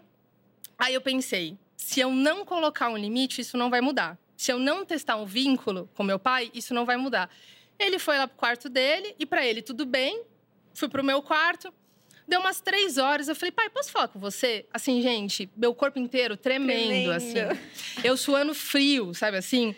Aí 0.78 0.92
eu 0.92 1.00
pensei, 1.00 1.56
se 1.74 2.00
eu 2.00 2.10
não 2.10 2.44
colocar 2.44 2.90
um 2.90 2.98
limite, 2.98 3.40
isso 3.40 3.56
não 3.56 3.70
vai 3.70 3.80
mudar. 3.80 4.18
Se 4.36 4.52
eu 4.52 4.58
não 4.58 4.84
testar 4.84 5.16
um 5.16 5.24
vínculo 5.24 5.88
com 5.94 6.02
meu 6.02 6.18
pai, 6.18 6.50
isso 6.52 6.74
não 6.74 6.84
vai 6.84 6.96
mudar. 6.96 7.30
Ele 7.82 7.98
foi 7.98 8.16
lá 8.18 8.26
pro 8.26 8.36
quarto 8.36 8.68
dele 8.68 9.14
e 9.18 9.26
para 9.26 9.44
ele 9.44 9.62
tudo 9.62 9.84
bem. 9.84 10.24
Fui 10.74 10.88
pro 10.88 11.04
meu 11.04 11.22
quarto. 11.22 11.72
Deu 12.26 12.40
umas 12.40 12.60
três 12.60 12.98
horas, 12.98 13.28
eu 13.28 13.34
falei, 13.34 13.50
pai, 13.50 13.68
posso 13.68 13.90
falar 13.90 14.08
com 14.08 14.18
você? 14.18 14.64
Assim, 14.72 15.02
gente, 15.02 15.50
meu 15.56 15.74
corpo 15.74 15.98
inteiro 15.98 16.36
tremendo, 16.36 17.10
tremendo. 17.10 17.10
assim. 17.10 17.34
Eu 18.02 18.16
suando 18.16 18.54
frio, 18.54 19.12
sabe 19.12 19.36
assim? 19.36 19.74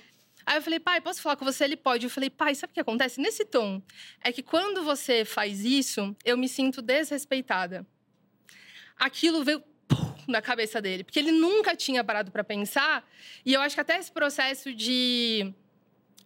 Aí 0.47 0.59
eu 0.59 0.63
falei, 0.63 0.79
pai, 0.79 1.01
posso 1.01 1.23
falar 1.23 1.37
com 1.37 1.45
você? 1.45 1.65
Ele 1.65 1.77
pode. 1.77 2.05
Eu 2.05 2.11
falei, 2.11 2.29
pai, 2.29 2.55
sabe 2.55 2.71
o 2.71 2.75
que 2.75 2.81
acontece? 2.81 3.21
Nesse 3.21 3.45
tom, 3.47 3.81
é 4.23 4.31
que 4.31 4.43
quando 4.43 4.83
você 4.83 5.25
faz 5.25 5.65
isso, 5.65 6.15
eu 6.25 6.37
me 6.37 6.49
sinto 6.49 6.83
desrespeitada. 6.83 7.87
Aquilo 8.97 9.43
veio 9.43 9.63
na 10.29 10.43
cabeça 10.43 10.81
dele, 10.81 11.03
porque 11.05 11.19
ele 11.19 11.33
nunca 11.33 11.75
tinha 11.75 12.05
parado 12.05 12.31
para 12.31 12.45
pensar. 12.45 13.09
E 13.45 13.55
eu 13.55 13.61
acho 13.61 13.75
que 13.75 13.81
até 13.81 13.99
esse 13.99 14.13
processo 14.13 14.73
de, 14.73 15.53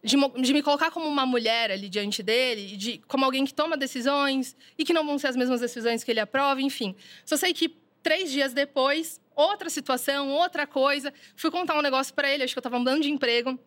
de, 0.09 0.43
de, 0.43 0.53
me 0.53 0.63
colocar 0.63 0.91
como 0.91 1.07
uma 1.07 1.27
mulher 1.27 1.71
ali 1.71 1.89
diante 1.89 2.23
dele, 2.23 2.77
de, 2.77 2.99
como 3.07 3.25
alguém 3.25 3.45
que 3.45 3.53
toma 3.53 3.77
decisões 3.77 4.57
e 4.79 4.85
que 4.85 4.93
não 4.93 5.05
vão 5.05 5.19
ser 5.19 5.29
as 5.29 5.37
mesmas 5.37 5.61
decisões 5.61 6.03
que 6.03 6.11
ele 6.11 6.21
aprova, 6.21 6.61
enfim. 6.63 6.97
Só 7.25 7.37
sei 7.37 7.53
que 7.53 7.69
três 8.03 8.33
dias 8.33 8.55
depois, 8.55 9.21
outra 9.37 9.69
situação, 9.69 10.31
outra 10.31 10.67
coisa, 10.67 11.13
fui 11.37 11.51
contar 11.51 11.79
um 11.79 11.83
negócio 11.83 12.15
para 12.15 12.33
ele, 12.33 12.43
acho 12.43 12.55
que 12.55 12.59
eu 12.59 12.61
estava 12.61 12.79
mudando 12.79 13.03
de 13.03 13.11
emprego. 13.11 13.59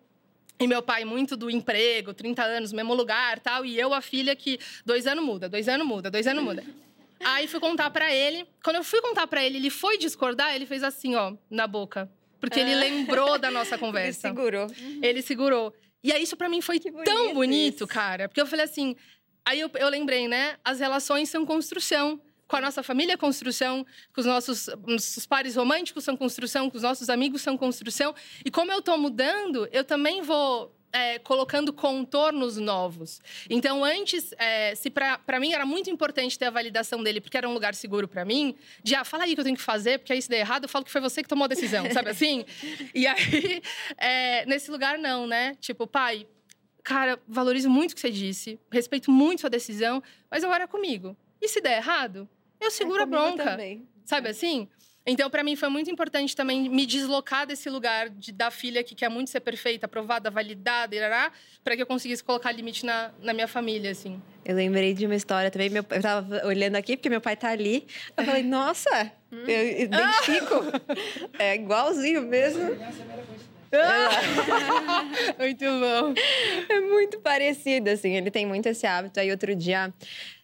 E 0.60 0.67
meu 0.67 0.82
pai, 0.82 1.06
muito 1.06 1.36
do 1.36 1.49
emprego, 1.49 2.13
30 2.13 2.43
anos, 2.43 2.73
mesmo 2.73 2.93
lugar 2.93 3.39
tal. 3.39 3.65
E 3.65 3.80
eu, 3.80 3.93
a 3.93 4.01
filha, 4.01 4.36
que 4.36 4.60
dois 4.86 5.08
anos 5.08 5.23
muda, 5.23 5.49
dois 5.49 5.67
anos 5.67 5.86
muda, 5.88 6.12
dois 6.12 6.27
anos 6.27 6.43
muda. 6.43 6.63
Aí 7.23 7.47
fui 7.47 7.60
contar 7.60 7.89
para 7.89 8.13
ele. 8.13 8.47
Quando 8.63 8.75
eu 8.77 8.84
fui 8.84 9.01
contar 9.01 9.25
para 9.27 9.43
ele, 9.43 9.58
ele 9.58 9.69
foi 9.69 9.97
discordar, 9.97 10.56
ele 10.56 10.65
fez 10.65 10.84
assim, 10.84 11.15
ó, 11.15 11.34
na 11.49 11.65
boca. 11.67 12.10
Porque 12.39 12.60
ele 12.60 12.73
ah. 12.73 12.77
lembrou 12.77 13.38
da 13.38 13.49
nossa 13.51 13.77
conversa. 13.77 14.27
Ele 14.27 14.36
segurou. 14.36 14.67
Ele 15.01 15.21
segurou. 15.21 15.73
E 16.03 16.11
aí 16.11 16.23
isso 16.23 16.35
para 16.35 16.49
mim 16.49 16.61
foi 16.61 16.79
bonito 16.79 17.03
tão 17.03 17.33
bonito, 17.33 17.75
isso. 17.75 17.87
cara. 17.87 18.27
Porque 18.27 18.41
eu 18.41 18.47
falei 18.47 18.65
assim. 18.65 18.95
Aí 19.43 19.59
eu, 19.59 19.71
eu 19.73 19.89
lembrei, 19.89 20.27
né? 20.27 20.57
As 20.63 20.79
relações 20.79 21.29
são 21.29 21.45
construção 21.45 22.21
com 22.51 22.57
a 22.57 22.61
nossa 22.61 22.83
família 22.83 23.13
é 23.13 23.17
construção, 23.17 23.85
com 24.13 24.19
os 24.19 24.27
nossos, 24.27 24.69
nossos 24.85 25.25
pares 25.25 25.55
românticos 25.55 26.03
são 26.03 26.17
construção, 26.17 26.69
com 26.69 26.75
os 26.75 26.83
nossos 26.83 27.09
amigos 27.09 27.41
são 27.41 27.57
construção. 27.57 28.13
E 28.43 28.51
como 28.51 28.73
eu 28.73 28.79
estou 28.79 28.97
mudando, 28.97 29.69
eu 29.71 29.85
também 29.85 30.21
vou 30.21 30.75
é, 30.93 31.19
colocando 31.19 31.71
contornos 31.71 32.58
novos. 32.58 33.21
Então, 33.49 33.84
antes, 33.84 34.34
é, 34.38 34.75
se 34.75 34.89
para 34.89 35.39
mim 35.39 35.54
era 35.54 35.65
muito 35.65 35.89
importante 35.89 36.38
ter 36.38 36.45
a 36.45 36.49
validação 36.49 37.01
dele, 37.01 37.21
porque 37.21 37.38
era 37.38 37.47
um 37.47 37.54
lugar 37.54 37.73
seguro 37.75 38.08
para 38.08 38.25
mim, 38.25 38.56
de, 38.84 38.95
ah, 38.95 39.04
fala 39.04 39.23
aí 39.23 39.32
o 39.32 39.36
que 39.36 39.39
eu 39.39 39.45
tenho 39.45 39.56
que 39.56 39.62
fazer, 39.62 39.99
porque 39.99 40.13
aí 40.13 40.21
se 40.21 40.30
der 40.30 40.39
errado, 40.39 40.63
eu 40.63 40.69
falo 40.69 40.86
que 40.86 40.91
foi 40.91 41.01
você 41.01 41.23
que 41.23 41.30
tomou 41.30 41.45
a 41.45 41.47
decisão, 41.47 41.89
sabe 41.91 42.10
assim? 42.12 42.45
E 42.93 43.08
aí, 43.08 43.62
é, 43.97 44.45
nesse 44.45 44.69
lugar, 44.69 44.97
não, 44.97 45.25
né? 45.25 45.56
Tipo, 45.60 45.88
pai, 45.88 46.27
cara, 46.84 47.19
valorizo 47.27 47.69
muito 47.69 47.91
o 47.91 47.95
que 47.95 48.01
você 48.01 48.12
disse, 48.12 48.60
respeito 48.71 49.12
muito 49.12 49.41
sua 49.41 49.49
decisão, 49.49 50.04
mas 50.30 50.43
agora 50.43 50.65
é 50.65 50.67
comigo. 50.67 51.15
E 51.41 51.47
se 51.47 51.62
der 51.62 51.77
errado, 51.77 52.27
eu 52.60 52.67
é 52.67 52.69
seguro 52.69 53.01
a 53.01 53.06
bronca. 53.06 53.43
Também. 53.43 53.88
Sabe 54.06 54.30
assim? 54.30 54.67
Então, 55.05 55.29
para 55.29 55.43
mim, 55.43 55.55
foi 55.55 55.69
muito 55.69 55.89
importante 55.89 56.35
também 56.35 56.69
me 56.69 56.85
deslocar 56.85 57.47
desse 57.47 57.69
lugar 57.69 58.09
de, 58.09 58.31
da 58.31 58.51
filha 58.51 58.83
que 58.83 58.93
quer 58.93 59.09
muito 59.09 59.31
ser 59.31 59.39
perfeita, 59.39 59.87
aprovada, 59.87 60.29
validada, 60.29 60.95
para 61.63 61.75
que 61.75 61.81
eu 61.81 61.87
conseguisse 61.87 62.23
colocar 62.23 62.51
limite 62.51 62.85
na, 62.85 63.11
na 63.21 63.33
minha 63.33 63.47
família, 63.47 63.91
assim. 63.91 64.21
Eu 64.45 64.55
lembrei 64.55 64.93
de 64.93 65.05
uma 65.05 65.15
história 65.15 65.49
também. 65.49 65.69
Meu, 65.69 65.83
eu 65.89 66.01
tava 66.01 66.45
olhando 66.45 66.75
aqui, 66.75 66.95
porque 66.95 67.09
meu 67.09 67.21
pai 67.21 67.35
tá 67.35 67.49
ali. 67.49 67.87
Eu 68.15 68.23
falei, 68.23 68.43
nossa, 68.43 69.11
hum. 69.31 69.43
eu 69.47 69.81
identifico. 69.81 70.55
é 71.39 71.55
igualzinho 71.55 72.21
mesmo. 72.21 72.61
muito 75.39 75.65
bom. 75.65 76.13
É 76.69 76.79
muito 76.81 77.19
parecido, 77.21 77.89
assim. 77.89 78.15
Ele 78.17 78.29
tem 78.29 78.45
muito 78.45 78.67
esse 78.67 78.85
hábito. 78.85 79.19
Aí, 79.19 79.31
outro 79.31 79.55
dia 79.55 79.91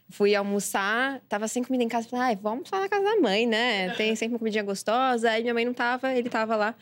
Fui 0.10 0.34
almoçar, 0.36 1.22
tava 1.28 1.48
sem 1.48 1.64
comida 1.64 1.84
em 1.84 1.88
casa. 1.88 2.08
Falei, 2.08 2.34
ah, 2.34 2.40
vamos 2.42 2.72
almoçar 2.72 2.80
na 2.80 2.90
casa 2.90 3.04
da 3.04 3.22
mãe, 3.22 3.46
né? 3.46 3.90
Tem 3.96 4.16
sempre 4.16 4.36
uma 4.36 4.40
comidinha 4.40 4.64
gostosa. 4.64 5.30
Aí 5.32 5.42
minha 5.42 5.54
mãe 5.54 5.66
não 5.66 5.74
tava, 5.74 6.14
ele 6.14 6.30
tava 6.30 6.56
lá. 6.56 6.76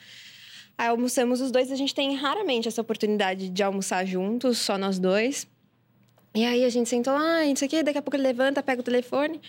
Aí 0.77 0.87
almoçamos 0.87 1.41
os 1.41 1.51
dois. 1.51 1.71
A 1.71 1.75
gente 1.75 1.95
tem 1.95 2.15
raramente 2.15 2.67
essa 2.67 2.81
oportunidade 2.81 3.49
de 3.49 3.63
almoçar 3.63 4.05
juntos, 4.05 4.59
só 4.59 4.77
nós 4.77 4.99
dois. 4.99 5.47
E 6.35 6.45
aí 6.45 6.65
a 6.65 6.69
gente 6.69 6.89
sentou 6.89 7.13
lá, 7.13 7.45
isso 7.45 7.63
aqui, 7.63 7.81
daqui 7.81 7.97
a 7.97 8.01
pouco 8.01 8.17
ele 8.17 8.23
levanta, 8.23 8.61
pega 8.61 8.81
o 8.81 8.83
telefone. 8.83 9.41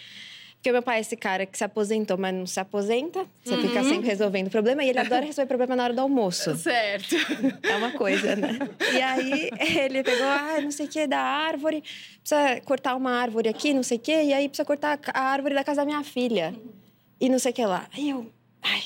Porque 0.67 0.73
meu 0.73 0.83
pai 0.83 0.97
é 0.97 1.01
esse 1.01 1.17
cara 1.17 1.47
que 1.47 1.57
se 1.57 1.63
aposentou, 1.63 2.19
mas 2.19 2.35
não 2.35 2.45
se 2.45 2.59
aposenta. 2.59 3.25
Você 3.45 3.55
uhum. 3.55 3.63
fica 3.63 3.85
sempre 3.85 4.09
resolvendo 4.09 4.49
o 4.49 4.51
problema. 4.51 4.83
E 4.83 4.89
ele 4.89 4.99
adora 4.99 5.25
resolver 5.25 5.47
problema 5.47 5.77
na 5.77 5.85
hora 5.85 5.95
do 5.95 6.01
almoço. 6.01 6.57
Certo. 6.57 7.15
É 7.63 7.77
uma 7.77 7.93
coisa, 7.93 8.35
né? 8.35 8.59
E 8.93 9.01
aí 9.01 9.51
ele 9.61 10.03
pegou, 10.03 10.27
ah, 10.27 10.61
não 10.61 10.73
sei 10.73 10.87
o 10.87 10.89
que, 10.89 11.07
da 11.07 11.21
árvore. 11.21 11.85
Precisa 12.19 12.61
cortar 12.65 12.97
uma 12.97 13.13
árvore 13.13 13.49
aqui, 13.49 13.73
não 13.73 13.85
sei 13.85 13.97
o 13.97 14.01
quê. 14.01 14.25
E 14.25 14.33
aí 14.33 14.49
precisa 14.49 14.67
cortar 14.67 14.99
a 15.15 15.21
árvore 15.21 15.55
da 15.55 15.63
casa 15.63 15.83
da 15.83 15.85
minha 15.85 16.03
filha. 16.03 16.53
E 17.21 17.29
não 17.29 17.39
sei 17.39 17.53
o 17.53 17.55
que 17.55 17.65
lá. 17.65 17.89
Aí 17.95 18.11
eu, 18.11 18.29
ai, 18.61 18.83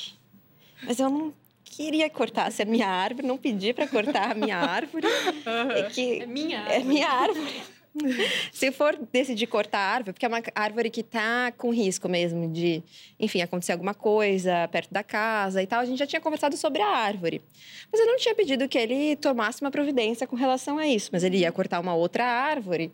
mas 0.82 1.00
eu 1.00 1.08
não 1.08 1.32
queria 1.64 2.10
cortar 2.10 2.50
a 2.50 2.64
minha 2.66 2.88
árvore, 2.88 3.26
não 3.26 3.38
pedi 3.38 3.72
para 3.72 3.88
cortar 3.88 4.32
a 4.32 4.34
minha 4.34 4.58
árvore. 4.58 5.06
Uhum. 5.06 5.70
É, 5.70 5.82
que 5.84 6.20
é 6.20 6.26
minha 6.26 6.60
árvore. 6.60 6.76
É 6.76 6.84
minha 6.84 7.08
árvore. 7.08 7.62
Se 8.52 8.70
for 8.70 8.98
decidir 9.12 9.46
cortar 9.46 9.78
a 9.78 9.94
árvore, 9.94 10.12
porque 10.12 10.24
é 10.24 10.28
uma 10.28 10.42
árvore 10.54 10.90
que 10.90 11.00
está 11.00 11.52
com 11.52 11.72
risco 11.72 12.08
mesmo 12.08 12.48
de, 12.48 12.82
enfim, 13.18 13.40
acontecer 13.42 13.72
alguma 13.72 13.94
coisa 13.94 14.68
perto 14.68 14.92
da 14.92 15.02
casa 15.02 15.62
e 15.62 15.66
tal, 15.66 15.80
a 15.80 15.84
gente 15.84 15.98
já 15.98 16.06
tinha 16.06 16.20
conversado 16.20 16.56
sobre 16.56 16.82
a 16.82 16.88
árvore. 16.88 17.42
Mas 17.90 18.00
eu 18.00 18.06
não 18.06 18.16
tinha 18.16 18.34
pedido 18.34 18.68
que 18.68 18.78
ele 18.78 19.16
tomasse 19.16 19.60
uma 19.60 19.70
providência 19.70 20.26
com 20.26 20.36
relação 20.36 20.78
a 20.78 20.86
isso, 20.86 21.10
mas 21.12 21.24
ele 21.24 21.38
ia 21.38 21.52
cortar 21.52 21.80
uma 21.80 21.94
outra 21.94 22.24
árvore 22.24 22.92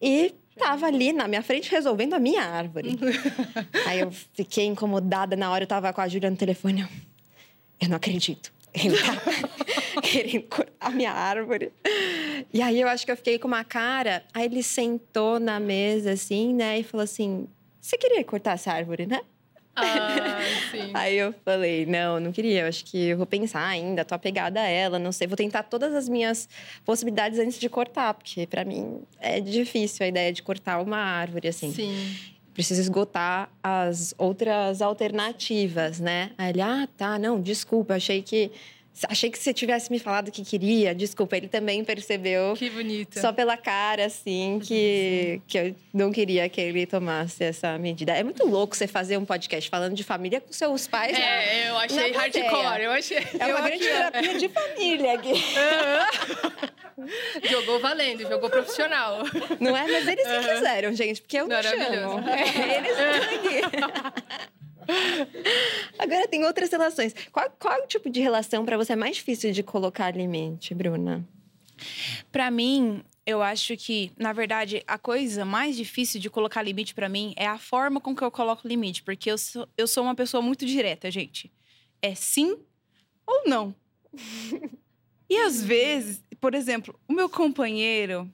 e 0.00 0.34
estava 0.56 0.86
ali 0.86 1.12
na 1.12 1.28
minha 1.28 1.42
frente 1.42 1.70
resolvendo 1.70 2.14
a 2.14 2.18
minha 2.18 2.42
árvore. 2.42 2.98
Aí 3.86 4.00
eu 4.00 4.10
fiquei 4.10 4.64
incomodada 4.64 5.36
na 5.36 5.50
hora, 5.50 5.62
eu 5.62 5.66
estava 5.66 5.92
com 5.92 6.00
a 6.00 6.08
Júlia 6.08 6.30
no 6.30 6.36
telefone. 6.36 6.80
Eu, 6.82 6.88
eu 7.82 7.88
não 7.88 7.96
acredito. 7.96 8.52
Ele 8.72 8.96
tá 8.96 10.00
querendo 10.02 10.42
cortar 10.44 10.72
a 10.80 10.90
minha 10.90 11.12
árvore. 11.12 11.72
E 12.52 12.62
aí 12.62 12.80
eu 12.80 12.88
acho 12.88 13.04
que 13.04 13.12
eu 13.12 13.16
fiquei 13.16 13.38
com 13.38 13.48
uma 13.48 13.64
cara. 13.64 14.24
Aí 14.34 14.44
ele 14.44 14.62
sentou 14.62 15.38
na 15.38 15.60
mesa, 15.60 16.12
assim, 16.12 16.54
né? 16.54 16.78
E 16.78 16.82
falou 16.82 17.04
assim: 17.04 17.46
Você 17.80 17.96
queria 17.96 18.22
cortar 18.24 18.52
essa 18.52 18.72
árvore, 18.72 19.06
né? 19.06 19.20
Ah, 19.76 20.38
sim. 20.70 20.90
Aí 20.94 21.16
eu 21.16 21.34
falei, 21.44 21.84
não, 21.84 22.18
não 22.18 22.32
queria. 22.32 22.62
Eu 22.62 22.68
acho 22.68 22.84
que 22.84 23.08
eu 23.08 23.16
vou 23.16 23.26
pensar 23.26 23.64
ainda, 23.66 24.04
tô 24.04 24.14
apegada 24.14 24.60
a 24.60 24.66
ela, 24.66 24.98
não 24.98 25.12
sei. 25.12 25.26
Vou 25.26 25.36
tentar 25.36 25.64
todas 25.64 25.94
as 25.94 26.08
minhas 26.08 26.48
possibilidades 26.84 27.38
antes 27.38 27.58
de 27.58 27.68
cortar, 27.68 28.14
porque 28.14 28.46
para 28.46 28.64
mim 28.64 29.02
é 29.20 29.38
difícil 29.40 30.04
a 30.04 30.08
ideia 30.08 30.32
de 30.32 30.42
cortar 30.42 30.80
uma 30.80 30.96
árvore, 30.96 31.48
assim. 31.48 31.72
Sim. 31.72 32.16
preciso 32.54 32.80
esgotar 32.80 33.50
as 33.62 34.14
outras 34.16 34.80
alternativas, 34.80 36.00
né? 36.00 36.30
Aí 36.38 36.50
ele, 36.50 36.62
ah, 36.62 36.88
tá, 36.96 37.18
não, 37.18 37.38
desculpa, 37.40 37.94
achei 37.96 38.22
que 38.22 38.50
Achei 39.08 39.30
que 39.30 39.38
você 39.38 39.52
tivesse 39.52 39.90
me 39.90 39.98
falado 39.98 40.30
que 40.30 40.44
queria. 40.44 40.94
Desculpa, 40.94 41.36
ele 41.36 41.48
também 41.48 41.84
percebeu. 41.84 42.54
Que 42.54 42.70
bonito. 42.70 43.20
Só 43.20 43.32
pela 43.32 43.56
cara, 43.56 44.06
assim, 44.06 44.58
que, 44.62 45.40
que 45.46 45.58
eu 45.58 45.74
não 45.92 46.10
queria 46.10 46.48
que 46.48 46.60
ele 46.60 46.86
tomasse 46.86 47.44
essa 47.44 47.78
medida. 47.78 48.12
É 48.12 48.22
muito 48.22 48.46
louco 48.46 48.74
você 48.74 48.86
fazer 48.86 49.18
um 49.18 49.24
podcast 49.24 49.68
falando 49.68 49.94
de 49.94 50.02
família 50.02 50.40
com 50.40 50.52
seus 50.52 50.86
pais. 50.86 51.16
É, 51.16 51.20
né? 51.20 51.68
eu 51.68 51.76
achei 51.76 52.12
hardcore. 52.12 52.82
Eu 52.82 52.92
achei. 52.92 53.18
É 53.38 53.46
uma 53.46 53.60
grande 53.60 53.84
terapia 53.84 54.38
de 54.38 54.48
família 54.48 55.12
aqui. 55.14 55.34
jogou 57.50 57.78
valendo, 57.80 58.22
jogou 58.22 58.48
profissional. 58.48 59.18
Não 59.60 59.76
é? 59.76 59.86
Mas 59.86 60.08
eles 60.08 60.26
que 60.26 60.54
quiseram, 60.54 60.94
gente, 60.94 61.20
porque 61.20 61.36
eu 61.38 61.48
não 61.48 61.62
chamo. 61.62 62.28
É, 62.28 62.76
eles 62.78 62.90
estão 63.70 63.90
aqui. 63.90 64.50
Agora 65.98 66.28
tem 66.28 66.44
outras 66.44 66.70
relações. 66.70 67.14
Qual, 67.32 67.50
qual 67.58 67.74
é 67.74 67.84
o 67.84 67.86
tipo 67.86 68.08
de 68.10 68.20
relação 68.20 68.64
para 68.64 68.76
você 68.76 68.92
é 68.92 68.96
mais 68.96 69.16
difícil 69.16 69.52
de 69.52 69.62
colocar 69.62 70.14
limite, 70.14 70.74
Bruna? 70.74 71.26
Para 72.32 72.50
mim, 72.50 73.02
eu 73.26 73.42
acho 73.42 73.76
que, 73.76 74.12
na 74.16 74.32
verdade, 74.32 74.82
a 74.86 74.98
coisa 74.98 75.44
mais 75.44 75.76
difícil 75.76 76.20
de 76.20 76.30
colocar 76.30 76.62
limite 76.62 76.94
para 76.94 77.08
mim 77.08 77.34
é 77.36 77.46
a 77.46 77.58
forma 77.58 78.00
com 78.00 78.14
que 78.14 78.22
eu 78.22 78.30
coloco 78.30 78.66
limite, 78.66 79.02
porque 79.02 79.30
eu 79.30 79.38
sou, 79.38 79.68
eu 79.76 79.86
sou 79.86 80.04
uma 80.04 80.14
pessoa 80.14 80.42
muito 80.42 80.64
direta, 80.64 81.10
gente. 81.10 81.52
É 82.00 82.14
sim 82.14 82.58
ou 83.26 83.42
não. 83.46 83.74
e 85.28 85.36
às 85.38 85.62
vezes, 85.62 86.22
por 86.40 86.54
exemplo, 86.54 86.98
o 87.08 87.12
meu 87.12 87.28
companheiro, 87.28 88.30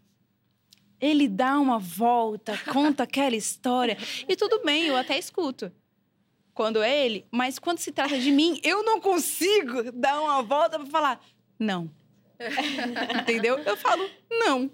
ele 1.01 1.27
dá 1.27 1.59
uma 1.59 1.79
volta, 1.79 2.57
conta 2.71 3.03
aquela 3.05 3.35
história 3.35 3.97
e 4.29 4.37
tudo 4.37 4.63
bem, 4.63 4.87
eu 4.87 4.97
até 4.97 5.19
escuto 5.19 5.73
quando 6.55 6.83
é 6.83 7.05
ele, 7.05 7.27
mas 7.31 7.59
quando 7.59 7.79
se 7.79 7.93
trata 7.93 8.19
de 8.19 8.31
mim, 8.31 8.61
eu 8.63 8.85
não 8.85 9.01
consigo 9.01 9.91
dar 9.93 10.21
uma 10.21 10.43
volta 10.43 10.79
para 10.79 10.89
falar 10.89 11.25
não. 11.59 11.91
Entendeu? 13.21 13.59
Eu 13.59 13.77
falo 13.77 14.09
não. 14.31 14.71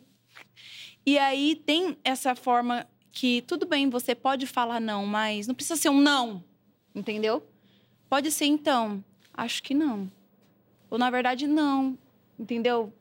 E 1.07 1.19
aí 1.19 1.55
tem 1.55 1.97
essa 2.03 2.35
forma 2.35 2.87
que 3.13 3.43
tudo 3.43 3.67
bem, 3.67 3.89
você 3.89 4.15
pode 4.15 4.47
falar 4.47 4.81
não, 4.81 5.07
mas 5.07 5.47
não 5.47 5.55
precisa 5.55 5.77
ser 5.77 5.89
um 5.89 6.01
não. 6.01 6.43
Entendeu? 6.95 7.47
Pode 8.09 8.31
ser 8.31 8.47
então, 8.47 9.05
acho 9.33 9.63
que 9.63 9.75
não. 9.75 10.11
Ou 10.91 10.99
na 10.99 11.11
verdade 11.11 11.47
não. 11.47 11.97
Entendeu? 12.39 12.93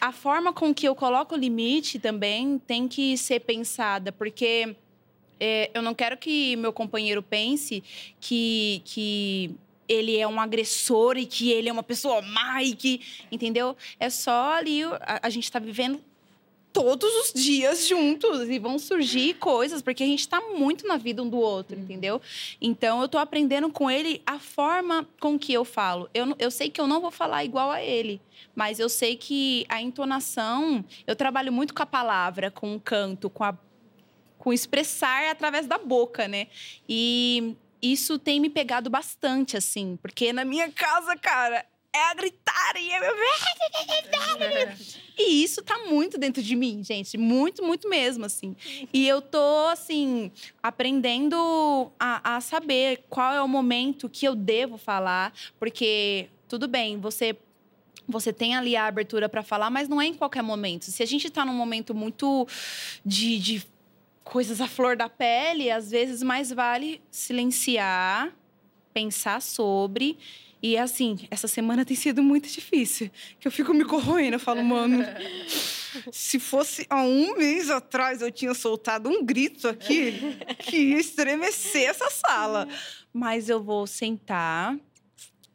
A 0.00 0.12
forma 0.12 0.52
com 0.52 0.72
que 0.72 0.86
eu 0.86 0.94
coloco 0.94 1.34
o 1.34 1.38
limite 1.38 1.98
também 1.98 2.58
tem 2.58 2.86
que 2.86 3.16
ser 3.16 3.40
pensada, 3.40 4.12
porque 4.12 4.76
é, 5.40 5.70
eu 5.74 5.82
não 5.82 5.94
quero 5.94 6.16
que 6.16 6.56
meu 6.56 6.72
companheiro 6.72 7.22
pense 7.22 7.82
que, 8.20 8.82
que 8.84 9.54
ele 9.88 10.16
é 10.16 10.28
um 10.28 10.40
agressor 10.40 11.16
e 11.16 11.24
que 11.24 11.50
ele 11.50 11.68
é 11.68 11.72
uma 11.72 11.82
pessoa 11.82 12.20
má 12.20 12.62
e 12.62 12.74
que, 12.74 13.00
entendeu? 13.32 13.76
É 13.98 14.10
só 14.10 14.52
ali, 14.52 14.84
a, 14.84 15.20
a 15.22 15.30
gente 15.30 15.44
está 15.44 15.58
vivendo 15.58 16.00
todos 16.72 17.10
os 17.16 17.32
dias 17.32 17.88
juntos 17.88 18.48
e 18.48 18.58
vão 18.58 18.78
surgir 18.78 19.34
coisas, 19.34 19.82
porque 19.82 20.02
a 20.02 20.06
gente 20.06 20.20
está 20.20 20.40
muito 20.40 20.86
na 20.86 20.96
vida 20.96 21.22
um 21.22 21.28
do 21.28 21.38
outro, 21.38 21.76
uhum. 21.76 21.82
entendeu? 21.82 22.20
Então 22.60 23.00
eu 23.00 23.06
estou 23.06 23.20
aprendendo 23.20 23.70
com 23.70 23.90
ele 23.90 24.22
a 24.26 24.38
forma 24.38 25.08
com 25.18 25.38
que 25.38 25.52
eu 25.52 25.64
falo. 25.64 26.08
Eu, 26.12 26.36
eu 26.38 26.50
sei 26.50 26.70
que 26.70 26.80
eu 26.80 26.86
não 26.86 27.00
vou 27.00 27.10
falar 27.10 27.44
igual 27.44 27.70
a 27.70 27.82
ele, 27.82 28.20
mas 28.54 28.78
eu 28.78 28.88
sei 28.88 29.16
que 29.16 29.64
a 29.68 29.80
entonação, 29.80 30.84
eu 31.06 31.16
trabalho 31.16 31.52
muito 31.52 31.74
com 31.74 31.82
a 31.82 31.86
palavra, 31.86 32.50
com 32.50 32.74
o 32.76 32.80
canto, 32.80 33.30
com 33.30 33.44
a 33.44 33.56
com 34.48 34.52
expressar 34.54 35.30
através 35.30 35.66
da 35.66 35.76
boca, 35.76 36.26
né? 36.26 36.46
E 36.88 37.54
isso 37.82 38.18
tem 38.18 38.40
me 38.40 38.48
pegado 38.48 38.88
bastante, 38.88 39.58
assim, 39.58 39.98
porque 40.00 40.32
na 40.32 40.42
minha 40.42 40.72
casa, 40.72 41.14
cara, 41.16 41.66
é 41.94 42.02
a 42.04 42.14
gritaria. 42.14 42.98
E 45.18 45.44
isso 45.44 45.62
tá 45.62 45.76
muito 45.90 46.16
dentro 46.16 46.42
de 46.42 46.56
mim, 46.56 46.82
gente. 46.82 47.18
Muito, 47.18 47.62
muito 47.62 47.90
mesmo, 47.90 48.24
assim. 48.24 48.56
E 48.90 49.06
eu 49.06 49.20
tô, 49.20 49.66
assim, 49.66 50.32
aprendendo 50.62 51.92
a, 52.00 52.36
a 52.36 52.40
saber 52.40 53.04
qual 53.10 53.34
é 53.34 53.42
o 53.42 53.48
momento 53.48 54.08
que 54.08 54.26
eu 54.26 54.34
devo 54.34 54.78
falar, 54.78 55.34
porque 55.58 56.30
tudo 56.48 56.66
bem, 56.66 56.98
você 56.98 57.36
você 58.08 58.32
tem 58.32 58.56
ali 58.56 58.74
a 58.74 58.86
abertura 58.86 59.28
para 59.28 59.42
falar, 59.42 59.68
mas 59.68 59.86
não 59.86 60.00
é 60.00 60.06
em 60.06 60.14
qualquer 60.14 60.42
momento. 60.42 60.86
Se 60.86 61.02
a 61.02 61.06
gente 61.06 61.26
está 61.26 61.44
num 61.44 61.52
momento 61.52 61.94
muito 61.94 62.48
de, 63.04 63.38
de 63.38 63.66
coisas 64.28 64.60
à 64.60 64.68
flor 64.68 64.94
da 64.94 65.08
pele, 65.08 65.70
às 65.70 65.90
vezes 65.90 66.22
mais 66.22 66.52
vale 66.52 67.00
silenciar, 67.10 68.30
pensar 68.92 69.40
sobre. 69.40 70.18
E 70.62 70.76
assim, 70.76 71.26
essa 71.30 71.48
semana 71.48 71.84
tem 71.84 71.96
sido 71.96 72.22
muito 72.22 72.48
difícil. 72.48 73.10
Que 73.40 73.48
eu 73.48 73.52
fico 73.52 73.72
me 73.72 73.84
corroendo, 73.84 74.34
eu 74.34 74.40
falo, 74.40 74.62
mano. 74.62 75.04
Se 76.12 76.38
fosse 76.38 76.86
há 76.90 77.02
um 77.02 77.36
mês 77.36 77.70
atrás 77.70 78.20
eu 78.20 78.30
tinha 78.30 78.52
soltado 78.52 79.08
um 79.08 79.24
grito 79.24 79.66
aqui 79.66 80.38
que 80.58 80.76
ia 80.76 80.98
estremecer 80.98 81.88
essa 81.88 82.10
sala. 82.10 82.68
Mas 83.12 83.48
eu 83.48 83.62
vou 83.62 83.86
sentar, 83.86 84.76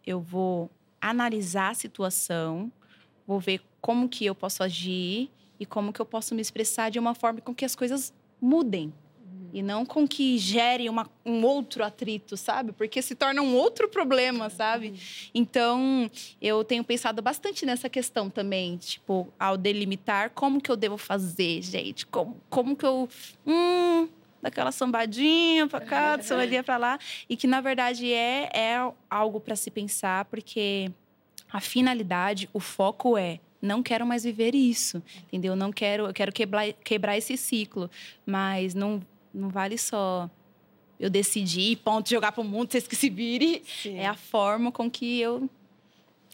eu 0.05 0.19
vou 0.19 0.71
analisar 0.99 1.69
a 1.69 1.73
situação, 1.75 2.71
vou 3.27 3.39
ver 3.39 3.61
como 3.79 4.09
que 4.09 4.25
eu 4.25 4.33
posso 4.33 4.63
agir 4.63 5.29
e 5.59 5.65
como 5.65 5.93
que 5.93 5.99
eu 5.99 6.05
posso 6.05 6.33
me 6.33 6.41
expressar 6.41 6.89
de 6.89 6.97
uma 6.97 7.13
forma 7.13 7.39
com 7.39 7.53
que 7.53 7.65
as 7.65 7.75
coisas 7.75 8.11
mudem. 8.43 8.93
E 9.53 9.61
não 9.61 9.85
com 9.85 10.07
que 10.07 10.37
gere 10.39 10.89
uma, 10.89 11.07
um 11.23 11.45
outro 11.45 11.83
atrito, 11.83 12.35
sabe? 12.35 12.71
Porque 12.71 13.03
se 13.03 13.13
torna 13.13 13.39
um 13.41 13.55
outro 13.55 13.87
problema, 13.87 14.49
sabe? 14.49 14.99
Então, 15.33 16.09
eu 16.41 16.63
tenho 16.63 16.83
pensado 16.83 17.21
bastante 17.21 17.63
nessa 17.63 17.87
questão 17.87 18.31
também. 18.31 18.77
Tipo, 18.77 19.31
ao 19.39 19.55
delimitar, 19.55 20.31
como 20.31 20.59
que 20.59 20.71
eu 20.71 20.75
devo 20.75 20.97
fazer, 20.97 21.61
gente? 21.61 22.05
Como, 22.07 22.35
como 22.49 22.75
que 22.75 22.83
eu. 22.83 23.07
Hum, 23.45 24.09
daquela 24.41 24.71
sambadinha 24.71 25.67
para 25.67 25.81
cá, 25.81 26.19
sambadinha 26.19 26.63
para 26.63 26.77
lá. 26.77 26.99
E 27.29 27.37
que, 27.37 27.45
na 27.45 27.61
verdade, 27.61 28.11
é, 28.11 28.49
é 28.51 28.91
algo 29.07 29.39
para 29.39 29.55
se 29.55 29.69
pensar, 29.69 30.25
porque 30.25 30.91
a 31.51 31.59
finalidade, 31.59 32.49
o 32.51 32.59
foco 32.59 33.15
é 33.15 33.39
não 33.63 33.81
quero 33.81 34.05
mais 34.05 34.25
viver 34.25 34.53
isso, 34.53 35.01
entendeu? 35.27 35.55
Não 35.55 35.71
quero, 35.71 36.07
eu 36.07 36.13
quero 36.13 36.33
quebrar, 36.33 36.73
quebrar 36.83 37.17
esse 37.17 37.37
ciclo, 37.37 37.89
mas 38.25 38.73
não, 38.75 39.01
não 39.33 39.47
vale 39.47 39.77
só 39.77 40.29
eu 40.99 41.09
decidir, 41.09 41.77
ponto, 41.77 42.09
jogar 42.09 42.33
para 42.33 42.41
o 42.41 42.43
mundo, 42.43 42.71
vocês 42.71 42.85
que 42.85 42.95
se 42.95 43.09
virem. 43.09 43.61
Sim. 43.81 43.97
É 43.97 44.05
a 44.05 44.15
forma 44.15 44.69
com 44.69 44.91
que 44.91 45.19
eu 45.19 45.49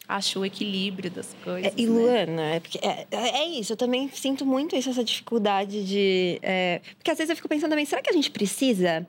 acho 0.08 0.40
o 0.40 0.44
equilíbrio 0.44 1.08
das 1.08 1.32
coisas. 1.44 1.72
É, 1.72 1.74
e 1.80 1.86
né? 1.86 1.92
Luana, 1.92 2.42
é, 2.56 2.60
porque 2.60 2.78
é, 2.82 3.06
é, 3.12 3.48
isso, 3.48 3.74
eu 3.74 3.76
também 3.76 4.08
sinto 4.08 4.44
muito 4.44 4.74
isso, 4.74 4.90
essa 4.90 5.04
dificuldade 5.04 5.84
de. 5.84 6.40
É, 6.42 6.80
porque 6.96 7.12
às 7.12 7.16
vezes 7.16 7.30
eu 7.30 7.36
fico 7.36 7.48
pensando 7.48 7.70
também, 7.70 7.84
será 7.84 8.02
que 8.02 8.10
a 8.10 8.12
gente 8.12 8.30
precisa? 8.30 9.06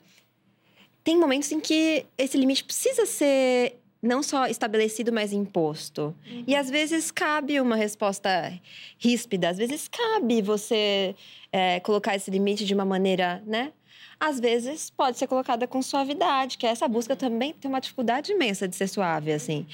Tem 1.02 1.18
momentos 1.18 1.50
em 1.50 1.58
que 1.58 2.06
esse 2.16 2.38
limite 2.38 2.62
precisa 2.62 3.04
ser 3.04 3.81
não 4.02 4.22
só 4.22 4.46
estabelecido, 4.46 5.12
mas 5.12 5.32
imposto. 5.32 6.14
Uhum. 6.28 6.44
E 6.46 6.56
às 6.56 6.68
vezes 6.68 7.10
cabe 7.10 7.60
uma 7.60 7.76
resposta 7.76 8.52
ríspida, 8.98 9.50
às 9.50 9.58
vezes 9.58 9.86
cabe 9.86 10.42
você 10.42 11.14
é, 11.52 11.78
colocar 11.80 12.16
esse 12.16 12.30
limite 12.30 12.64
de 12.64 12.74
uma 12.74 12.84
maneira, 12.84 13.42
né? 13.46 13.72
Às 14.18 14.40
vezes 14.40 14.90
pode 14.90 15.18
ser 15.18 15.26
colocada 15.26 15.66
com 15.66 15.80
suavidade, 15.82 16.58
que 16.58 16.66
essa 16.66 16.86
busca 16.88 17.14
também 17.14 17.52
tem 17.52 17.68
uma 17.68 17.80
dificuldade 17.80 18.32
imensa 18.32 18.66
de 18.68 18.74
ser 18.74 18.88
suave, 18.88 19.32
assim. 19.32 19.66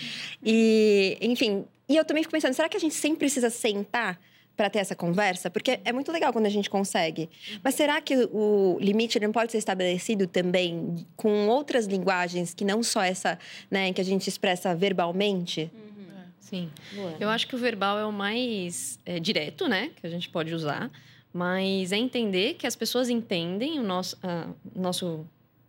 E, 0.45 1.18
enfim, 1.20 1.64
e 1.89 1.97
eu 1.97 2.05
também 2.05 2.22
fico 2.22 2.33
pensando, 2.33 2.55
será 2.55 2.68
que 2.68 2.76
a 2.76 2.81
gente 2.81 2.95
sempre 2.95 3.20
precisa 3.20 3.51
sentar 3.51 4.18
para 4.59 4.69
ter 4.69 4.81
essa 4.81 4.97
conversa? 4.97 5.49
Porque 5.49 5.79
é 5.85 5.93
muito 5.93 6.11
legal 6.11 6.33
quando 6.33 6.47
a 6.47 6.51
gente 6.51 6.69
consegue. 6.69 7.31
Mas 7.63 7.77
será 7.77 8.01
que 8.01 8.29
o 8.33 8.77
limite 8.81 9.21
não 9.21 9.31
pode 9.31 9.53
ser 9.53 9.59
estabelecido 9.59 10.27
também 10.27 11.07
com 11.17 11.47
outras 11.47 11.87
linguagens 11.87 12.53
que 12.53 12.65
não 12.65 12.83
só 12.83 13.01
essa, 13.01 13.39
né, 13.71 13.93
que 13.93 14.01
a 14.01 14.05
gente 14.05 14.29
expressa 14.29 14.75
verbalmente? 14.75 15.71
Uhum. 15.73 16.25
Sim. 16.41 16.71
Boa. 16.93 17.15
Eu 17.21 17.29
acho 17.29 17.47
que 17.47 17.55
o 17.55 17.59
verbal 17.59 18.01
é 18.01 18.05
o 18.05 18.13
mais 18.13 18.99
é, 19.07 19.21
direto, 19.21 19.69
né, 19.69 19.93
que 19.95 20.05
a 20.05 20.11
gente 20.11 20.29
pode 20.29 20.53
usar. 20.53 20.91
Mas 21.33 21.93
é 21.93 21.97
entender 21.97 22.55
que 22.55 22.67
as 22.67 22.75
pessoas 22.75 23.09
entendem 23.09 23.79
o 23.79 23.83
nosso, 23.85 24.17
uh, 24.17 24.53
nosso 24.75 25.25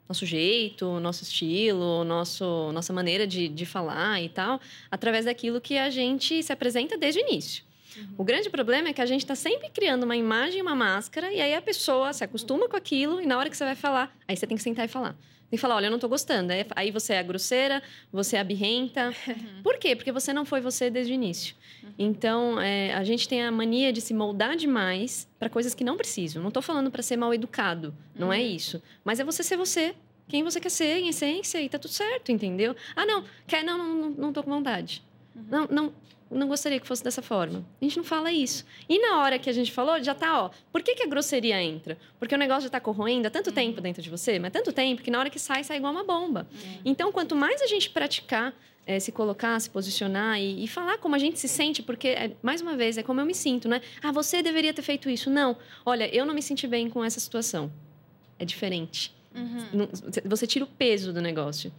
nosso 0.08 0.26
jeito, 0.26 1.00
nosso 1.00 1.22
estilo, 1.22 2.04
nosso, 2.04 2.72
nossa 2.72 2.92
maneira 2.92 3.28
de, 3.28 3.48
de 3.48 3.64
falar 3.64 4.20
e 4.20 4.28
tal, 4.28 4.60
através 4.90 5.26
daquilo 5.26 5.62
que 5.62 5.78
a 5.78 5.92
gente 5.92 6.42
se 6.42 6.52
apresenta 6.52 6.98
desde 6.98 7.20
o 7.20 7.28
início. 7.28 7.69
Uhum. 7.96 8.08
O 8.18 8.24
grande 8.24 8.50
problema 8.50 8.90
é 8.90 8.94
que 8.94 9.02
a 9.02 9.06
gente 9.06 9.22
está 9.22 9.36
sempre 9.36 9.70
criando 9.70 10.04
uma 10.04 10.16
imagem, 10.16 10.62
uma 10.62 10.76
máscara, 10.76 11.32
e 11.32 11.42
aí 11.42 11.54
a 11.54 11.62
pessoa 11.62 12.14
se 12.14 12.24
acostuma 12.24 12.68
com 12.68 12.76
aquilo, 12.76 13.22
e 13.22 13.26
na 13.26 13.38
hora 13.38 13.50
que 13.50 13.58
você 13.58 13.66
vai 13.66 13.76
falar, 13.76 14.16
aí 14.28 14.36
você 14.36 14.46
tem 14.46 14.58
que 14.58 14.64
sentar 14.64 14.86
e 14.86 14.88
falar. 14.88 15.16
Tem 15.50 15.58
que 15.58 15.62
falar, 15.62 15.78
olha, 15.78 15.88
eu 15.88 15.92
não 15.92 15.98
tô 15.98 16.08
gostando. 16.08 16.54
Aí 16.76 16.92
você 16.92 17.14
é 17.14 17.24
grosseira, 17.24 17.82
você 18.12 18.38
é 18.38 18.44
birrenta. 18.44 19.12
Uhum. 19.28 19.62
Por 19.64 19.80
quê? 19.80 19.96
Porque 19.96 20.12
você 20.12 20.32
não 20.32 20.46
foi 20.46 20.62
você 20.62 20.92
desde 20.92 21.12
o 21.12 21.16
início. 21.16 21.56
Uhum. 21.84 21.90
Então, 21.98 22.62
é, 22.62 22.94
a 22.94 23.04
gente 23.04 23.28
tem 23.28 23.44
a 23.44 23.52
mania 23.52 23.92
de 23.92 24.00
se 24.00 24.14
moldar 24.14 24.56
demais 24.56 25.28
para 25.40 25.50
coisas 25.50 25.74
que 25.74 25.84
não 25.84 25.98
precisam. 25.98 26.44
Não 26.44 26.52
tô 26.52 26.62
falando 26.62 26.92
para 26.92 27.02
ser 27.02 27.18
mal 27.18 27.34
educado, 27.34 27.96
não 28.16 28.32
é 28.32 28.38
uhum. 28.38 28.44
é 28.44 28.46
isso. 28.46 28.82
Mas 29.04 29.20
é 29.20 29.24
você 29.24 29.42
ser 29.42 29.58
você, 29.58 29.96
quem 30.28 30.44
você 30.44 30.60
quer 30.60 30.70
ser, 30.70 31.00
em 31.00 31.10
essência, 31.10 31.60
e 31.60 31.68
tá 31.68 31.80
tudo 31.80 31.92
certo, 31.92 32.32
entendeu? 32.32 32.76
Ah, 32.96 33.06
não, 33.08 33.24
quer, 33.48 33.64
não, 33.64 33.78
não, 33.78 33.96
não, 33.96 34.10
não 34.12 34.34
tô 34.34 34.44
com 34.44 34.52
vontade. 34.52 35.02
Uhum. 35.36 35.46
Não, 35.50 35.68
não, 35.68 35.94
não 36.32 36.48
gostaria 36.48 36.80
que 36.80 36.88
fosse 36.88 37.04
dessa 37.04 37.22
forma. 37.22 37.66
A 37.82 37.84
gente 37.84 37.98
não 37.98 38.04
fala 38.04 38.32
isso. 38.32 38.66
E 38.88 39.00
na 39.00 39.20
hora 39.20 39.40
que 39.40 39.50
a 39.50 39.54
gente 39.54 39.72
falou, 39.72 40.02
já 40.04 40.14
tá, 40.14 40.44
ó. 40.44 40.52
Por 40.72 40.84
que, 40.84 40.96
que 40.96 41.04
a 41.04 41.08
grosseria 41.08 41.62
entra? 41.62 41.98
Porque 42.20 42.36
o 42.36 42.38
negócio 42.38 42.64
já 42.64 42.70
tá 42.70 42.80
corroendo 42.80 43.28
há 43.28 43.32
tanto 43.32 43.48
uhum. 43.48 43.56
tempo 43.56 43.82
dentro 43.82 44.02
de 44.02 44.10
você, 44.10 44.38
mas 44.38 44.52
tanto 44.52 44.72
tempo 44.72 45.02
que 45.02 45.10
na 45.10 45.20
hora 45.20 45.30
que 45.30 45.40
sai, 45.40 45.64
sai 45.64 45.78
igual 45.78 45.92
uma 45.92 46.04
bomba. 46.04 46.48
Uhum. 46.52 46.82
Então, 46.86 47.12
quanto 47.12 47.36
mais 47.36 47.62
a 47.62 47.68
gente 47.68 47.90
praticar, 47.90 48.54
é, 48.86 49.00
se 49.00 49.12
colocar, 49.12 49.60
se 49.60 49.70
posicionar 49.70 50.40
e, 50.40 50.64
e, 50.64 50.68
falar 50.68 50.98
como 50.98 51.16
a 51.16 51.20
gente 51.20 51.40
se 51.40 51.48
sente, 51.48 51.82
porque, 51.82 52.10
é, 52.10 52.32
mais 52.42 52.62
uma 52.62 52.76
vez, 52.76 52.98
é 52.98 53.04
como 53.04 53.20
eu 53.20 53.26
me 53.26 53.36
sinto, 53.36 53.68
né? 53.68 53.82
Ah, 54.02 54.12
você 54.12 54.42
deveria 54.42 54.74
ter 54.74 54.82
feito 54.82 55.10
isso. 55.10 55.30
Não. 55.30 55.58
Olha, 55.86 56.14
eu 56.16 56.26
não 56.26 56.34
me 56.34 56.42
senti 56.42 56.68
bem 56.68 56.90
com 56.90 57.04
essa 57.04 57.20
situação. 57.20 57.72
É 58.38 58.46
diferente. 58.46 59.14
Uhum. 59.36 59.88
Você 60.26 60.48
tira 60.48 60.66
o 60.66 60.68
peso 60.68 61.14
do 61.14 61.22
negócio. 61.22 61.72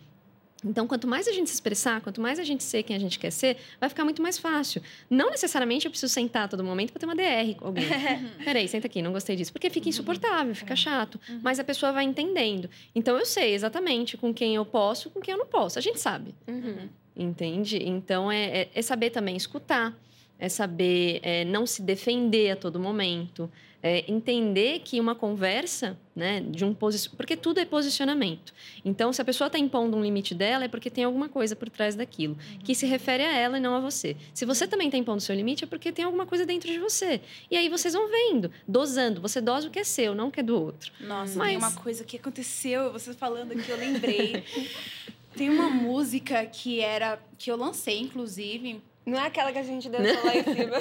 Então, 0.64 0.86
quanto 0.86 1.06
mais 1.06 1.26
a 1.26 1.32
gente 1.32 1.48
se 1.48 1.54
expressar, 1.54 2.00
quanto 2.00 2.20
mais 2.20 2.38
a 2.38 2.44
gente 2.44 2.62
ser 2.62 2.82
quem 2.82 2.94
a 2.94 2.98
gente 2.98 3.18
quer 3.18 3.30
ser, 3.30 3.56
vai 3.80 3.88
ficar 3.88 4.04
muito 4.04 4.20
mais 4.20 4.38
fácil. 4.38 4.82
Não 5.08 5.30
necessariamente 5.30 5.86
eu 5.86 5.90
preciso 5.90 6.12
sentar 6.12 6.44
a 6.44 6.48
todo 6.48 6.62
momento 6.62 6.92
para 6.92 7.00
ter 7.00 7.06
uma 7.06 7.14
DR 7.14 7.54
com 7.56 7.66
alguém. 7.66 7.84
Peraí, 8.44 8.68
senta 8.68 8.86
aqui, 8.86 9.00
não 9.00 9.12
gostei 9.12 9.36
disso. 9.36 9.52
Porque 9.52 9.70
fica 9.70 9.88
insuportável, 9.88 10.54
fica 10.54 10.76
chato. 10.76 11.18
Uhum. 11.28 11.40
Mas 11.42 11.58
a 11.58 11.64
pessoa 11.64 11.92
vai 11.92 12.04
entendendo. 12.04 12.68
Então, 12.94 13.18
eu 13.18 13.24
sei 13.24 13.54
exatamente 13.54 14.16
com 14.16 14.32
quem 14.34 14.54
eu 14.54 14.64
posso 14.64 15.10
com 15.10 15.20
quem 15.20 15.32
eu 15.32 15.38
não 15.38 15.46
posso. 15.46 15.78
A 15.78 15.82
gente 15.82 16.00
sabe. 16.00 16.34
Uhum. 16.46 16.88
Entende? 17.16 17.82
Então, 17.82 18.30
é, 18.30 18.62
é, 18.62 18.68
é, 18.74 18.82
saber 18.82 19.10
também 19.10 19.36
escutar. 19.36 19.96
É 20.38 20.48
saber 20.48 21.20
é, 21.22 21.44
não 21.44 21.66
se 21.66 21.82
defender 21.82 22.50
a 22.50 22.56
todo 22.56 22.80
momento 22.80 23.50
é, 23.82 24.10
entender 24.10 24.80
que 24.80 25.00
uma 25.00 25.14
conversa, 25.14 25.98
né, 26.14 26.40
de 26.40 26.64
um 26.64 26.74
posicionamento, 26.74 27.16
porque 27.16 27.36
tudo 27.36 27.60
é 27.60 27.64
posicionamento. 27.64 28.52
Então, 28.84 29.12
se 29.12 29.22
a 29.22 29.24
pessoa 29.24 29.46
está 29.46 29.58
impondo 29.58 29.96
um 29.96 30.02
limite 30.02 30.34
dela, 30.34 30.64
é 30.64 30.68
porque 30.68 30.90
tem 30.90 31.04
alguma 31.04 31.28
coisa 31.28 31.56
por 31.56 31.68
trás 31.70 31.94
daquilo, 31.94 32.34
uhum. 32.34 32.58
que 32.58 32.74
se 32.74 32.86
refere 32.86 33.24
a 33.24 33.34
ela 33.34 33.56
e 33.56 33.60
não 33.60 33.74
a 33.74 33.80
você. 33.80 34.16
Se 34.34 34.44
você 34.44 34.66
também 34.66 34.88
está 34.88 34.98
impondo 34.98 35.20
seu 35.20 35.34
limite, 35.34 35.64
é 35.64 35.66
porque 35.66 35.90
tem 35.92 36.04
alguma 36.04 36.26
coisa 36.26 36.44
dentro 36.44 36.70
de 36.70 36.78
você. 36.78 37.20
E 37.50 37.56
aí 37.56 37.68
vocês 37.68 37.94
vão 37.94 38.08
vendo, 38.08 38.50
dosando. 38.68 39.20
Você 39.20 39.40
dosa 39.40 39.68
o 39.68 39.70
que 39.70 39.78
é 39.78 39.84
seu, 39.84 40.14
não 40.14 40.28
o 40.28 40.30
que 40.30 40.40
é 40.40 40.42
do 40.42 40.60
outro. 40.60 40.92
Nossa, 41.00 41.38
Mas... 41.38 41.48
tem 41.48 41.56
uma 41.56 41.72
coisa 41.72 42.04
que 42.04 42.16
aconteceu, 42.16 42.92
você 42.92 43.14
falando 43.14 43.54
que 43.56 43.70
eu 43.70 43.76
lembrei. 43.76 44.44
tem 45.34 45.48
uma 45.48 45.70
música 45.70 46.44
que 46.44 46.80
era 46.80 47.18
que 47.38 47.50
eu 47.50 47.56
lancei, 47.56 47.98
inclusive. 47.98 48.82
Não 49.06 49.18
é 49.18 49.26
aquela 49.26 49.50
que 49.50 49.58
a 49.58 49.62
gente 49.62 49.88
dançou 49.88 50.24
lá 50.24 50.36
em 50.36 50.44
cima. 50.44 50.76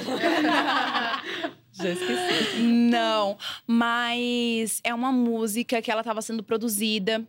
Já 1.80 1.90
esqueci. 1.90 2.60
Não, 2.62 3.38
mas 3.66 4.82
é 4.84 4.94
uma 4.94 5.12
música 5.12 5.82
que 5.82 5.90
ela 5.90 6.02
estava 6.02 6.22
sendo 6.22 6.44
produzida. 6.44 7.26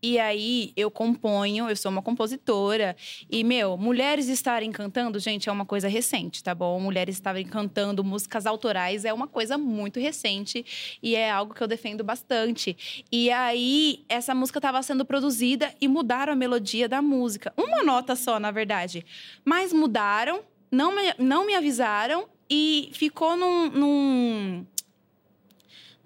E 0.00 0.16
aí 0.16 0.72
eu 0.76 0.92
componho, 0.92 1.68
eu 1.68 1.74
sou 1.74 1.90
uma 1.90 2.00
compositora. 2.00 2.96
E, 3.28 3.42
meu, 3.42 3.76
mulheres 3.76 4.28
estarem 4.28 4.70
cantando, 4.70 5.18
gente, 5.18 5.48
é 5.48 5.52
uma 5.52 5.66
coisa 5.66 5.88
recente, 5.88 6.42
tá 6.44 6.54
bom? 6.54 6.78
Mulheres 6.78 7.16
estarem 7.16 7.44
cantando 7.44 8.04
músicas 8.04 8.46
autorais 8.46 9.04
é 9.04 9.12
uma 9.12 9.26
coisa 9.26 9.58
muito 9.58 9.98
recente 9.98 10.98
e 11.02 11.16
é 11.16 11.28
algo 11.28 11.52
que 11.52 11.60
eu 11.60 11.66
defendo 11.66 12.04
bastante. 12.04 13.04
E 13.10 13.28
aí, 13.32 14.04
essa 14.08 14.32
música 14.36 14.60
estava 14.60 14.80
sendo 14.84 15.04
produzida 15.04 15.74
e 15.80 15.88
mudaram 15.88 16.32
a 16.32 16.36
melodia 16.36 16.88
da 16.88 17.02
música. 17.02 17.52
Uma 17.56 17.82
nota 17.82 18.14
só, 18.14 18.38
na 18.38 18.52
verdade. 18.52 19.04
Mas 19.44 19.72
mudaram, 19.72 20.42
não 20.70 20.94
me, 20.94 21.12
não 21.18 21.44
me 21.44 21.56
avisaram 21.56 22.28
e 22.50 22.90
ficou 22.92 23.36
num, 23.36 23.70
num, 23.70 24.66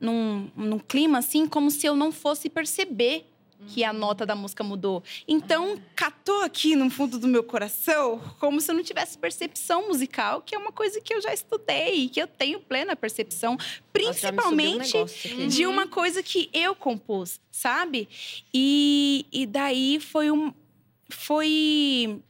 num, 0.01 0.51
num 0.57 0.78
clima 0.78 1.18
assim, 1.18 1.47
como 1.47 1.70
se 1.70 1.86
eu 1.86 1.95
não 1.95 2.11
fosse 2.11 2.49
perceber 2.49 3.26
que 3.68 3.84
a 3.84 3.93
nota 3.93 4.26
da 4.26 4.34
música 4.34 4.62
mudou. 4.62 5.03
Então, 5.26 5.80
catou 5.95 6.43
aqui 6.43 6.74
no 6.74 6.90
fundo 6.90 7.18
do 7.18 7.28
meu 7.28 7.43
coração, 7.43 8.20
como 8.38 8.61
se 8.61 8.70
eu 8.70 8.74
não 8.74 8.82
tivesse 8.82 9.16
percepção 9.16 9.88
musical, 9.88 10.43
que 10.43 10.55
é 10.55 10.59
uma 10.59 10.72
coisa 10.72 11.01
que 11.01 11.14
eu 11.14 11.20
já 11.20 11.32
estudei, 11.32 12.09
que 12.09 12.20
eu 12.20 12.26
tenho 12.26 12.61
plena 12.61 12.97
percepção, 12.97 13.57
principalmente 13.93 14.97
um 14.97 15.49
de 15.49 15.66
uma 15.66 15.86
coisa 15.86 16.22
que 16.22 16.51
eu 16.53 16.74
compus, 16.74 17.40
sabe? 17.51 18.09
E, 18.53 19.26
e 19.32 19.47
daí 19.47 20.01
foi 20.01 20.30
um. 20.30 20.53
Foi. 21.09 22.20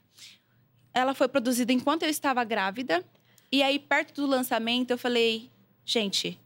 Ela 0.94 1.14
foi 1.14 1.28
produzida 1.28 1.72
enquanto 1.72 2.02
eu 2.02 2.10
estava 2.10 2.44
grávida. 2.44 3.04
E 3.52 3.62
aí, 3.62 3.78
perto 3.78 4.22
do 4.22 4.26
lançamento, 4.26 4.92
eu 4.92 4.98
falei, 4.98 5.50
gente, 5.84 6.40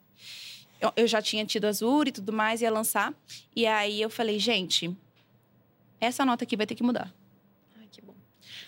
eu, 0.80 0.92
eu 0.96 1.06
já 1.06 1.22
tinha 1.22 1.46
tido 1.46 1.66
Azul 1.66 2.04
e 2.08 2.10
tudo 2.10 2.32
mais, 2.32 2.60
ia 2.60 2.70
lançar. 2.70 3.14
E 3.54 3.64
aí 3.64 4.02
eu 4.02 4.10
falei, 4.10 4.40
gente, 4.40 4.94
essa 6.00 6.24
nota 6.24 6.42
aqui 6.42 6.56
vai 6.56 6.66
ter 6.66 6.74
que 6.74 6.82
mudar. 6.82 7.14
Ai, 7.78 7.86
que 7.90 8.02
bom. 8.02 8.14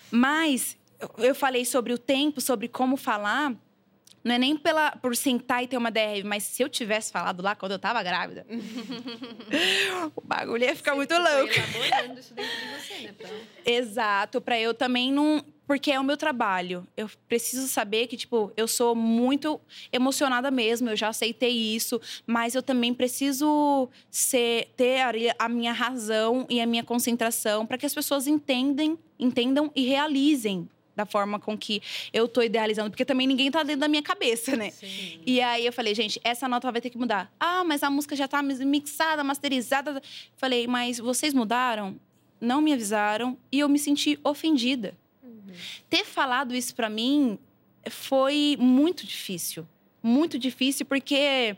Mas 0.09 0.77
eu 1.17 1.35
falei 1.35 1.65
sobre 1.65 1.91
o 1.91 1.97
tempo, 1.97 2.39
sobre 2.39 2.69
como 2.69 2.95
falar. 2.95 3.53
Não 4.23 4.35
é 4.35 4.37
nem 4.37 4.57
pela, 4.57 4.91
por 4.91 5.15
sentar 5.15 5.63
e 5.63 5.67
ter 5.67 5.77
uma 5.77 5.89
DR, 5.89 6.23
mas 6.25 6.43
se 6.43 6.61
eu 6.61 6.67
tivesse 6.67 7.11
falado 7.11 7.41
lá 7.41 7.55
quando 7.55 7.71
eu 7.71 7.79
tava 7.79 8.03
grávida, 8.03 8.45
o 10.13 10.21
bagulho 10.21 10.63
ia 10.63 10.75
ficar 10.75 10.91
Você 10.91 10.97
muito 10.97 11.13
louco. 11.13 11.53
isso 12.19 12.33
dentro 12.33 12.51
de 12.57 12.81
você, 12.81 12.99
né? 13.01 13.13
Pra... 13.17 13.29
Exato, 13.65 14.41
para 14.41 14.59
eu 14.59 14.73
também 14.73 15.11
não 15.11 15.43
porque 15.69 15.91
é 15.91 15.99
o 15.99 16.03
meu 16.03 16.17
trabalho. 16.17 16.87
Eu 16.97 17.07
preciso 17.27 17.67
saber 17.67 18.07
que, 18.07 18.17
tipo, 18.17 18.51
eu 18.57 18.67
sou 18.67 18.95
muito 18.95 19.61
emocionada 19.93 20.49
mesmo, 20.49 20.89
eu 20.89 20.95
já 20.95 21.09
aceitei 21.09 21.75
isso, 21.75 22.01
mas 22.25 22.55
eu 22.55 22.63
também 22.63 22.91
preciso 22.91 23.87
ser, 24.09 24.73
ter 24.75 24.99
a, 25.37 25.47
minha 25.47 25.71
razão 25.71 26.47
e 26.49 26.59
a 26.59 26.65
minha 26.65 26.83
concentração 26.83 27.67
para 27.67 27.77
que 27.77 27.85
as 27.85 27.93
pessoas 27.93 28.25
entendem, 28.25 28.97
entendam 29.19 29.71
e 29.75 29.85
realizem 29.85 30.67
da 30.95 31.05
forma 31.05 31.39
com 31.39 31.55
que 31.55 31.83
eu 32.11 32.27
tô 32.27 32.41
idealizando, 32.41 32.89
porque 32.89 33.05
também 33.05 33.27
ninguém 33.27 33.51
tá 33.51 33.61
dentro 33.61 33.81
da 33.81 33.87
minha 33.87 34.01
cabeça, 34.01 34.55
né? 34.55 34.71
Sim. 34.71 35.21
E 35.23 35.39
aí 35.39 35.67
eu 35.67 35.71
falei, 35.71 35.93
gente, 35.93 36.19
essa 36.23 36.47
nota 36.47 36.71
vai 36.71 36.81
ter 36.81 36.89
que 36.89 36.97
mudar. 36.97 37.31
Ah, 37.39 37.63
mas 37.63 37.83
a 37.83 37.91
música 37.91 38.15
já 38.15 38.27
tá 38.27 38.41
mixada, 38.41 39.23
masterizada. 39.23 40.01
Falei, 40.35 40.65
mas 40.65 40.97
vocês 40.97 41.31
mudaram? 41.31 41.95
Não 42.41 42.59
me 42.59 42.73
avisaram 42.73 43.37
e 43.51 43.59
eu 43.59 43.69
me 43.69 43.77
senti 43.77 44.19
ofendida. 44.23 44.97
Ter 45.89 46.05
falado 46.05 46.55
isso 46.55 46.75
para 46.75 46.89
mim 46.89 47.37
foi 47.89 48.57
muito 48.59 49.05
difícil. 49.05 49.67
Muito 50.01 50.39
difícil, 50.39 50.85
porque, 50.85 51.57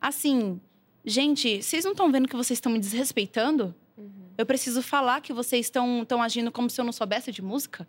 assim, 0.00 0.60
gente, 1.04 1.62
vocês 1.62 1.84
não 1.84 1.92
estão 1.92 2.10
vendo 2.10 2.28
que 2.28 2.36
vocês 2.36 2.56
estão 2.56 2.72
me 2.72 2.78
desrespeitando? 2.78 3.74
Uhum. 3.96 4.10
Eu 4.36 4.46
preciso 4.46 4.82
falar 4.82 5.20
que 5.20 5.32
vocês 5.32 5.66
estão 5.66 6.22
agindo 6.22 6.50
como 6.50 6.68
se 6.68 6.80
eu 6.80 6.84
não 6.84 6.92
soubesse 6.92 7.30
de 7.30 7.42
música? 7.42 7.88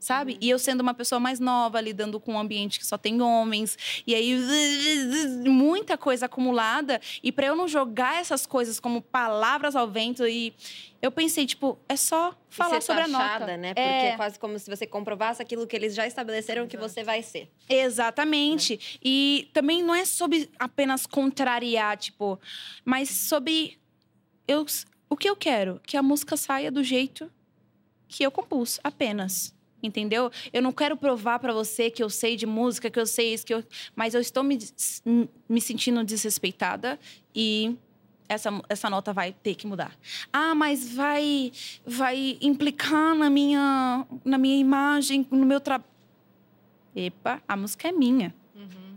Sabe? 0.00 0.32
Uhum. 0.32 0.38
E 0.40 0.50
eu 0.50 0.58
sendo 0.58 0.80
uma 0.80 0.94
pessoa 0.94 1.20
mais 1.20 1.38
nova, 1.38 1.80
lidando 1.80 2.18
com 2.18 2.32
um 2.32 2.38
ambiente 2.38 2.78
que 2.78 2.86
só 2.86 2.96
tem 2.96 3.20
homens, 3.20 3.78
e 4.06 4.14
aí 4.14 4.36
muita 5.46 5.96
coisa 5.98 6.26
acumulada, 6.26 7.00
e 7.22 7.30
para 7.30 7.46
eu 7.46 7.54
não 7.54 7.68
jogar 7.68 8.20
essas 8.20 8.46
coisas 8.46 8.80
como 8.80 9.02
palavras 9.02 9.76
ao 9.76 9.86
vento 9.86 10.26
e 10.26 10.54
eu 11.02 11.10
pensei, 11.10 11.46
tipo, 11.46 11.78
é 11.88 11.96
só 11.96 12.34
falar 12.50 12.82
sobre 12.82 13.02
achada, 13.02 13.16
a 13.16 13.38
nota. 13.40 13.56
né? 13.56 13.74
Porque 13.74 13.80
é... 13.80 14.08
é 14.08 14.16
quase 14.16 14.38
como 14.38 14.58
se 14.58 14.68
você 14.68 14.86
comprovasse 14.86 15.40
aquilo 15.40 15.66
que 15.66 15.74
eles 15.74 15.94
já 15.94 16.06
estabeleceram 16.06 16.62
Exato. 16.62 16.70
que 16.70 16.76
você 16.76 17.02
vai 17.02 17.22
ser. 17.22 17.50
Exatamente. 17.68 18.74
É. 18.74 18.98
E 19.02 19.48
também 19.52 19.82
não 19.82 19.94
é 19.94 20.04
sobre 20.04 20.50
apenas 20.58 21.06
contrariar, 21.06 21.96
tipo, 21.96 22.38
mas 22.84 23.08
sobre 23.08 23.78
eu, 24.46 24.66
o 25.08 25.16
que 25.16 25.28
eu 25.28 25.36
quero? 25.36 25.80
Que 25.86 25.96
a 25.96 26.02
música 26.02 26.36
saia 26.36 26.70
do 26.70 26.84
jeito 26.84 27.30
que 28.06 28.22
eu 28.22 28.30
compus, 28.30 28.78
apenas 28.82 29.54
entendeu? 29.82 30.30
Eu 30.52 30.62
não 30.62 30.72
quero 30.72 30.96
provar 30.96 31.38
para 31.38 31.52
você 31.52 31.90
que 31.90 32.02
eu 32.02 32.10
sei 32.10 32.36
de 32.36 32.46
música, 32.46 32.90
que 32.90 32.98
eu 32.98 33.06
sei 33.06 33.34
isso, 33.34 33.46
que 33.46 33.54
eu... 33.54 33.64
mas 33.94 34.14
eu 34.14 34.20
estou 34.20 34.42
me, 34.42 34.58
me 35.48 35.60
sentindo 35.60 36.04
desrespeitada 36.04 36.98
e 37.34 37.76
essa, 38.28 38.50
essa 38.68 38.88
nota 38.88 39.12
vai 39.12 39.32
ter 39.32 39.54
que 39.54 39.66
mudar. 39.66 39.96
Ah, 40.32 40.54
mas 40.54 40.94
vai 40.94 41.52
vai 41.84 42.38
implicar 42.40 43.14
na 43.14 43.28
minha 43.28 44.06
na 44.24 44.38
minha 44.38 44.56
imagem, 44.56 45.26
no 45.30 45.44
meu 45.44 45.60
trabalho. 45.60 45.90
Epa, 46.94 47.42
a 47.46 47.56
música 47.56 47.88
é 47.88 47.92
minha. 47.92 48.34
Uhum. 48.54 48.96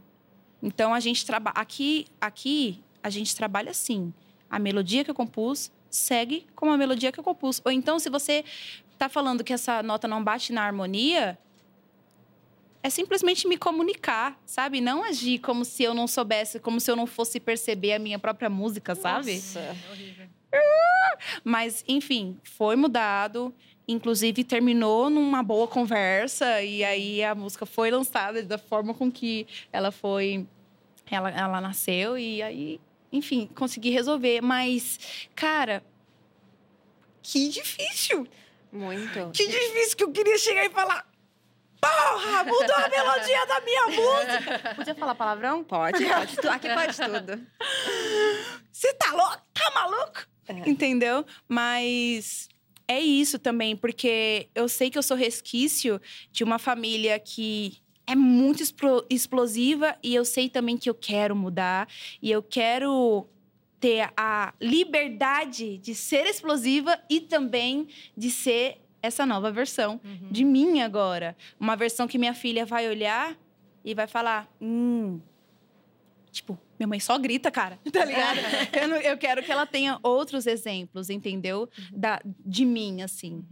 Então 0.61 0.93
a 0.93 0.99
gente 0.99 1.25
trabalha 1.25 1.55
aqui 1.57 2.05
aqui 2.21 2.83
a 3.03 3.09
gente 3.09 3.35
trabalha 3.35 3.71
assim. 3.71 4.13
A 4.49 4.57
melodia 4.57 5.03
que 5.03 5.11
eu 5.11 5.15
compus 5.15 5.71
segue 5.89 6.47
com 6.55 6.71
a 6.71 6.77
melodia 6.77 7.11
que 7.11 7.19
eu 7.19 7.23
compus. 7.23 7.61
Ou 7.63 7.71
então, 7.71 7.99
se 7.99 8.09
você 8.09 8.45
está 9.03 9.09
falando 9.09 9.43
que 9.43 9.51
essa 9.51 9.83
nota 9.83 10.07
não 10.07 10.23
bate 10.23 10.53
na 10.53 10.63
harmonia, 10.63 11.37
é 12.81 12.89
simplesmente 12.89 13.47
me 13.47 13.57
comunicar, 13.57 14.39
sabe? 14.45 14.79
Não 14.79 15.03
agir 15.03 15.39
como 15.39 15.65
se 15.65 15.83
eu 15.83 15.93
não 15.93 16.07
soubesse, 16.07 16.59
como 16.59 16.79
se 16.79 16.89
eu 16.89 16.95
não 16.95 17.05
fosse 17.05 17.39
perceber 17.39 17.93
a 17.93 17.99
minha 17.99 18.17
própria 18.17 18.49
música, 18.49 18.95
sabe? 18.95 19.35
Nossa. 19.35 19.75
Mas, 21.43 21.83
enfim, 21.87 22.37
foi 22.43 22.75
mudado. 22.75 23.53
Inclusive, 23.87 24.43
terminou 24.43 25.09
numa 25.09 25.43
boa 25.43 25.67
conversa. 25.67 26.61
E 26.61 26.83
aí, 26.83 27.23
a 27.23 27.35
música 27.35 27.65
foi 27.65 27.91
lançada 27.91 28.41
da 28.43 28.57
forma 28.57 28.93
com 28.93 29.11
que 29.11 29.47
ela 29.71 29.91
foi... 29.91 30.47
Ela, 31.09 31.29
ela 31.29 31.61
nasceu. 31.61 32.17
E 32.17 32.41
aí, 32.41 32.79
enfim, 33.11 33.49
consegui 33.53 33.89
resolver. 33.89 34.41
Mas, 34.41 35.27
cara... 35.35 35.83
Que 37.21 37.47
difícil! 37.47 38.27
Muito. 38.73 39.31
Que 39.31 39.47
difícil 39.47 39.95
que 39.97 40.03
eu 40.03 40.11
queria 40.11 40.37
chegar 40.37 40.65
e 40.65 40.69
falar... 40.69 41.05
Porra, 41.79 42.43
mudou 42.45 42.75
a 42.77 42.87
melodia 42.87 43.45
da 43.45 43.59
minha 43.61 43.87
música! 43.87 44.73
Podia 44.75 44.95
falar 44.95 45.15
palavrão? 45.15 45.63
Pode, 45.65 45.99
pode. 46.05 46.37
tu- 46.37 46.49
Aqui 46.49 46.69
pode 46.73 46.95
tudo. 46.97 47.45
Você 48.71 48.93
tá 48.93 49.11
louco? 49.11 49.41
Tá 49.53 49.71
maluco? 49.71 50.25
Entendeu? 50.65 51.25
Mas 51.47 52.47
é 52.87 52.99
isso 52.99 53.37
também, 53.37 53.75
porque 53.75 54.49
eu 54.55 54.67
sei 54.69 54.89
que 54.89 54.97
eu 54.97 55.03
sou 55.03 55.15
resquício 55.17 56.01
de 56.31 56.43
uma 56.43 56.57
família 56.57 57.19
que 57.19 57.81
é 58.07 58.15
muito 58.15 58.61
explo- 58.63 59.05
explosiva 59.09 59.95
e 60.03 60.13
eu 60.15 60.25
sei 60.25 60.49
também 60.49 60.77
que 60.77 60.89
eu 60.89 60.95
quero 60.95 61.35
mudar 61.35 61.87
e 62.21 62.29
eu 62.31 62.41
quero 62.43 63.27
ter 63.83 64.09
a 64.15 64.53
liberdade 64.61 65.77
de 65.77 65.93
ser 65.93 66.25
explosiva 66.25 66.97
e 67.09 67.19
também 67.19 67.89
de 68.15 68.31
ser 68.31 68.77
essa 69.01 69.25
nova 69.25 69.51
versão 69.51 69.99
de 70.31 70.45
mim 70.45 70.79
agora. 70.79 71.35
Uma 71.59 71.75
versão 71.75 72.07
que 72.07 72.17
minha 72.17 72.33
filha 72.33 72.65
vai 72.65 72.87
olhar 72.87 73.37
e 73.83 73.93
vai 73.93 74.07
falar: 74.07 74.49
hum. 74.61 75.19
Tipo, 76.31 76.57
minha 76.79 76.87
mãe 76.87 77.01
só 77.01 77.17
grita, 77.17 77.51
cara. 77.51 77.77
Tá 77.91 78.05
ligado? 78.05 78.37
eu, 78.81 78.87
não- 78.87 79.01
eu 79.01 79.17
quero 79.17 79.43
que 79.43 79.51
ela 79.51 79.65
tenha 79.65 79.99
outros 80.01 80.47
exemplos, 80.47 81.09
entendeu? 81.09 81.69
Da, 81.91 82.21
de 82.45 82.63
mim, 82.63 83.01
assim. 83.01 83.43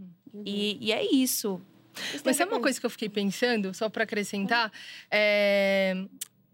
E, 0.46 0.78
e 0.80 0.92
é 0.92 1.04
isso. 1.14 1.60
Mas 2.24 2.36
sabe 2.38 2.50
uma 2.52 2.60
coisa 2.60 2.80
que 2.80 2.86
eu 2.86 2.90
fiquei 2.90 3.10
pensando, 3.10 3.74
só 3.74 3.90
para 3.90 4.04
acrescentar? 4.04 4.72
É, 5.10 6.06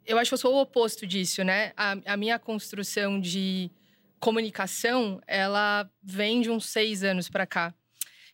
Eu 0.08 0.16
acho 0.18 0.30
que 0.30 0.34
eu 0.34 0.38
sou 0.38 0.54
o 0.54 0.60
oposto 0.62 1.06
disso, 1.06 1.44
né? 1.44 1.72
A, 1.76 1.94
a 2.06 2.16
minha 2.16 2.38
construção 2.38 3.20
de 3.20 3.70
comunicação, 4.18 5.20
ela 5.26 5.88
vem 6.02 6.40
de 6.40 6.50
uns 6.50 6.64
seis 6.64 7.04
anos 7.04 7.28
para 7.28 7.46
cá. 7.46 7.74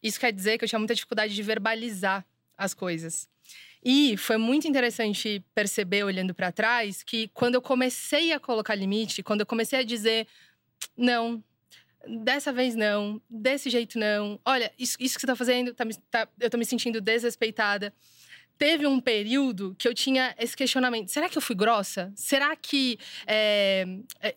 Isso 0.01 0.21
quer 0.21 0.33
dizer 0.33 0.57
que 0.57 0.65
eu 0.65 0.69
tinha 0.69 0.79
muita 0.79 0.95
dificuldade 0.95 1.35
de 1.35 1.43
verbalizar 1.43 2.25
as 2.57 2.75
coisas. 2.75 3.29
E 3.85 4.17
foi 4.17 4.37
muito 4.37 4.69
interessante 4.69 5.45
perceber, 5.53 6.05
olhando 6.05 6.33
para 6.33 6.53
trás, 6.53 7.03
que 7.03 7.27
quando 7.35 7.57
eu 7.57 7.61
comecei 7.61 8.33
a 8.33 8.39
colocar 8.39 8.77
limite, 8.77 9.21
quando 9.25 9.41
eu 9.41 9.47
comecei 9.47 9.81
a 9.81 9.83
dizer, 9.83 10.29
não, 10.97 11.43
dessa 12.23 12.53
vez 12.53 12.77
não, 12.77 13.21
desse 13.29 13.69
jeito 13.69 13.99
não, 13.99 14.39
olha, 14.45 14.73
isso, 14.79 14.97
isso 15.01 15.17
que 15.17 15.23
você 15.23 15.27
tá 15.27 15.35
fazendo, 15.37 15.75
tá 15.75 15.85
tá- 16.09 16.29
eu 16.39 16.49
tô 16.49 16.57
me 16.57 16.65
sentindo 16.65 17.01
desrespeitada. 17.01 17.93
Teve 18.57 18.87
um 18.87 19.01
período 19.01 19.75
que 19.79 19.89
eu 19.89 19.95
tinha 19.95 20.35
esse 20.39 20.57
questionamento: 20.57 21.09
será 21.09 21.29
que 21.29 21.37
eu 21.37 21.43
fui 21.43 21.57
grossa? 21.57 22.13
Será 22.15 22.55
que. 22.57 22.99
é, 23.27 23.87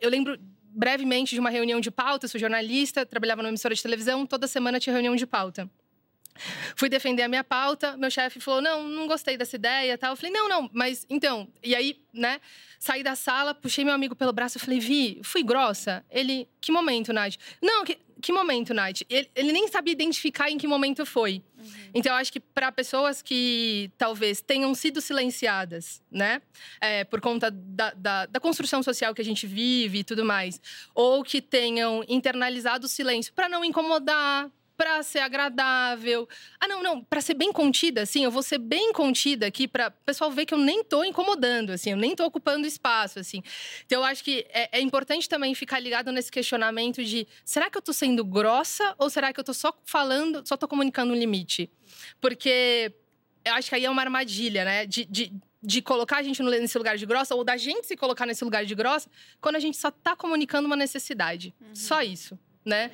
eu 0.01 0.09
lembro 0.09 0.39
brevemente 0.77 1.33
de 1.33 1.39
uma 1.39 1.49
reunião 1.49 1.79
de 1.79 1.89
pauta, 1.89 2.27
sou 2.27 2.39
jornalista, 2.39 3.03
trabalhava 3.05 3.41
numa 3.41 3.49
emissora 3.49 3.73
de 3.73 3.81
televisão, 3.81 4.27
toda 4.27 4.45
semana 4.47 4.79
tinha 4.79 4.93
reunião 4.93 5.15
de 5.15 5.25
pauta. 5.25 5.67
Fui 6.75 6.87
defender 6.87 7.23
a 7.23 7.27
minha 7.27 7.43
pauta, 7.43 7.97
meu 7.97 8.11
chefe 8.11 8.39
falou: 8.39 8.61
não, 8.61 8.83
não 8.83 9.07
gostei 9.07 9.37
dessa 9.37 9.55
ideia 9.55 9.97
tal. 9.97 10.11
Eu 10.11 10.15
falei: 10.15 10.31
não, 10.31 10.47
não, 10.47 10.69
mas 10.71 11.05
então. 11.09 11.47
E 11.63 11.75
aí, 11.75 11.99
né, 12.13 12.39
saí 12.79 13.03
da 13.03 13.15
sala, 13.15 13.53
puxei 13.53 13.83
meu 13.83 13.93
amigo 13.93 14.15
pelo 14.15 14.31
braço 14.31 14.57
e 14.57 14.61
falei: 14.61 14.79
Vi, 14.79 15.19
fui 15.23 15.43
grossa? 15.43 16.05
Ele, 16.09 16.47
que 16.61 16.71
momento, 16.71 17.11
Nath? 17.11 17.35
Não, 17.61 17.83
que, 17.83 17.97
que 18.27 18.33
momento, 18.33 18.73
Nath? 18.73 19.03
Ele, 19.09 19.29
ele 19.33 19.51
nem 19.53 19.69
sabia 19.69 19.93
identificar 19.93 20.51
em 20.51 20.57
que 20.57 20.67
momento 20.67 21.05
foi. 21.05 21.41
Então, 21.93 22.11
eu 22.11 22.17
acho 22.17 22.29
que 22.29 22.41
para 22.41 22.69
pessoas 22.73 23.21
que 23.21 23.89
talvez 23.97 24.41
tenham 24.41 24.75
sido 24.75 24.99
silenciadas, 24.99 26.01
né, 26.11 26.41
é, 26.81 27.05
por 27.05 27.21
conta 27.21 27.49
da, 27.49 27.93
da, 27.93 28.25
da 28.25 28.39
construção 28.41 28.83
social 28.83 29.15
que 29.15 29.21
a 29.21 29.25
gente 29.25 29.47
vive 29.47 29.99
e 29.99 30.03
tudo 30.03 30.25
mais, 30.25 30.59
ou 30.93 31.23
que 31.23 31.41
tenham 31.41 32.03
internalizado 32.05 32.85
o 32.85 32.89
silêncio 32.89 33.31
para 33.33 33.47
não 33.47 33.63
incomodar, 33.63 34.51
para 34.77 35.01
ser 35.01 35.19
agradável. 35.19 36.29
Ah, 36.59 36.67
não, 36.67 36.83
não, 36.83 37.03
para 37.03 37.19
ser 37.19 37.33
bem 37.33 37.51
contida, 37.51 38.03
assim, 38.03 38.23
eu 38.23 38.29
vou 38.31 38.43
ser 38.43 38.59
bem 38.59 38.93
contida 38.93 39.47
aqui 39.47 39.67
para 39.67 39.87
o 39.87 40.05
pessoal 40.05 40.29
ver 40.29 40.45
que 40.45 40.53
eu 40.53 40.57
nem 40.57 40.83
tô 40.83 41.03
incomodando, 41.03 41.71
assim, 41.71 41.91
eu 41.91 41.97
nem 41.97 42.15
tô 42.15 42.23
ocupando 42.25 42.67
espaço, 42.67 43.19
assim. 43.19 43.41
Então, 43.85 44.01
eu 44.01 44.05
acho 44.05 44.23
que 44.23 44.45
é, 44.49 44.77
é 44.77 44.81
importante 44.81 45.27
também 45.27 45.55
ficar 45.55 45.79
ligado 45.79 46.11
nesse 46.11 46.31
questionamento 46.31 47.03
de 47.03 47.27
será 47.43 47.69
que 47.69 47.77
eu 47.77 47.81
tô 47.81 47.91
sendo 47.91 48.23
grossa 48.23 48.95
ou 48.99 49.09
será 49.09 49.33
que 49.33 49.39
eu 49.39 49.43
tô 49.43 49.53
só 49.53 49.73
falando, 49.83 50.47
só 50.47 50.55
tô 50.55 50.67
comunicando 50.67 51.11
um 51.11 51.15
limite? 51.15 51.71
Porque 52.21 52.93
eu 53.43 53.53
acho 53.55 53.69
que 53.69 53.75
aí 53.75 53.85
é 53.85 53.89
uma 53.89 54.03
armadilha, 54.03 54.63
né? 54.63 54.85
De, 54.85 55.05
de, 55.05 55.33
de 55.63 55.81
colocar 55.81 56.17
a 56.17 56.23
gente 56.23 56.43
nesse 56.43 56.77
lugar 56.77 56.97
de 56.97 57.05
grossa 57.05 57.33
ou 57.33 57.43
da 57.43 57.57
gente 57.57 57.87
se 57.87 57.97
colocar 57.97 58.27
nesse 58.27 58.43
lugar 58.43 58.63
de 58.63 58.75
grossa 58.75 59.09
quando 59.41 59.55
a 59.55 59.59
gente 59.59 59.77
só 59.77 59.89
tá 59.89 60.15
comunicando 60.15 60.67
uma 60.67 60.75
necessidade. 60.75 61.55
Só 61.73 62.01
isso, 62.03 62.37
né? 62.63 62.91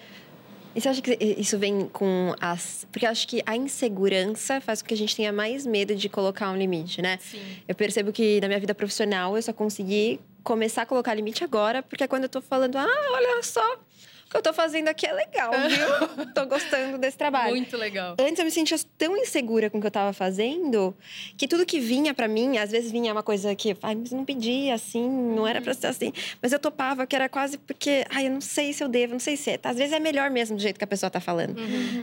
E 0.76 0.82
você 0.82 0.90
acha 0.90 1.02
que 1.02 1.18
isso 1.38 1.58
vem 1.58 1.88
com 1.88 2.34
as. 2.40 2.88
Porque 2.92 3.06
eu 3.06 3.10
acho 3.10 3.28
que 3.28 3.44
a 3.46 3.56
insegurança 3.56 4.60
faz 4.60 4.82
com 4.82 4.88
que 4.88 4.94
a 4.94 4.98
gente 4.98 5.16
tenha 5.16 5.32
mais 5.32 5.66
medo 5.66 5.96
de 5.96 6.10
colocar 6.10 6.50
um 6.50 6.58
limite, 6.58 7.02
né? 7.02 7.20
Sim. 7.22 7.40
Eu 7.68 7.76
percebo 7.76 8.12
que 8.12 8.42
na 8.42 8.48
minha 8.48 8.60
vida 8.60 8.74
profissional 8.74 9.36
eu 9.36 9.42
só 9.42 9.54
consegui 9.54 10.20
começar 10.44 10.82
a 10.82 10.86
colocar 10.86 11.14
limite 11.14 11.44
agora, 11.44 11.82
porque 11.82 12.04
é 12.04 12.08
quando 12.08 12.24
eu 12.24 12.30
tô 12.30 12.42
falando, 12.42 12.76
ah, 12.76 12.88
olha 13.12 13.42
só, 13.44 13.80
que 14.34 14.38
eu 14.38 14.42
tô 14.42 14.52
fazendo 14.52 14.88
aqui 14.88 15.06
é 15.06 15.14
legal, 15.14 15.52
viu? 15.70 16.26
tô 16.34 16.46
gostando 16.48 16.98
desse 16.98 17.16
trabalho. 17.16 17.52
Muito 17.52 17.78
legal. 17.78 18.16
Antes 18.20 18.40
eu 18.40 18.46
me 18.46 18.52
sentia 18.52 18.78
tão 18.98 19.16
insegura 19.16 19.70
com 19.70 19.78
o 19.78 19.82
que 19.82 19.86
eu 19.86 19.92
tava 19.92 20.12
fazendo 20.12 20.96
que 21.38 21.48
tudo 21.48 21.66
que 21.66 21.80
vinha 21.80 22.14
pra 22.14 22.28
mim, 22.28 22.58
às 22.58 22.72
vezes 22.72 22.92
vinha 22.92 23.14
uma 23.14 23.22
coisa 23.22 23.56
que, 23.56 23.78
ai, 23.84 23.96
mas 23.96 24.12
não 24.12 24.26
pedia 24.26 24.74
assim, 24.74 25.08
não 25.08 25.48
era 25.48 25.62
pra 25.62 25.74
ser 25.74 25.88
assim. 25.88 26.12
Mas 26.42 26.52
eu 26.52 26.60
topava 26.60 27.06
que 27.06 27.16
era 27.16 27.30
quase 27.30 27.58
porque, 27.60 28.06
ai, 28.10 28.28
eu 28.28 28.32
não 28.32 28.42
sei 28.42 28.74
se 28.74 28.84
eu 28.84 28.88
devo, 28.88 29.14
não 29.14 29.20
sei 29.20 29.38
se 29.38 29.52
é. 29.52 29.60
Às 29.64 29.78
vezes 29.78 29.94
é 29.94 30.00
melhor 30.00 30.32
mesmo 30.32 30.58
do 30.58 30.62
jeito 30.62 30.78
que 30.78 30.84
a 30.84 30.88
pessoa 30.88 31.10
tá 31.10 31.20
falando, 31.20 31.56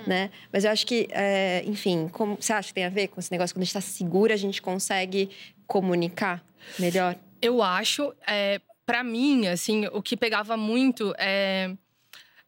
né? 0.06 0.30
Mas 0.52 0.64
eu 0.64 0.70
acho 0.70 0.86
que, 0.86 1.08
é, 1.10 1.64
enfim, 1.66 2.08
como 2.12 2.36
você 2.40 2.52
acha 2.52 2.68
que 2.68 2.74
tem 2.74 2.84
a 2.84 2.88
ver 2.88 3.08
com 3.08 3.18
esse 3.18 3.32
negócio? 3.32 3.54
Quando 3.54 3.62
a 3.62 3.64
gente 3.64 3.74
tá 3.74 3.80
segura, 3.80 4.34
a 4.34 4.36
gente 4.36 4.62
consegue 4.62 5.30
comunicar 5.66 6.44
melhor? 6.78 7.16
Eu 7.42 7.62
acho, 7.62 8.14
é, 8.26 8.60
para 8.84 9.02
mim, 9.02 9.46
assim, 9.46 9.86
o 9.92 10.02
que 10.02 10.16
pegava 10.16 10.56
muito 10.56 11.14
é. 11.18 11.70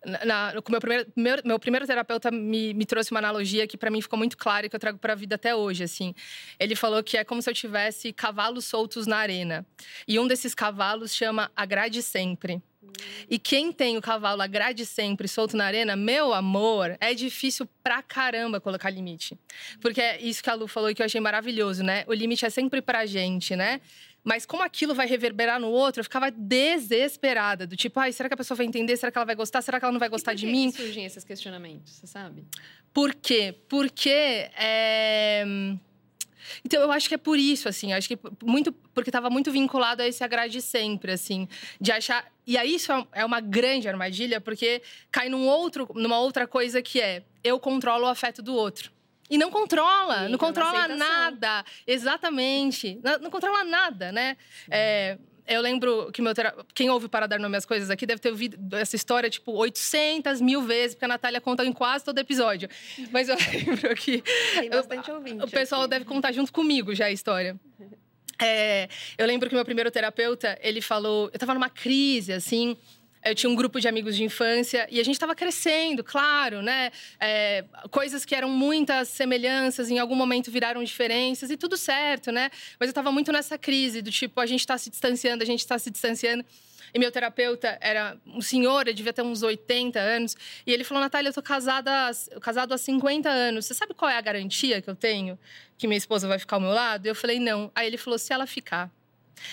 Na, 0.05 0.61
com 0.63 0.73
meu, 0.73 0.81
primeiro, 0.81 1.13
meu, 1.17 1.37
meu 1.45 1.59
primeiro 1.59 1.87
terapeuta 1.87 2.31
me, 2.31 2.75
me 2.75 2.85
trouxe 2.85 3.11
uma 3.11 3.21
analogia 3.21 3.67
que 3.67 3.77
para 3.77 3.91
mim 3.91 4.01
ficou 4.01 4.19
muito 4.19 4.37
clara 4.37 4.67
e 4.67 4.69
que 4.69 4.75
eu 4.75 4.81
trago 4.81 4.99
para 4.99 5.13
a 5.13 5.17
vida 5.17 5.37
até 5.37 5.55
hoje, 5.55 5.85
assim. 5.85 6.15
Ele 6.59 6.75
falou 6.75 7.03
que 7.03 7.17
é 7.17 7.25
como 7.25 7.41
se 7.41 7.49
eu 7.49 7.55
tivesse 7.55 8.13
cavalos 8.13 8.65
soltos 8.65 9.07
na 9.07 9.17
arena. 9.17 9.65
E 10.07 10.19
um 10.19 10.27
desses 10.27 10.55
cavalos 10.55 11.15
chama 11.15 11.51
Agrade 11.57 12.03
Sempre. 12.03 12.63
E 13.31 13.39
quem 13.39 13.73
tem 13.73 13.97
o 13.97 14.03
cavalo 14.03 14.43
agrade 14.43 14.85
sempre 14.85 15.29
solto 15.29 15.57
na 15.57 15.65
arena, 15.65 15.97
meu 15.97 16.35
amor, 16.35 16.97
é 17.01 17.15
difícil 17.15 17.69
pra 17.83 18.03
caramba 18.03 18.61
colocar 18.61 18.91
limite. 18.91 19.39
Porque 19.81 20.01
é 20.01 20.21
isso 20.21 20.43
que 20.43 20.51
a 20.51 20.55
Lu 20.55 20.67
falou 20.67 20.91
e 20.91 20.95
que 20.95 21.01
eu 21.01 21.07
achei 21.07 21.21
maravilhoso, 21.21 21.83
né? 21.83 22.05
O 22.07 22.13
limite 22.13 22.45
é 22.45 22.51
sempre 22.51 22.83
pra 22.83 23.07
gente, 23.07 23.55
né? 23.57 23.81
Mas 24.25 24.47
como 24.47 24.62
aquilo 24.62 24.95
vai 24.95 25.07
reverberar 25.07 25.59
no 25.59 25.68
outro, 25.68 26.01
eu 26.01 26.05
ficava 26.05 26.31
desesperada. 26.31 27.66
Do 27.66 27.77
tipo, 27.77 27.99
ai, 27.99 28.12
será 28.12 28.29
que 28.29 28.35
a 28.35 28.37
pessoa 28.37 28.57
vai 28.57 28.66
entender? 28.66 28.97
Será 28.97 29.11
que 29.11 29.18
ela 29.18 29.25
vai 29.25 29.35
gostar? 29.35 29.62
Será 29.62 29.79
que 29.81 29.85
ela 29.85 29.93
não 29.93 29.99
vai 30.01 30.09
gostar 30.09 30.33
por 30.33 30.37
de 30.39 30.47
mim? 30.47 30.70
que 30.70 30.77
surgem 30.83 31.05
esses 31.05 31.25
questionamentos, 31.25 31.93
você 31.95 32.07
sabe? 32.07 32.45
Por 32.93 33.14
quê? 33.14 33.55
Porque. 33.68 34.11
é, 34.57 35.45
Então, 36.64 36.81
eu 36.83 36.93
acho 36.93 37.09
que 37.09 37.14
é 37.14 37.18
por 37.18 37.39
isso, 37.39 37.68
assim. 37.68 37.93
Acho 37.93 38.09
que 38.09 38.18
muito. 38.45 38.73
Porque 38.95 39.09
estava 39.11 39.31
muito 39.31 39.51
vinculado 39.51 40.03
a 40.03 40.07
esse 40.07 40.23
agrade 40.23 40.61
sempre, 40.61 41.12
assim. 41.12 41.49
De 41.81 41.91
achar. 41.91 42.31
E 42.47 42.57
aí, 42.59 42.75
isso 42.75 42.93
é- 42.93 43.07
é 43.12 43.25
uma 43.25 43.41
grande 43.41 43.89
armadilha, 43.89 44.41
porque 44.41 44.83
cai 45.11 45.29
num 45.29 45.47
outro, 45.47 45.89
numa 45.95 46.18
outra 46.20 46.47
coisa 46.47 46.83
que 46.83 47.01
é: 47.01 47.23
eu 47.43 47.59
controlo 47.59 48.05
o 48.05 48.09
afeto 48.09 48.43
do 48.43 48.55
outro. 48.55 48.93
E 49.31 49.39
não 49.39 49.51
controla, 49.51 50.27
E 50.27 50.29
não 50.29 50.39
controla 50.39 50.89
nada. 50.89 51.64
Exatamente. 51.87 52.99
Não, 53.03 53.18
não 53.18 53.31
controla 53.31 53.64
nada, 53.64 54.12
né? 54.12 54.37
É, 54.70 55.16
eu 55.47 55.61
lembro 55.61 56.11
que 56.12 56.20
meu 56.23 56.35
tera... 56.35 56.55
quem 56.75 56.91
ouve 56.91 57.09
para 57.09 57.27
dar 57.27 57.39
nome 57.39 57.57
às 57.57 57.64
coisas 57.64 57.91
aqui 57.91 58.07
deve 58.07 58.20
ter 58.20 58.31
ouvido 58.31 58.77
essa 58.77 58.95
história, 58.95 59.29
tipo, 59.29 59.53
800 59.53 60.41
mil 60.41 60.62
vezes, 60.62 60.95
porque 60.95 61.05
a 61.05 61.09
Natália 61.09 61.41
conta 61.41 61.64
em 61.64 61.73
quase 61.73 62.05
todo 62.05 62.18
episódio. 62.18 62.68
Mas 63.11 63.29
eu 63.29 63.37
lembro 63.53 63.95
que 63.97 64.23
Tem 64.55 64.70
bastante 64.70 65.11
ouvinte. 65.11 65.45
o 65.45 65.49
pessoal 65.49 65.83
aqui. 65.83 65.91
deve 65.91 66.05
contar 66.05 66.33
junto 66.33 66.53
comigo 66.53 66.95
já 66.95 67.07
a 67.07 67.11
história. 67.11 67.59
É, 68.45 68.89
eu 69.16 69.25
lembro 69.25 69.49
que 69.49 69.55
meu 69.55 69.64
primeiro 69.64 69.89
terapeuta, 69.89 70.59
ele 70.61 70.81
falou... 70.81 71.31
Eu 71.33 71.39
tava 71.39 71.55
numa 71.55 71.70
crise, 71.70 72.33
assim... 72.33 72.77
eu 73.25 73.35
tinha 73.35 73.49
um 73.49 73.55
grupo 73.55 73.81
de 73.81 73.89
amigos 73.89 74.16
de 74.16 74.25
infância 74.25 74.87
e 74.91 74.99
a 75.01 75.05
gente 75.05 75.14
estava 75.14 75.35
crescendo, 75.35 76.03
claro, 76.03 76.62
né? 76.62 76.91
É, 77.20 77.64
coisas 77.91 78.25
que 78.25 78.35
eram 78.35 78.49
muitas 78.49 79.09
semelhanças, 79.09 79.91
em 79.91 79.99
algum 79.99 80.14
momento 80.14 80.51
viraram 80.51 80.83
diferenças 80.83 81.51
e 81.51 81.57
tudo 81.57 81.77
certo, 81.77 82.33
né? 82.33 82.51
Mas 82.79 82.89
eu 82.89 82.91
estava 82.91 83.12
muito 83.12 83.31
nessa 83.31 83.57
crise 83.57 84.03
do 84.03 84.11
tipo, 84.11 84.41
a 84.41 84.47
gente 84.47 84.61
está 84.61 84.77
se 84.77 84.91
distanciando, 84.91 85.43
a 85.43 85.47
gente 85.47 85.61
está 85.61 85.79
se 85.79 85.91
distanciando. 85.91 86.45
E 86.95 86.99
meu 86.99 87.11
terapeuta 87.11 87.79
era 87.81 88.18
um 88.27 88.43
senhor, 88.43 88.83
ele 88.87 88.95
devia 88.95 89.12
ter 89.12 89.23
uns 89.23 89.43
80 89.43 89.99
anos. 89.99 90.37
E 90.66 90.73
ele 90.73 90.85
falou: 90.85 91.03
Natália, 91.03 91.31
eu 91.31 91.33
tô 91.33 91.43
casada, 91.43 92.11
casado 92.41 92.75
há 92.75 92.79
50 92.79 93.31
anos. 93.31 93.64
Você 93.64 93.73
sabe 93.73 93.95
qual 93.95 94.11
é 94.11 94.18
a 94.18 94.20
garantia 94.20 94.83
que 94.83 94.91
eu 94.91 94.97
tenho 94.97 95.39
que 95.79 95.87
minha 95.87 95.97
esposa 95.97 96.29
vai 96.29 96.39
ficar 96.39 96.57
ao 96.57 96.61
meu 96.61 96.70
lado? 96.70 97.07
Eu 97.07 97.14
falei: 97.14 97.39
não. 97.39 97.70
Aí 97.75 97.87
ele 97.87 97.97
falou: 97.97 98.18
se 98.18 98.33
ela 98.33 98.47
ficar. 98.47 98.91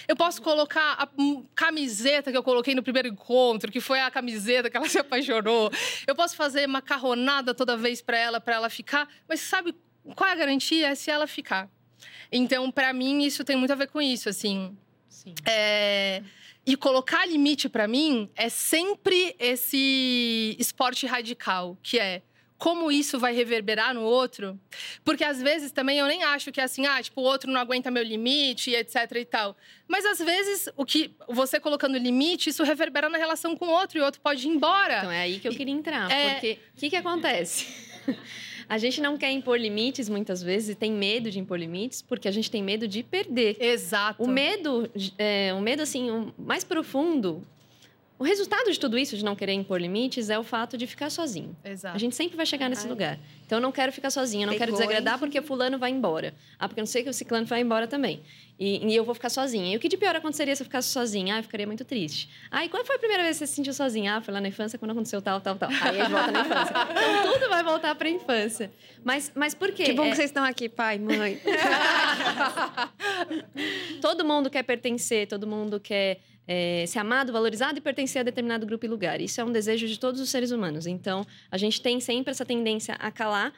Eu 0.07 0.15
posso 0.15 0.41
colocar 0.41 0.93
a 0.93 1.07
camiseta 1.55 2.32
que 2.32 2.38
eu 2.38 2.43
coloquei 2.43 2.75
no 2.75 2.84
primeiro 2.84 3.07
encontro, 3.07 3.71
que 3.71 3.80
foi 3.80 3.99
a 3.99 4.11
camiseta 4.11 4.69
que 4.69 4.77
ela 4.77 4.88
se 4.89 4.99
apaixonou. 4.99 5.71
Eu 6.05 6.15
posso 6.15 6.36
fazer 6.36 6.67
macarronada 6.67 7.53
toda 7.53 7.75
vez 7.77 8.01
para 8.01 8.17
ela, 8.17 8.39
para 8.39 8.55
ela 8.55 8.69
ficar. 8.69 9.07
Mas 9.27 9.41
sabe 9.41 9.75
qual 10.15 10.30
é 10.30 10.34
a 10.34 10.36
garantia? 10.36 10.89
É 10.89 10.95
se 10.95 11.11
ela 11.11 11.27
ficar. 11.27 11.69
Então, 12.32 12.71
para 12.71 12.93
mim, 12.93 13.23
isso 13.23 13.43
tem 13.43 13.55
muito 13.55 13.71
a 13.71 13.75
ver 13.75 13.88
com 13.88 14.01
isso, 14.01 14.30
assim. 14.30 14.77
Sim. 15.07 15.34
É... 15.45 16.21
E 16.65 16.75
colocar 16.75 17.25
limite 17.25 17.67
para 17.67 17.88
mim 17.88 18.30
é 18.36 18.47
sempre 18.47 19.36
esse 19.39 20.55
esporte 20.59 21.07
radical, 21.07 21.77
que 21.82 21.97
é 21.97 22.21
como 22.60 22.91
isso 22.91 23.18
vai 23.18 23.34
reverberar 23.34 23.93
no 23.93 24.01
outro. 24.01 24.60
Porque 25.03 25.24
às 25.24 25.41
vezes 25.41 25.72
também 25.72 25.97
eu 25.97 26.05
nem 26.05 26.24
acho 26.24 26.51
que 26.51 26.60
é 26.60 26.64
assim, 26.66 26.86
ah, 26.86 27.01
tipo, 27.01 27.22
o 27.22 27.24
outro 27.24 27.49
não 27.49 27.60
aguenta 27.60 27.89
meu 27.89 28.03
limite, 28.03 28.72
etc 28.72 28.95
e 29.16 29.26
tal. 29.26 29.57
Mas 29.88 30.05
às 30.05 30.20
vezes 30.20 30.70
o 30.76 30.86
que 30.86 31.16
você 31.28 31.60
colocando 31.60 31.97
limite, 31.97 32.49
isso 32.49 32.62
reverbera 32.64 33.10
na 33.10 33.18
relação 33.18 33.55
com 33.55 33.68
o 33.68 33.72
outro 33.72 33.97
e 33.97 34.01
o 34.01 34.05
outro 34.05 34.20
pode 34.20 34.45
ir 34.45 34.51
embora. 34.51 34.99
Então 34.99 35.12
é 35.12 35.22
aí 35.22 35.39
que 35.39 35.47
eu 35.47 35.53
queria 35.53 35.74
entrar, 35.74 36.12
é... 36.12 36.34
porque 36.34 36.60
o 36.76 36.80
que 36.80 36.89
que 36.89 36.95
acontece? 36.97 37.66
A 38.68 38.78
gente 38.78 39.01
não 39.01 39.18
quer 39.18 39.32
impor 39.32 39.60
limites 39.60 40.07
muitas 40.07 40.43
vezes 40.43 40.70
e 40.70 40.76
tem 40.76 40.91
medo 40.91 41.32
de 41.32 41.39
impor 41.39 41.57
limites 41.57 42.03
porque 42.03 42.28
a 42.28 42.32
gente 42.32 42.51
tem 42.51 42.62
medo 42.62 42.88
de 42.88 43.01
perder. 43.01 43.57
Exato. 43.60 44.22
O 44.22 44.28
medo, 44.28 44.88
é, 45.18 45.51
o 45.55 45.60
medo 45.60 45.82
assim, 45.82 46.12
o 46.12 46.32
mais 46.38 46.64
profundo 46.64 47.43
o 48.20 48.24
resultado 48.26 48.70
de 48.70 48.78
tudo 48.78 48.97
isso, 48.97 49.15
de 49.15 49.24
não 49.24 49.34
querer 49.34 49.53
impor 49.53 49.80
limites, 49.80 50.30
é 50.30 50.38
o 50.38 50.43
fato 50.43 50.78
de 50.78 50.86
ficar 50.86 51.09
sozinho. 51.09 51.55
Exato. 51.63 51.95
A 51.95 51.97
gente 51.97 52.13
sempre 52.13 52.36
vai 52.36 52.45
chegar 52.45 52.67
nesse 52.67 52.84
Ai. 52.84 52.89
lugar. 52.89 53.20
Então, 53.45 53.59
eu 53.59 53.61
não 53.61 53.72
quero 53.72 53.93
ficar 53.93 54.11
sozinha, 54.11 54.45
não 54.45 54.53
Pegou, 54.53 54.67
quero 54.67 54.72
desagradar 54.74 55.13
hein? 55.13 55.20
porque 55.20 55.41
fulano 55.41 55.80
vai 55.80 55.89
embora. 55.89 56.34
Ah, 56.59 56.67
porque 56.67 56.82
eu 56.82 56.84
não 56.84 56.88
sei 56.88 57.01
que 57.01 57.09
o 57.09 57.13
ciclano 57.13 57.45
vai 57.45 57.61
embora 57.61 57.88
também. 57.88 58.22
E, 58.59 58.86
e, 58.86 58.93
eu 58.93 59.05
vou 59.05 59.15
ficar 59.15 59.30
sozinha. 59.30 59.74
E 59.74 59.78
o 59.78 59.80
que 59.80 59.88
de 59.88 59.95
pior 59.95 60.13
aconteceria 60.13 60.53
se 60.53 60.61
eu 60.61 60.65
ficasse 60.65 60.89
sozinha? 60.89 61.36
Ah, 61.36 61.39
eu 61.39 61.43
ficaria 61.43 61.65
muito 61.65 61.86
triste. 61.86 62.30
Ah, 62.51 62.65
e 62.65 62.67
quando 62.67 62.86
foi 62.86 62.97
a 62.97 62.99
primeira 62.99 63.24
vez 63.24 63.38
que 63.38 63.45
você 63.45 63.47
se 63.47 63.53
sentiu 63.53 63.74
sozinha? 63.74 64.17
Ah, 64.17 64.22
foi 64.22 64.34
lá 64.34 64.41
na 64.41 64.49
infância, 64.49 64.78
quando 64.78 64.91
aconteceu 64.91 65.22
tal, 65.22 65.39
tal, 65.39 65.55
tal. 65.55 65.70
Aí 65.70 66.01
a 66.01 66.03
gente 66.03 66.11
volta 66.11 66.32
na 66.32 66.41
infância. 66.41 66.76
Então, 67.20 67.34
tudo 67.34 67.49
vai 67.49 67.63
voltar 67.63 67.95
para 67.95 68.07
a 68.09 68.11
infância. 68.11 68.70
Mas, 69.01 69.32
mas 69.34 69.53
por 69.53 69.72
quê? 69.72 69.84
Que 69.84 69.93
bom 69.93 70.03
é... 70.03 70.09
que 70.09 70.17
vocês 70.17 70.30
estão 70.30 70.43
aqui, 70.43 70.67
pai, 70.67 70.99
mãe. 70.99 71.39
todo 74.01 74.26
mundo 74.26 74.49
quer 74.49 74.63
pertencer, 74.63 75.26
todo 75.26 75.47
mundo 75.47 75.80
quer 75.80 76.20
é, 76.52 76.84
ser 76.88 76.97
amado, 76.97 77.32
valorizado 77.32 77.78
e 77.78 77.82
pertencer 77.82 78.22
a 78.22 78.24
determinado 78.24 78.66
grupo 78.66 78.84
e 78.84 78.89
lugar. 78.89 79.22
Isso 79.22 79.39
é 79.39 79.43
um 79.43 79.52
desejo 79.52 79.88
de 79.88 80.00
todos 80.00 80.20
os 80.20 80.32
seres 80.32 80.50
humanos. 80.50 80.88
Então, 80.88 81.24
a 81.52 81.60
gente 81.60 81.80
tem 81.80 82.00
sempre 82.00 82.32
essa 82.32 82.43
tendência 82.43 82.95
a 82.95 83.12
calar, 83.12 83.54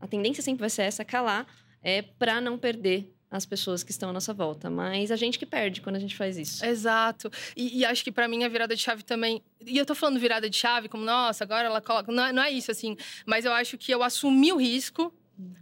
a 0.00 0.06
tendência 0.06 0.42
sempre 0.42 0.60
vai 0.60 0.70
ser 0.70 0.82
essa, 0.82 1.04
calar, 1.04 1.46
é, 1.82 2.00
para 2.00 2.40
não 2.40 2.56
perder 2.56 3.14
as 3.30 3.44
pessoas 3.44 3.82
que 3.82 3.90
estão 3.90 4.08
à 4.08 4.12
nossa 4.14 4.32
volta. 4.32 4.70
Mas 4.70 5.10
a 5.10 5.16
gente 5.16 5.38
que 5.38 5.44
perde 5.44 5.82
quando 5.82 5.96
a 5.96 5.98
gente 5.98 6.16
faz 6.16 6.38
isso. 6.38 6.64
Exato. 6.64 7.30
E, 7.54 7.80
e 7.80 7.84
acho 7.84 8.02
que 8.02 8.10
para 8.10 8.26
mim 8.26 8.42
a 8.42 8.48
virada 8.48 8.74
de 8.74 8.80
chave 8.80 9.02
também. 9.02 9.42
E 9.66 9.76
eu 9.76 9.84
tô 9.84 9.94
falando 9.94 10.18
virada 10.18 10.48
de 10.48 10.56
chave 10.56 10.88
como, 10.88 11.04
nossa, 11.04 11.44
agora 11.44 11.66
ela 11.66 11.82
coloca. 11.82 12.10
Não 12.10 12.24
é, 12.24 12.32
não 12.32 12.42
é 12.42 12.50
isso, 12.50 12.70
assim. 12.70 12.96
Mas 13.26 13.44
eu 13.44 13.52
acho 13.52 13.76
que 13.76 13.92
eu 13.92 14.02
assumi 14.02 14.50
o 14.50 14.56
risco 14.56 15.12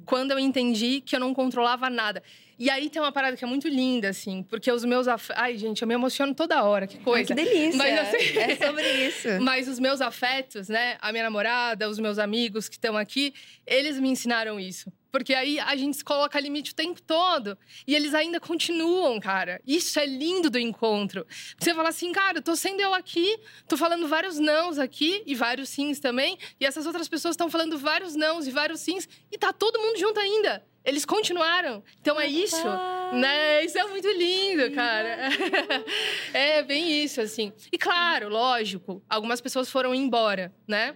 quando 0.04 0.30
eu 0.30 0.38
entendi 0.38 1.00
que 1.00 1.16
eu 1.16 1.20
não 1.20 1.34
controlava 1.34 1.90
nada. 1.90 2.22
E 2.58 2.68
aí 2.68 2.90
tem 2.90 3.00
uma 3.00 3.12
parada 3.12 3.36
que 3.36 3.44
é 3.44 3.46
muito 3.46 3.68
linda, 3.68 4.08
assim, 4.08 4.42
porque 4.42 4.70
os 4.70 4.84
meus 4.84 5.06
afetos. 5.06 5.40
Ai, 5.40 5.56
gente, 5.56 5.80
eu 5.80 5.86
me 5.86 5.94
emociono 5.94 6.34
toda 6.34 6.62
hora, 6.64 6.86
que 6.86 6.98
coisa. 6.98 7.20
Ai, 7.20 7.24
que 7.24 7.34
delícia! 7.34 7.78
Mas, 7.78 7.98
assim... 8.00 8.38
é 8.38 8.56
sobre 8.56 9.06
isso. 9.06 9.28
Mas 9.40 9.68
os 9.68 9.78
meus 9.78 10.00
afetos, 10.00 10.68
né? 10.68 10.96
A 11.00 11.12
minha 11.12 11.24
namorada, 11.24 11.88
os 11.88 11.98
meus 11.98 12.18
amigos 12.18 12.68
que 12.68 12.74
estão 12.74 12.96
aqui, 12.96 13.32
eles 13.64 14.00
me 14.00 14.08
ensinaram 14.08 14.58
isso. 14.58 14.92
Porque 15.10 15.34
aí 15.34 15.58
a 15.58 15.74
gente 15.74 15.96
se 15.96 16.04
coloca 16.04 16.38
limite 16.38 16.72
o 16.72 16.74
tempo 16.74 17.00
todo. 17.00 17.56
E 17.86 17.94
eles 17.94 18.12
ainda 18.12 18.38
continuam, 18.38 19.18
cara. 19.18 19.60
Isso 19.66 19.98
é 19.98 20.04
lindo 20.04 20.50
do 20.50 20.58
encontro. 20.58 21.26
Você 21.58 21.74
fala 21.74 21.88
assim, 21.88 22.12
cara, 22.12 22.42
tô 22.42 22.54
sendo 22.54 22.80
eu 22.80 22.92
aqui, 22.92 23.38
tô 23.66 23.76
falando 23.76 24.06
vários 24.06 24.38
nãos 24.38 24.78
aqui 24.78 25.22
e 25.24 25.34
vários 25.34 25.70
sims 25.70 25.98
também. 25.98 26.38
E 26.60 26.66
essas 26.66 26.86
outras 26.86 27.08
pessoas 27.08 27.32
estão 27.32 27.48
falando 27.48 27.78
vários 27.78 28.14
nãos 28.14 28.46
e 28.46 28.50
vários 28.50 28.80
sims. 28.80 29.08
E 29.32 29.38
tá 29.38 29.52
todo 29.52 29.78
mundo 29.78 29.98
junto 29.98 30.20
ainda. 30.20 30.62
Eles 30.84 31.04
continuaram. 31.04 31.82
Então 32.00 32.18
é 32.18 32.26
isso, 32.26 32.66
né? 33.12 33.64
Isso 33.64 33.78
é 33.78 33.84
muito 33.84 34.08
lindo, 34.08 34.70
cara. 34.72 35.28
é 36.32 36.62
bem 36.62 37.02
isso, 37.02 37.20
assim. 37.20 37.52
E 37.70 37.76
claro, 37.76 38.28
lógico, 38.28 39.02
algumas 39.08 39.40
pessoas 39.40 39.70
foram 39.70 39.94
embora, 39.94 40.52
né? 40.66 40.94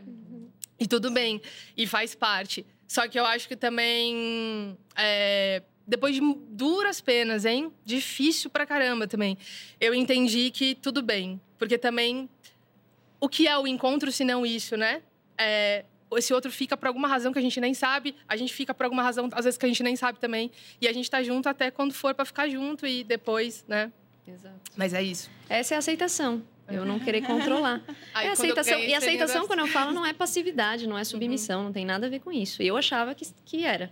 E 0.78 0.86
tudo 0.86 1.10
bem. 1.10 1.40
E 1.76 1.86
faz 1.86 2.14
parte. 2.14 2.66
Só 2.88 3.06
que 3.06 3.18
eu 3.18 3.24
acho 3.24 3.48
que 3.48 3.56
também. 3.56 4.76
É, 4.96 5.62
depois 5.86 6.14
de 6.14 6.20
duras 6.48 7.00
penas, 7.00 7.44
hein? 7.44 7.72
Difícil 7.84 8.50
pra 8.50 8.66
caramba 8.66 9.06
também. 9.06 9.38
Eu 9.80 9.94
entendi 9.94 10.50
que 10.50 10.74
tudo 10.74 11.02
bem. 11.02 11.40
Porque 11.58 11.78
também. 11.78 12.28
O 13.20 13.28
que 13.28 13.46
é 13.46 13.56
o 13.56 13.66
encontro 13.66 14.10
se 14.10 14.24
não 14.24 14.44
isso, 14.44 14.76
né? 14.76 15.02
É, 15.38 15.84
esse 16.16 16.32
outro 16.32 16.50
fica 16.50 16.76
por 16.76 16.86
alguma 16.88 17.08
razão 17.08 17.32
que 17.32 17.38
a 17.38 17.42
gente 17.42 17.60
nem 17.60 17.74
sabe, 17.74 18.14
a 18.28 18.36
gente 18.36 18.52
fica 18.52 18.72
por 18.74 18.84
alguma 18.84 19.02
razão, 19.02 19.28
às 19.32 19.44
vezes, 19.44 19.58
que 19.58 19.64
a 19.64 19.68
gente 19.68 19.82
nem 19.82 19.96
sabe 19.96 20.18
também. 20.18 20.50
E 20.80 20.88
a 20.88 20.92
gente 20.92 21.10
tá 21.10 21.22
junto 21.22 21.48
até 21.48 21.70
quando 21.70 21.92
for 21.92 22.14
para 22.14 22.24
ficar 22.24 22.48
junto 22.48 22.86
e 22.86 23.04
depois, 23.04 23.64
né? 23.66 23.90
Exato. 24.26 24.60
Mas 24.76 24.94
é 24.94 25.02
isso. 25.02 25.30
Essa 25.48 25.74
é 25.74 25.76
a 25.76 25.78
aceitação. 25.78 26.42
Eu 26.68 26.84
não 26.84 26.98
querer 26.98 27.22
controlar. 27.22 27.82
Aí, 28.14 28.28
é 28.28 28.30
aceitação. 28.30 28.78
E 28.78 28.94
aceitação, 28.94 29.46
quando 29.46 29.60
eu 29.60 29.66
falo, 29.66 29.92
não 29.92 30.06
é 30.06 30.12
passividade, 30.12 30.86
não 30.86 30.96
é 30.96 31.04
submissão, 31.04 31.58
uhum. 31.58 31.64
não 31.66 31.72
tem 31.72 31.84
nada 31.84 32.06
a 32.06 32.10
ver 32.10 32.20
com 32.20 32.32
isso. 32.32 32.62
Eu 32.62 32.76
achava 32.76 33.14
que, 33.14 33.26
que 33.44 33.64
era. 33.64 33.90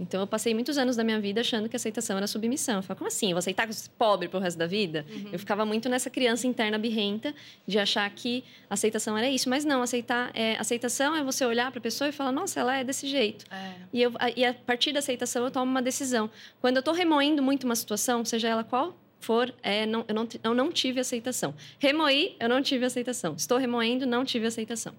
Então, 0.00 0.20
eu 0.20 0.26
passei 0.26 0.54
muitos 0.54 0.78
anos 0.78 0.96
da 0.96 1.04
minha 1.04 1.20
vida 1.20 1.42
achando 1.42 1.68
que 1.68 1.76
aceitação 1.76 2.16
era 2.16 2.26
submissão. 2.26 2.76
Eu 2.76 2.82
falava, 2.82 2.98
como 2.98 3.08
assim? 3.08 3.26
Eu 3.26 3.32
vou 3.32 3.38
aceitar 3.38 3.68
pobre 3.98 4.28
pro 4.28 4.40
resto 4.40 4.56
da 4.56 4.66
vida? 4.66 5.04
Uhum. 5.10 5.28
Eu 5.32 5.38
ficava 5.38 5.66
muito 5.66 5.90
nessa 5.90 6.08
criança 6.08 6.46
interna 6.46 6.78
birrenta 6.78 7.34
de 7.66 7.78
achar 7.78 8.08
que 8.10 8.42
aceitação 8.70 9.16
era 9.16 9.28
isso. 9.28 9.50
Mas 9.50 9.64
não, 9.64 9.82
aceitar 9.82 10.30
é, 10.34 10.56
aceitação 10.58 11.14
é 11.14 11.22
você 11.22 11.44
olhar 11.44 11.70
para 11.70 11.78
a 11.78 11.82
pessoa 11.82 12.08
e 12.08 12.12
falar, 12.12 12.32
nossa, 12.32 12.58
ela 12.58 12.76
é 12.78 12.82
desse 12.82 13.06
jeito. 13.06 13.44
É. 13.50 13.74
E, 13.92 14.00
eu, 14.00 14.12
e 14.34 14.44
a 14.44 14.54
partir 14.54 14.92
da 14.92 15.00
aceitação 15.00 15.44
eu 15.44 15.50
tomo 15.50 15.70
uma 15.70 15.82
decisão. 15.82 16.30
Quando 16.62 16.76
eu 16.76 16.80
estou 16.80 16.94
remoendo 16.94 17.42
muito 17.42 17.64
uma 17.64 17.76
situação, 17.76 18.24
seja 18.24 18.48
ela 18.48 18.64
qual 18.64 18.96
for, 19.20 19.54
é, 19.62 19.86
não, 19.86 20.04
eu, 20.08 20.14
não, 20.14 20.28
eu 20.42 20.54
não 20.54 20.72
tive 20.72 21.00
aceitação. 21.00 21.54
Remoí, 21.78 22.36
eu 22.40 22.48
não 22.48 22.62
tive 22.62 22.84
aceitação. 22.84 23.34
Estou 23.36 23.58
remoendo, 23.58 24.06
não 24.06 24.24
tive 24.24 24.46
aceitação. 24.46 24.94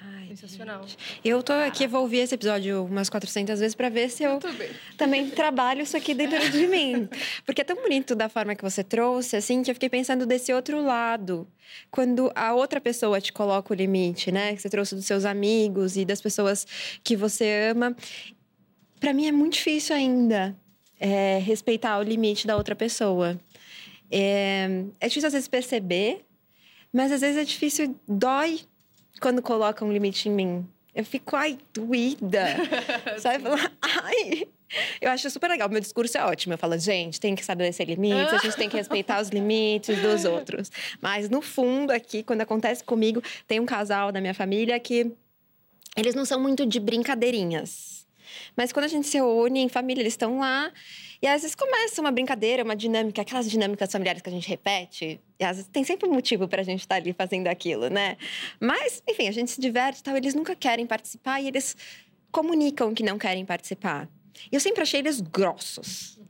Ai, 0.00 0.28
Sensacional. 0.28 0.82
Gente. 0.82 0.98
Eu 1.24 1.42
tô 1.42 1.52
aqui, 1.52 1.86
vou 1.86 2.02
ouvir 2.02 2.18
esse 2.18 2.34
episódio 2.34 2.84
umas 2.84 3.08
400 3.08 3.60
vezes 3.60 3.74
para 3.74 3.88
ver 3.88 4.10
se 4.10 4.22
eu 4.22 4.38
também 4.96 5.30
trabalho 5.30 5.82
isso 5.82 5.96
aqui 5.96 6.14
dentro 6.14 6.50
de 6.50 6.66
mim. 6.68 7.08
Porque 7.46 7.60
é 7.60 7.64
tão 7.64 7.76
bonito 7.76 8.14
da 8.14 8.28
forma 8.28 8.54
que 8.54 8.62
você 8.62 8.84
trouxe, 8.84 9.36
assim, 9.36 9.62
que 9.62 9.70
eu 9.70 9.74
fiquei 9.74 9.88
pensando 9.88 10.26
desse 10.26 10.52
outro 10.52 10.82
lado. 10.82 11.46
Quando 11.90 12.30
a 12.34 12.52
outra 12.52 12.80
pessoa 12.80 13.20
te 13.20 13.32
coloca 13.32 13.72
o 13.72 13.76
limite, 13.76 14.30
né? 14.30 14.54
Que 14.54 14.60
você 14.60 14.68
trouxe 14.68 14.94
dos 14.94 15.06
seus 15.06 15.24
amigos 15.24 15.96
e 15.96 16.04
das 16.04 16.20
pessoas 16.20 16.66
que 17.02 17.16
você 17.16 17.70
ama. 17.70 17.96
Para 19.00 19.12
mim 19.12 19.26
é 19.26 19.32
muito 19.32 19.54
difícil 19.54 19.94
ainda 19.94 20.56
é, 20.98 21.38
respeitar 21.38 21.98
o 21.98 22.02
limite 22.02 22.46
da 22.46 22.56
outra 22.56 22.74
pessoa. 22.74 23.38
É, 24.16 24.84
é 25.00 25.08
difícil 25.08 25.26
às 25.26 25.32
vezes 25.32 25.48
perceber, 25.48 26.24
mas 26.92 27.10
às 27.10 27.20
vezes 27.20 27.36
é 27.36 27.42
difícil, 27.42 27.98
dói 28.06 28.60
quando 29.20 29.42
colocam 29.42 29.88
um 29.88 29.92
limite 29.92 30.28
em 30.28 30.32
mim. 30.32 30.68
Eu 30.94 31.04
fico, 31.04 31.34
ai, 31.34 31.58
doída. 31.72 32.46
Sabe? 33.18 33.42
ai. 33.82 34.46
Eu 35.00 35.10
acho 35.10 35.28
super 35.30 35.50
legal. 35.50 35.68
Meu 35.68 35.80
discurso 35.80 36.16
é 36.16 36.24
ótimo. 36.24 36.54
Eu 36.54 36.58
falo, 36.58 36.78
gente, 36.78 37.20
tem 37.20 37.34
que 37.34 37.40
estabelecer 37.40 37.88
limites, 37.88 38.32
a 38.32 38.38
gente 38.38 38.56
tem 38.56 38.68
que 38.68 38.76
respeitar 38.76 39.20
os 39.20 39.30
limites 39.30 40.00
dos 40.00 40.24
outros. 40.26 40.70
Mas, 41.00 41.28
no 41.28 41.42
fundo, 41.42 41.90
aqui, 41.90 42.22
quando 42.22 42.42
acontece 42.42 42.84
comigo, 42.84 43.20
tem 43.48 43.58
um 43.58 43.66
casal 43.66 44.12
da 44.12 44.20
minha 44.20 44.34
família 44.34 44.78
que 44.78 45.10
eles 45.96 46.14
não 46.14 46.24
são 46.24 46.40
muito 46.40 46.64
de 46.64 46.78
brincadeirinhas. 46.78 48.06
Mas 48.56 48.72
quando 48.72 48.84
a 48.84 48.88
gente 48.88 49.08
se 49.08 49.16
reúne 49.16 49.60
em 49.60 49.68
família, 49.68 50.02
eles 50.02 50.12
estão 50.12 50.38
lá 50.38 50.72
e 51.24 51.26
às 51.26 51.40
vezes 51.40 51.54
começa 51.54 52.02
uma 52.02 52.10
brincadeira, 52.10 52.62
uma 52.62 52.76
dinâmica, 52.76 53.22
aquelas 53.22 53.50
dinâmicas 53.50 53.90
familiares 53.90 54.20
que 54.20 54.28
a 54.28 54.32
gente 54.32 54.46
repete. 54.46 55.18
E 55.40 55.42
às 55.42 55.56
vezes 55.56 55.70
tem 55.72 55.82
sempre 55.82 56.06
um 56.06 56.12
motivo 56.12 56.46
para 56.46 56.60
a 56.60 56.64
gente 56.64 56.80
estar 56.80 56.96
tá 56.96 57.00
ali 57.00 57.14
fazendo 57.14 57.46
aquilo, 57.46 57.88
né? 57.88 58.18
Mas, 58.60 59.02
enfim, 59.08 59.26
a 59.26 59.30
gente 59.30 59.50
se 59.50 59.58
diverte 59.58 60.00
e 60.00 60.02
tal. 60.02 60.14
Eles 60.18 60.34
nunca 60.34 60.54
querem 60.54 60.86
participar 60.86 61.40
e 61.40 61.48
eles 61.48 61.78
comunicam 62.30 62.92
que 62.92 63.02
não 63.02 63.16
querem 63.16 63.42
participar. 63.42 64.06
E 64.52 64.54
eu 64.54 64.60
sempre 64.60 64.82
achei 64.82 65.00
eles 65.00 65.22
grossos. 65.22 66.20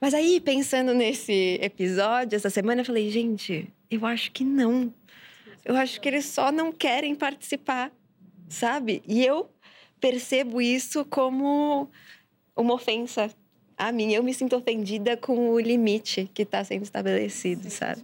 Mas 0.00 0.14
aí, 0.14 0.40
pensando 0.40 0.92
nesse 0.94 1.60
episódio, 1.62 2.34
essa 2.34 2.50
semana, 2.50 2.80
eu 2.80 2.84
falei, 2.84 3.08
gente, 3.08 3.72
eu 3.88 4.04
acho 4.04 4.32
que 4.32 4.42
não. 4.42 4.92
Eu 5.64 5.76
acho 5.76 6.00
que 6.00 6.08
eles 6.08 6.24
só 6.24 6.50
não 6.50 6.72
querem 6.72 7.14
participar, 7.14 7.92
sabe? 8.48 9.00
E 9.06 9.24
eu 9.24 9.48
percebo 10.00 10.60
isso 10.60 11.04
como 11.04 11.88
uma 12.56 12.74
ofensa 12.74 13.30
a 13.80 13.90
mim. 13.90 14.12
Eu 14.12 14.22
me 14.22 14.34
sinto 14.34 14.54
ofendida 14.54 15.16
com 15.16 15.50
o 15.50 15.58
limite 15.58 16.30
que 16.34 16.42
está 16.42 16.62
sendo 16.62 16.82
estabelecido, 16.82 17.70
sabe? 17.70 18.02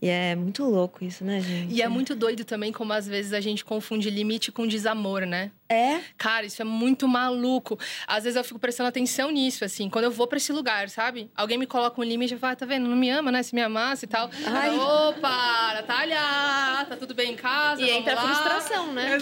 E 0.00 0.08
é 0.08 0.36
muito 0.36 0.64
louco 0.64 1.04
isso, 1.04 1.24
né, 1.24 1.40
gente? 1.40 1.74
E 1.74 1.82
é 1.82 1.88
muito 1.88 2.14
doido 2.14 2.44
também 2.44 2.70
como 2.70 2.92
às 2.92 3.06
vezes 3.06 3.32
a 3.32 3.40
gente 3.40 3.64
confunde 3.64 4.08
limite 4.08 4.52
com 4.52 4.66
desamor, 4.66 5.22
né? 5.22 5.50
É? 5.74 6.00
Cara, 6.16 6.46
isso 6.46 6.62
é 6.62 6.64
muito 6.64 7.08
maluco. 7.08 7.78
Às 8.06 8.24
vezes 8.24 8.36
eu 8.36 8.44
fico 8.44 8.58
prestando 8.58 8.88
atenção 8.88 9.30
nisso, 9.30 9.64
assim, 9.64 9.90
quando 9.90 10.04
eu 10.04 10.10
vou 10.10 10.26
pra 10.26 10.36
esse 10.36 10.52
lugar, 10.52 10.88
sabe? 10.88 11.30
Alguém 11.36 11.58
me 11.58 11.66
coloca 11.66 12.00
um 12.00 12.04
limite 12.04 12.34
e 12.34 12.38
fala, 12.38 12.52
ah, 12.52 12.56
tá 12.56 12.66
vendo? 12.66 12.86
Não 12.88 12.96
me 12.96 13.10
ama, 13.10 13.30
né? 13.32 13.42
Se 13.42 13.54
me 13.54 13.62
amasse 13.62 14.04
e 14.04 14.08
tal. 14.08 14.30
Ai. 14.46 14.70
Opa, 14.78 15.74
Natália! 15.74 16.16
Tá 16.88 16.96
tudo 16.98 17.14
bem 17.14 17.32
em 17.32 17.36
casa? 17.36 17.82
E 17.82 17.90
entra 17.90 18.14
a 18.14 18.16
frustração, 18.16 18.92
né? 18.92 19.18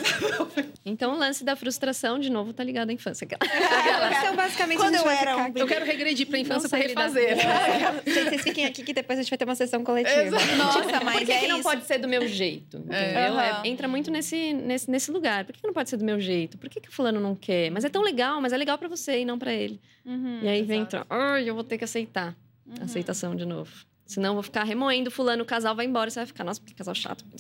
Então 0.85 1.15
o 1.15 1.17
lance 1.19 1.45
da 1.45 1.55
frustração, 1.57 2.19
de 2.19 2.31
novo, 2.31 2.53
tá 2.53 2.63
ligado 2.65 2.91
à 2.91 2.93
infância. 2.93 3.27
Então, 3.27 4.37
basicamente, 4.37 4.79
Quando 4.79 4.95
eu 4.97 5.09
era 5.09 5.33
ficar 5.33 5.51
um. 5.51 5.53
Eu 5.55 5.67
quero 5.67 5.85
regredir 5.85 6.27
pra 6.27 6.39
infância 6.39 6.69
pra 6.69 6.79
refazer. 6.79 7.37
Gente, 8.07 8.31
vocês 8.31 8.43
fiquem 8.43 8.65
aqui 8.67 8.83
que 8.83 8.93
depois 8.93 9.19
a 9.19 9.23
gente 9.23 9.31
vai 9.31 9.39
ter 9.39 9.45
uma 9.45 9.55
sessão 9.55 9.85
coletiva. 9.85 10.37
Nossa, 10.57 11.01
mas 11.05 11.19
Por 11.19 11.27
que, 11.27 11.33
é 11.33 11.39
que 11.41 11.49
não 11.49 11.57
isso. 11.61 11.69
pode 11.69 11.85
ser 11.87 11.99
do 11.99 12.09
meu 12.09 12.27
jeito? 12.27 12.79
Entendeu? 12.79 13.35
Aham. 13.35 13.63
É, 13.65 13.69
entra 13.69 13.87
muito 13.89 14.11
nesse, 14.11 14.53
nesse, 14.53 14.91
nesse 14.91 15.11
lugar. 15.11 15.45
Por 15.45 15.53
que 15.55 15.67
não 15.67 15.73
pode 15.73 15.89
ser 15.91 15.97
do 15.97 16.05
meu 16.05 16.21
jeito? 16.21 16.42
Por 16.49 16.69
que, 16.69 16.81
que 16.81 16.89
o 16.89 16.93
fulano 16.93 17.21
não 17.21 17.35
quer? 17.35 17.71
Mas 17.71 17.85
é 17.85 17.89
tão 17.89 18.03
legal, 18.03 18.41
mas 18.41 18.53
é 18.53 18.57
legal 18.57 18.79
pra 18.79 18.89
você 18.89 19.21
e 19.21 19.25
não 19.25 19.39
pra 19.39 19.53
ele. 19.53 19.81
Uhum. 20.05 20.41
e 20.43 20.49
aí 20.49 20.63
vem 20.63 20.81
entra, 20.81 21.07
ai, 21.09 21.49
eu 21.49 21.55
vou 21.55 21.63
ter 21.65 21.79
que 21.79 21.85
aceitar. 21.85 22.37
Aceitação 22.81 23.37
de 23.37 23.45
novo. 23.45 23.71
Senão 24.13 24.31
eu 24.31 24.35
vou 24.35 24.43
ficar 24.43 24.65
remoendo 24.65 25.11
fulano, 25.11 25.43
o 25.43 25.47
casal 25.47 25.75
vai 25.75 25.87
embora. 25.87 26.11
Você 26.11 26.21
vai 26.21 26.27
ficar, 26.27 26.45
nossa, 26.45 26.61
que 26.61 26.75
casal 26.75 26.95
chato. 26.95 27.25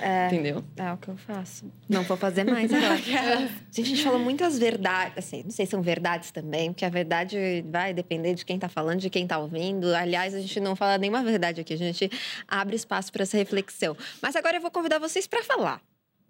É, 0.00 0.26
Entendeu? 0.28 0.64
é 0.76 0.92
o 0.92 0.96
que 0.96 1.08
eu 1.08 1.16
faço. 1.16 1.70
Não 1.88 2.02
vou 2.02 2.16
fazer 2.16 2.44
mais 2.44 2.72
agora. 2.72 2.96
Gente, 3.70 3.80
a 3.80 3.84
gente 3.84 4.02
falou 4.02 4.18
muitas 4.18 4.58
verdades, 4.58 5.18
assim, 5.18 5.42
não 5.42 5.50
sei 5.50 5.66
se 5.66 5.70
são 5.70 5.82
verdades 5.82 6.30
também, 6.30 6.72
porque 6.72 6.84
a 6.84 6.88
verdade 6.88 7.36
vai 7.68 7.92
depender 7.92 8.34
de 8.34 8.44
quem 8.44 8.58
tá 8.58 8.68
falando, 8.68 9.00
de 9.00 9.10
quem 9.10 9.26
tá 9.26 9.38
ouvindo. 9.38 9.94
Aliás, 9.94 10.34
a 10.34 10.40
gente 10.40 10.60
não 10.60 10.74
fala 10.76 10.96
nenhuma 10.96 11.22
verdade 11.22 11.60
aqui, 11.60 11.74
a 11.74 11.78
gente 11.78 12.10
abre 12.48 12.76
espaço 12.76 13.12
para 13.12 13.24
essa 13.24 13.36
reflexão. 13.36 13.96
Mas 14.22 14.34
agora 14.36 14.56
eu 14.56 14.60
vou 14.62 14.70
convidar 14.70 14.98
vocês 14.98 15.26
para 15.26 15.42
falar 15.42 15.82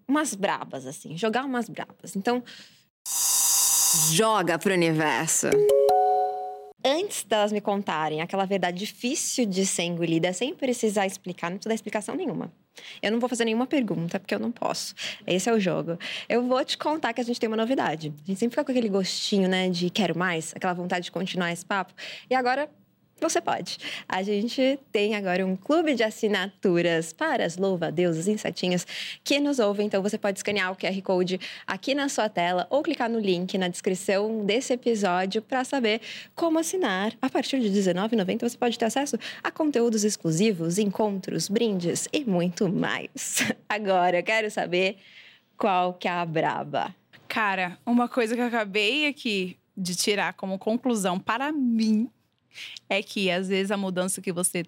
umas 0.08 0.34
brabas, 0.34 0.86
assim, 0.86 1.16
jogar 1.16 1.44
umas 1.44 1.68
brabas. 1.68 2.16
Então, 2.16 2.42
joga 4.12 4.58
pro 4.58 4.74
universo. 4.74 5.48
Antes 6.84 7.24
delas 7.24 7.50
me 7.50 7.60
contarem 7.60 8.20
aquela 8.20 8.44
verdade 8.44 8.78
difícil 8.78 9.44
de 9.44 9.66
ser 9.66 9.82
engolida, 9.82 10.32
sem 10.32 10.54
precisar 10.54 11.04
explicar, 11.04 11.50
não 11.50 11.56
precisa 11.56 11.70
dar 11.70 11.74
explicação 11.74 12.14
nenhuma. 12.14 12.52
Eu 13.02 13.10
não 13.10 13.18
vou 13.18 13.28
fazer 13.28 13.44
nenhuma 13.44 13.66
pergunta, 13.66 14.20
porque 14.20 14.34
eu 14.34 14.38
não 14.38 14.52
posso. 14.52 14.94
Esse 15.26 15.48
é 15.48 15.52
o 15.52 15.58
jogo. 15.58 15.98
Eu 16.28 16.46
vou 16.46 16.64
te 16.64 16.78
contar 16.78 17.12
que 17.12 17.20
a 17.20 17.24
gente 17.24 17.40
tem 17.40 17.48
uma 17.48 17.56
novidade. 17.56 18.14
A 18.22 18.26
gente 18.26 18.38
sempre 18.38 18.54
fica 18.54 18.64
com 18.64 18.70
aquele 18.70 18.88
gostinho, 18.88 19.48
né, 19.48 19.68
de 19.68 19.90
quero 19.90 20.16
mais, 20.16 20.52
aquela 20.54 20.74
vontade 20.74 21.06
de 21.06 21.10
continuar 21.10 21.50
esse 21.50 21.64
papo. 21.64 21.92
E 22.30 22.34
agora 22.34 22.70
você 23.20 23.40
pode. 23.40 23.78
A 24.06 24.22
gente 24.22 24.78
tem 24.92 25.14
agora 25.14 25.44
um 25.46 25.56
clube 25.56 25.94
de 25.94 26.02
assinaturas 26.02 27.14
para 27.14 27.44
as 27.44 27.56
louva-deuses 27.56 28.28
insetinhos 28.28 28.86
que 29.24 29.40
nos 29.40 29.58
ouvem. 29.58 29.86
Então, 29.86 30.02
você 30.02 30.18
pode 30.18 30.38
escanear 30.38 30.70
o 30.70 30.76
QR 30.76 31.00
Code 31.02 31.40
aqui 31.66 31.94
na 31.94 32.08
sua 32.10 32.28
tela 32.28 32.66
ou 32.68 32.82
clicar 32.82 33.08
no 33.08 33.18
link 33.18 33.56
na 33.56 33.68
descrição 33.68 34.44
desse 34.44 34.74
episódio 34.74 35.40
para 35.40 35.64
saber 35.64 36.00
como 36.34 36.58
assinar. 36.58 37.14
A 37.22 37.30
partir 37.30 37.58
de 37.58 37.68
R$19,90 37.68 38.42
você 38.42 38.58
pode 38.58 38.78
ter 38.78 38.84
acesso 38.84 39.16
a 39.42 39.50
conteúdos 39.50 40.04
exclusivos, 40.04 40.78
encontros, 40.78 41.48
brindes 41.48 42.06
e 42.12 42.22
muito 42.24 42.68
mais. 42.68 43.50
Agora, 43.66 44.18
eu 44.18 44.22
quero 44.22 44.50
saber 44.50 44.98
qual 45.56 45.94
que 45.94 46.06
é 46.06 46.10
a 46.10 46.24
braba. 46.24 46.94
Cara, 47.26 47.78
uma 47.84 48.08
coisa 48.08 48.34
que 48.34 48.40
eu 48.40 48.46
acabei 48.46 49.06
aqui 49.06 49.56
de 49.76 49.94
tirar 49.94 50.34
como 50.34 50.58
conclusão 50.58 51.18
para 51.18 51.50
mim 51.50 52.10
é 52.88 53.02
que 53.02 53.30
às 53.30 53.48
vezes 53.48 53.70
a 53.70 53.76
mudança 53.76 54.20
que 54.20 54.32
você 54.32 54.64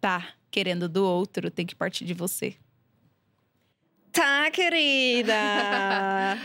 tá 0.00 0.34
querendo 0.50 0.88
do 0.88 1.04
outro 1.04 1.50
tem 1.50 1.66
que 1.66 1.74
partir 1.74 2.04
de 2.04 2.14
você. 2.14 2.56
Tá, 4.12 4.48
querida! 4.50 5.32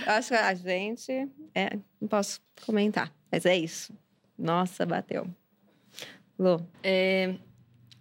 Eu 0.07 0.13
Acho 0.13 0.29
que 0.29 0.35
a 0.35 0.53
gente. 0.55 1.29
É, 1.53 1.77
não 2.01 2.07
posso 2.07 2.41
comentar, 2.65 3.13
mas 3.31 3.45
é 3.45 3.55
isso. 3.55 3.93
Nossa, 4.37 4.85
bateu. 4.85 5.27
Lu, 6.39 6.65
É, 6.81 7.35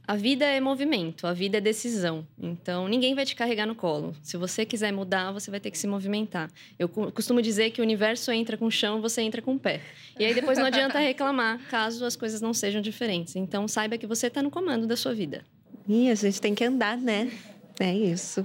a 0.09 0.17
vida 0.17 0.47
é 0.47 0.59
movimento, 0.59 1.27
a 1.27 1.35
vida 1.35 1.59
é 1.59 1.61
decisão. 1.61 2.27
Então, 2.41 2.89
ninguém 2.89 3.15
vai 3.15 3.27
te 3.27 3.37
carregar 3.37 3.67
no 3.67 3.75
colo. 3.75 4.17
Se 4.23 4.39
você 4.39 4.65
quiser 4.65 4.91
mudar, 4.91 5.33
você 5.33 5.51
vai 5.51 5.61
ter 5.61 5.71
que 5.71 5.77
se 5.77 5.87
movimentar. 5.87 6.51
Eu 6.79 6.89
costumo 6.89 7.43
dizer 7.43 7.73
que 7.73 7.83
o 7.83 7.85
universo 7.85 8.33
entra 8.33 8.57
com 8.57 8.65
o 8.65 8.71
chão, 8.71 9.03
você 9.03 9.21
entra 9.21 9.43
com 9.43 9.55
o 9.57 9.59
pé. 9.59 9.83
E 10.19 10.25
aí 10.25 10.33
depois 10.33 10.57
não 10.57 10.65
adianta 10.65 10.97
reclamar, 10.99 11.61
caso 11.69 12.07
as 12.07 12.17
coisas 12.17 12.41
não 12.41 12.55
sejam 12.55 12.81
diferentes. 12.81 13.37
Então, 13.37 13.69
saiba 13.69 13.99
que 13.99 14.07
você 14.07 14.29
está 14.29 14.43
no 14.43 14.51
comando 14.51 14.87
da 14.87 14.97
sua 14.97 15.13
vida. 15.13 15.45
Ih, 15.87 16.11
a 16.11 16.15
gente 16.15 16.41
tem 16.41 16.55
que 16.55 16.65
andar, 16.65 16.97
né? 16.97 17.31
É 17.79 17.93
isso. 17.93 18.43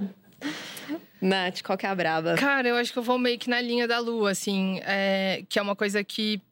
Nath, 1.18 1.62
qual 1.62 1.78
que 1.78 1.86
é 1.86 1.88
a 1.88 1.94
braba? 1.94 2.34
Cara, 2.34 2.68
eu 2.68 2.76
acho 2.76 2.92
que 2.92 2.98
eu 2.98 3.02
vou 3.02 3.18
meio 3.18 3.38
que 3.38 3.48
na 3.48 3.62
linha 3.62 3.88
da 3.88 3.98
lua, 4.00 4.32
assim, 4.32 4.80
é, 4.82 5.42
que 5.48 5.58
é 5.58 5.62
uma 5.62 5.74
coisa 5.74 6.04
que 6.04 6.42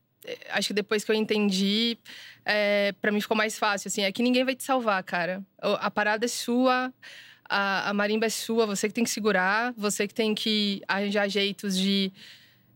acho 0.51 0.69
que 0.69 0.75
depois 0.75 1.05
que 1.05 1.11
eu 1.11 1.15
entendi, 1.15 1.99
é, 2.45 2.93
para 3.01 3.11
mim 3.11 3.21
ficou 3.21 3.37
mais 3.37 3.59
fácil, 3.59 3.89
assim, 3.89 4.03
é 4.03 4.13
que 4.13 4.23
ninguém 4.23 4.45
vai 4.45 4.55
te 4.55 4.63
salvar, 4.63 5.03
cara. 5.03 5.43
A 5.61 5.91
parada 5.91 6.25
é 6.25 6.29
sua, 6.29 6.93
a, 7.49 7.91
a 7.91 7.95
marimba 7.95 8.27
é 8.27 8.31
sua, 8.31 8.67
você 8.67 8.89
que 8.89 8.95
tem 8.95 9.05
que 9.05 9.11
segurar, 9.11 9.75
você 9.77 10.07
que 10.07 10.15
tem 10.15 10.35
que 10.35 10.83
arranjar 10.87 11.29
jeitos 11.29 11.77
de, 11.77 12.13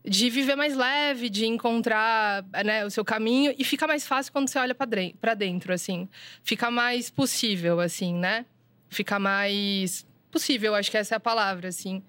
de 0.04 0.28
viver 0.30 0.56
mais 0.56 0.76
leve, 0.76 1.28
de 1.28 1.46
encontrar 1.46 2.44
né, 2.64 2.84
o 2.84 2.90
seu 2.90 3.04
caminho 3.04 3.54
e 3.58 3.64
fica 3.64 3.86
mais 3.86 4.06
fácil 4.06 4.32
quando 4.32 4.48
você 4.48 4.58
olha 4.58 4.74
para 4.74 5.34
dentro, 5.34 5.72
assim. 5.72 6.08
Fica 6.42 6.70
mais 6.70 7.10
possível, 7.10 7.80
assim, 7.80 8.14
né? 8.14 8.44
Fica 8.88 9.18
mais 9.18 10.06
possível, 10.30 10.74
acho 10.74 10.90
que 10.90 10.96
essa 10.96 11.14
é 11.14 11.16
a 11.16 11.20
palavra, 11.20 11.68
assim. 11.68 12.02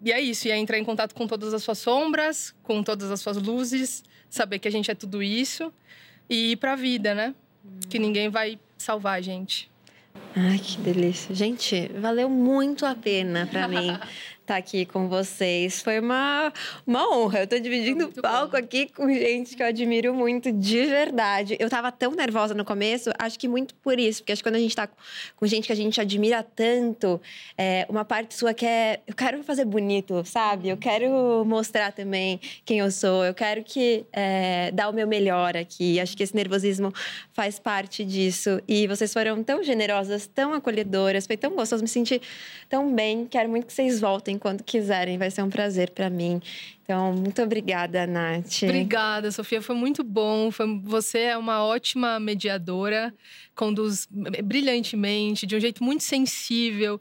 E 0.00 0.12
é 0.12 0.20
isso, 0.20 0.46
e 0.46 0.50
é 0.50 0.56
entrar 0.56 0.78
em 0.78 0.84
contato 0.84 1.14
com 1.14 1.26
todas 1.26 1.52
as 1.52 1.62
suas 1.62 1.78
sombras, 1.78 2.54
com 2.62 2.82
todas 2.82 3.10
as 3.10 3.20
suas 3.20 3.36
luzes, 3.36 4.04
saber 4.28 4.58
que 4.58 4.68
a 4.68 4.70
gente 4.70 4.90
é 4.90 4.94
tudo 4.94 5.22
isso 5.22 5.72
e 6.28 6.52
ir 6.52 6.56
pra 6.56 6.76
vida, 6.76 7.14
né? 7.14 7.34
Que 7.88 7.98
ninguém 7.98 8.28
vai 8.28 8.58
salvar 8.76 9.18
a 9.18 9.20
gente. 9.20 9.70
Ai, 10.34 10.58
que 10.58 10.78
delícia. 10.78 11.34
Gente, 11.34 11.88
valeu 12.00 12.28
muito 12.28 12.86
a 12.86 12.94
pena 12.94 13.46
pra 13.46 13.66
mim 13.66 13.98
estar 14.48 14.56
aqui 14.56 14.86
com 14.86 15.08
vocês. 15.08 15.82
Foi 15.82 16.00
uma, 16.00 16.50
uma 16.86 17.14
honra. 17.14 17.40
Eu 17.40 17.46
tô 17.46 17.58
dividindo 17.58 18.06
o 18.06 18.22
palco 18.22 18.52
bom. 18.52 18.56
aqui 18.56 18.90
com 18.90 19.12
gente 19.12 19.54
que 19.54 19.62
eu 19.62 19.66
admiro 19.66 20.14
muito, 20.14 20.50
de 20.50 20.86
verdade. 20.86 21.56
Eu 21.60 21.68
tava 21.68 21.92
tão 21.92 22.12
nervosa 22.12 22.54
no 22.54 22.64
começo, 22.64 23.10
acho 23.18 23.38
que 23.38 23.46
muito 23.46 23.74
por 23.74 24.00
isso, 24.00 24.22
porque 24.22 24.32
acho 24.32 24.42
que 24.42 24.48
quando 24.48 24.56
a 24.56 24.60
gente 24.60 24.74
tá 24.74 24.88
com 25.36 25.46
gente 25.46 25.66
que 25.66 25.72
a 25.72 25.76
gente 25.76 26.00
admira 26.00 26.42
tanto, 26.42 27.20
é, 27.58 27.86
uma 27.90 28.04
parte 28.04 28.34
sua 28.34 28.54
que 28.54 28.64
é. 28.64 29.00
Eu 29.06 29.14
quero 29.14 29.42
fazer 29.44 29.66
bonito, 29.66 30.22
sabe? 30.24 30.70
Eu 30.70 30.78
quero 30.78 31.44
mostrar 31.44 31.92
também 31.92 32.40
quem 32.64 32.78
eu 32.78 32.90
sou. 32.90 33.24
Eu 33.24 33.34
quero 33.34 33.62
que 33.62 34.06
é, 34.12 34.70
dar 34.72 34.88
o 34.88 34.92
meu 34.94 35.06
melhor 35.06 35.56
aqui. 35.56 36.00
Acho 36.00 36.16
que 36.16 36.22
esse 36.22 36.34
nervosismo 36.34 36.92
faz 37.34 37.58
parte 37.58 38.02
disso. 38.02 38.62
E 38.66 38.86
vocês 38.86 39.12
foram 39.12 39.42
tão 39.44 39.62
generosas, 39.62 40.26
tão 40.26 40.54
acolhedoras, 40.54 41.26
foi 41.26 41.36
tão 41.36 41.54
gostoso, 41.54 41.82
me 41.82 41.88
senti 41.88 42.22
tão 42.68 42.94
bem. 42.94 43.26
Quero 43.26 43.48
muito 43.50 43.66
que 43.66 43.72
vocês 43.72 44.00
voltem 44.00 44.37
quando 44.38 44.62
quiserem, 44.62 45.18
vai 45.18 45.30
ser 45.30 45.42
um 45.42 45.50
prazer 45.50 45.90
para 45.90 46.08
mim. 46.08 46.40
Então, 46.82 47.12
muito 47.12 47.42
obrigada, 47.42 48.06
Nath. 48.06 48.62
Obrigada, 48.62 49.30
Sofia. 49.30 49.60
Foi 49.60 49.74
muito 49.76 50.02
bom. 50.02 50.50
Foi- 50.50 50.80
você 50.84 51.18
é 51.18 51.36
uma 51.36 51.62
ótima 51.64 52.18
mediadora, 52.18 53.14
conduz 53.54 54.06
brilhantemente, 54.44 55.46
de 55.46 55.56
um 55.56 55.60
jeito 55.60 55.82
muito 55.84 56.02
sensível. 56.04 57.00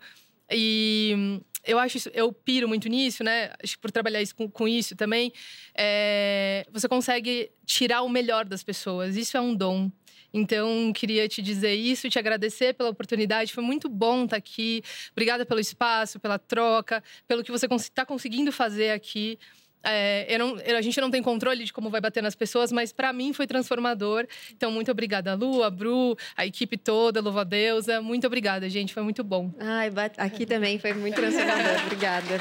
E 0.52 1.40
eu 1.66 1.78
acho 1.80 1.98
isso, 1.98 2.10
eu 2.14 2.32
piro 2.32 2.68
muito 2.68 2.88
nisso, 2.88 3.24
né? 3.24 3.52
Acho 3.62 3.76
que 3.76 3.82
por 3.82 3.92
trabalhar 3.92 4.22
isso, 4.22 4.36
com, 4.36 4.50
com 4.50 4.68
isso 4.68 4.96
também, 4.96 5.32
é, 5.78 6.66
você 6.72 6.88
consegue 6.88 7.50
tirar 7.66 8.02
o 8.02 8.10
melhor 8.10 8.46
das 8.46 8.64
pessoas. 8.64 9.16
Isso 9.16 9.36
é 9.38 9.42
um 9.42 9.54
dom. 9.56 9.92
Então, 10.34 10.91
queria 10.93 11.28
te 11.28 11.41
dizer 11.41 11.73
isso, 11.73 12.09
te 12.09 12.19
agradecer 12.19 12.73
pela 12.73 12.89
oportunidade. 12.89 13.53
Foi 13.53 13.63
muito 13.63 13.88
bom 13.89 14.25
estar 14.25 14.38
aqui. 14.38 14.84
Obrigada 15.11 15.45
pelo 15.45 15.59
espaço, 15.59 16.19
pela 16.19 16.38
troca, 16.38 17.03
pelo 17.28 17.43
que 17.43 17.51
você 17.51 17.65
está 17.65 18.05
conseguindo 18.05 18.51
fazer 18.51 18.91
aqui. 18.91 19.39
É, 19.84 20.38
não- 20.38 20.57
a 20.78 20.82
gente 20.82 20.99
não 20.99 21.09
tem 21.09 21.21
controle 21.23 21.63
de 21.63 21.71
como 21.71 21.89
vai 21.89 22.01
bater 22.01 22.21
nas 22.21 22.36
pessoas, 22.36 22.71
mas 22.71 22.91
para 22.91 23.13
mim 23.13 23.32
foi 23.32 23.47
transformador. 23.47 24.28
Então, 24.51 24.69
muito 24.69 24.91
obrigada, 24.91 25.34
Lu, 25.34 25.63
a 25.63 25.69
Bru, 25.69 26.17
a 26.36 26.45
equipe 26.45 26.78
toda, 26.78 27.21
louva 27.21 27.41
a 27.41 27.43
deusa. 27.45 28.01
Muito 28.01 28.28
obrigada, 28.28 28.69
gente. 28.69 28.93
Foi 28.93 29.03
muito 29.03 29.23
bom. 29.23 29.51
Ai, 29.59 29.89
aqui 30.17 30.45
também 30.45 30.78
foi 30.78 30.93
muito 30.93 31.15
transformador. 31.15 31.84
obrigada. 31.86 32.38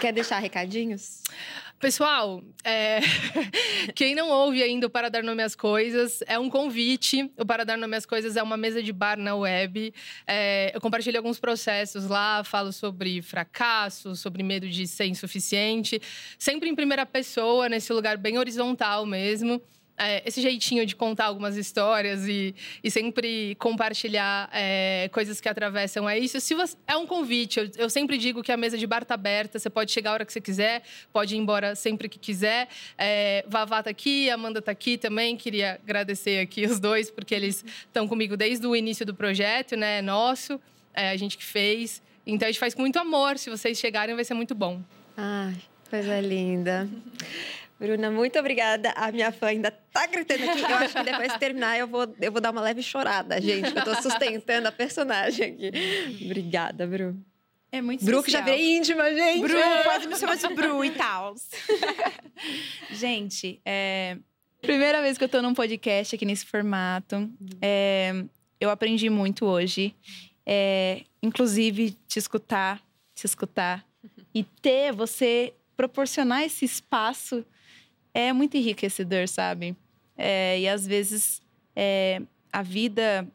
Quer 0.00 0.12
deixar 0.12 0.38
recadinhos? 0.38 1.21
Pessoal, 1.82 2.40
é... 2.62 3.00
quem 3.96 4.14
não 4.14 4.28
ouve 4.28 4.62
ainda 4.62 4.86
o 4.86 4.90
Para 4.90 5.08
Dar 5.08 5.24
Nome 5.24 5.42
às 5.42 5.56
Coisas, 5.56 6.22
é 6.28 6.38
um 6.38 6.48
convite. 6.48 7.28
O 7.36 7.44
Para 7.44 7.64
Dar 7.64 7.76
Nome 7.76 7.96
às 7.96 8.06
Coisas 8.06 8.36
é 8.36 8.42
uma 8.42 8.56
mesa 8.56 8.80
de 8.80 8.92
bar 8.92 9.18
na 9.18 9.34
web. 9.34 9.92
É... 10.24 10.70
Eu 10.72 10.80
compartilho 10.80 11.16
alguns 11.16 11.40
processos 11.40 12.06
lá, 12.06 12.44
falo 12.44 12.72
sobre 12.72 13.20
fracasso, 13.20 14.14
sobre 14.14 14.44
medo 14.44 14.68
de 14.68 14.86
ser 14.86 15.06
insuficiente. 15.06 16.00
Sempre 16.38 16.68
em 16.68 16.74
primeira 16.76 17.04
pessoa, 17.04 17.68
nesse 17.68 17.92
lugar 17.92 18.16
bem 18.16 18.38
horizontal 18.38 19.04
mesmo 19.04 19.60
é, 20.08 20.22
esse 20.26 20.40
jeitinho 20.40 20.84
de 20.86 20.94
contar 20.94 21.26
algumas 21.26 21.56
histórias 21.56 22.26
e, 22.26 22.54
e 22.82 22.90
sempre 22.90 23.54
compartilhar 23.56 24.48
é, 24.52 25.08
coisas 25.12 25.40
que 25.40 25.48
atravessam 25.48 26.08
é 26.08 26.18
isso. 26.18 26.40
Se 26.40 26.54
você, 26.54 26.76
é 26.86 26.96
um 26.96 27.06
convite, 27.06 27.58
eu, 27.58 27.70
eu, 27.76 27.90
sempre 27.90 28.18
digo 28.18 28.42
que 28.42 28.52
a 28.52 28.56
mesa 28.56 28.78
de 28.78 28.86
bar 28.86 29.02
está 29.02 29.14
aberta, 29.14 29.58
você 29.58 29.70
pode 29.70 29.92
chegar 29.92 30.10
a 30.10 30.12
hora 30.14 30.24
que 30.24 30.32
você 30.32 30.40
quiser, 30.40 30.82
pode 31.12 31.34
ir 31.34 31.38
embora 31.38 31.74
sempre 31.74 32.08
que 32.08 32.18
quiser. 32.18 32.68
É, 32.96 33.44
Vavá 33.48 33.80
está 33.80 33.90
aqui, 33.90 34.30
Amanda 34.30 34.58
está 34.58 34.72
aqui 34.72 34.96
também. 34.96 35.36
Queria 35.36 35.80
agradecer 35.82 36.40
aqui 36.40 36.64
os 36.66 36.78
dois, 36.80 37.10
porque 37.10 37.34
eles 37.34 37.64
estão 37.86 38.08
comigo 38.08 38.36
desde 38.36 38.66
o 38.66 38.74
início 38.74 39.04
do 39.04 39.14
projeto, 39.14 39.76
né? 39.76 39.98
É 39.98 40.02
nosso, 40.02 40.60
é 40.94 41.10
a 41.10 41.16
gente 41.16 41.36
que 41.36 41.44
fez. 41.44 42.02
Então 42.26 42.46
a 42.46 42.50
gente 42.50 42.60
faz 42.60 42.74
com 42.74 42.82
muito 42.82 42.98
amor. 42.98 43.38
Se 43.38 43.50
vocês 43.50 43.78
chegarem, 43.78 44.14
vai 44.14 44.24
ser 44.24 44.34
muito 44.34 44.54
bom. 44.54 44.80
Ai, 45.16 45.56
coisa 45.90 46.20
linda. 46.20 46.88
Bruna, 47.82 48.12
muito 48.12 48.38
obrigada. 48.38 48.92
A 48.92 49.10
minha 49.10 49.32
fã 49.32 49.48
ainda 49.48 49.68
tá 49.68 50.06
gritando 50.06 50.48
aqui. 50.48 50.60
Eu 50.60 50.76
acho 50.76 50.94
que 50.94 51.02
depois 51.02 51.32
de 51.32 51.38
terminar 51.40 51.76
eu 51.76 51.88
vou, 51.88 52.06
eu 52.20 52.30
vou 52.30 52.40
dar 52.40 52.52
uma 52.52 52.60
leve 52.60 52.80
chorada, 52.80 53.40
gente. 53.40 53.76
Eu 53.76 53.82
tô 53.82 54.00
sustentando 54.00 54.68
a 54.68 54.72
personagem 54.72 55.52
aqui. 55.52 55.72
Obrigada, 56.24 56.86
Bru. 56.86 57.16
É 57.72 57.82
muito 57.82 58.04
Bru, 58.04 58.22
que 58.22 58.30
já 58.30 58.40
veio 58.40 58.78
íntima, 58.78 59.12
gente. 59.12 59.40
Bru, 59.40 59.56
quase 59.82 60.06
me 60.06 60.14
chamou 60.14 60.36
de 60.36 60.54
Bru 60.54 60.84
e 60.84 60.90
tal. 60.92 61.34
gente, 62.92 63.60
é... 63.64 64.16
Primeira 64.60 65.02
vez 65.02 65.18
que 65.18 65.24
eu 65.24 65.28
tô 65.28 65.42
num 65.42 65.52
podcast 65.52 66.14
aqui 66.14 66.24
nesse 66.24 66.46
formato. 66.46 67.28
É... 67.60 68.12
Eu 68.60 68.70
aprendi 68.70 69.10
muito 69.10 69.44
hoje. 69.44 69.92
É... 70.46 71.02
Inclusive, 71.20 71.96
te 72.06 72.20
escutar, 72.20 72.80
te 73.12 73.26
escutar. 73.26 73.84
E 74.32 74.44
ter, 74.44 74.92
você 74.92 75.52
proporcionar 75.76 76.44
esse 76.44 76.64
espaço 76.64 77.44
é 78.14 78.32
muito 78.32 78.56
enriquecedor, 78.56 79.28
sabe? 79.28 79.76
É, 80.16 80.60
e 80.60 80.68
às 80.68 80.86
vezes 80.86 81.40
é, 81.74 82.20
a 82.52 82.62
vida, 82.62 83.26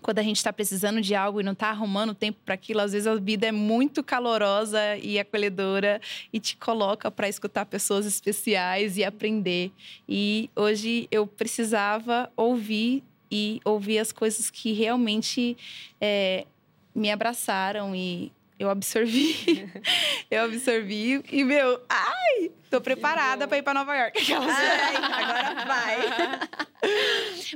quando 0.00 0.18
a 0.18 0.22
gente 0.22 0.36
está 0.36 0.52
precisando 0.52 1.00
de 1.00 1.14
algo 1.14 1.40
e 1.40 1.44
não 1.44 1.52
está 1.52 1.68
arrumando 1.68 2.14
tempo 2.14 2.38
para 2.44 2.54
aquilo, 2.54 2.80
às 2.80 2.92
vezes 2.92 3.06
a 3.06 3.14
vida 3.16 3.46
é 3.46 3.52
muito 3.52 4.02
calorosa 4.02 4.96
e 4.96 5.18
acolhedora 5.18 6.00
e 6.32 6.40
te 6.40 6.56
coloca 6.56 7.10
para 7.10 7.28
escutar 7.28 7.66
pessoas 7.66 8.06
especiais 8.06 8.96
e 8.96 9.04
aprender. 9.04 9.70
E 10.08 10.50
hoje 10.56 11.06
eu 11.10 11.26
precisava 11.26 12.30
ouvir 12.36 13.04
e 13.30 13.60
ouvir 13.64 13.98
as 13.98 14.12
coisas 14.12 14.50
que 14.50 14.72
realmente 14.72 15.56
é, 16.00 16.46
me 16.94 17.10
abraçaram 17.10 17.94
e 17.94 18.32
eu 18.62 18.70
absorvi. 18.70 19.68
eu 20.30 20.44
absorvi 20.44 21.20
e, 21.32 21.44
meu, 21.44 21.80
ai, 21.88 22.50
tô 22.70 22.80
preparada 22.80 23.48
para 23.48 23.58
ir 23.58 23.62
para 23.62 23.74
Nova 23.74 23.96
York. 23.96 24.20
Ai, 24.32 24.96
agora 24.96 25.66
vai. 25.66 25.96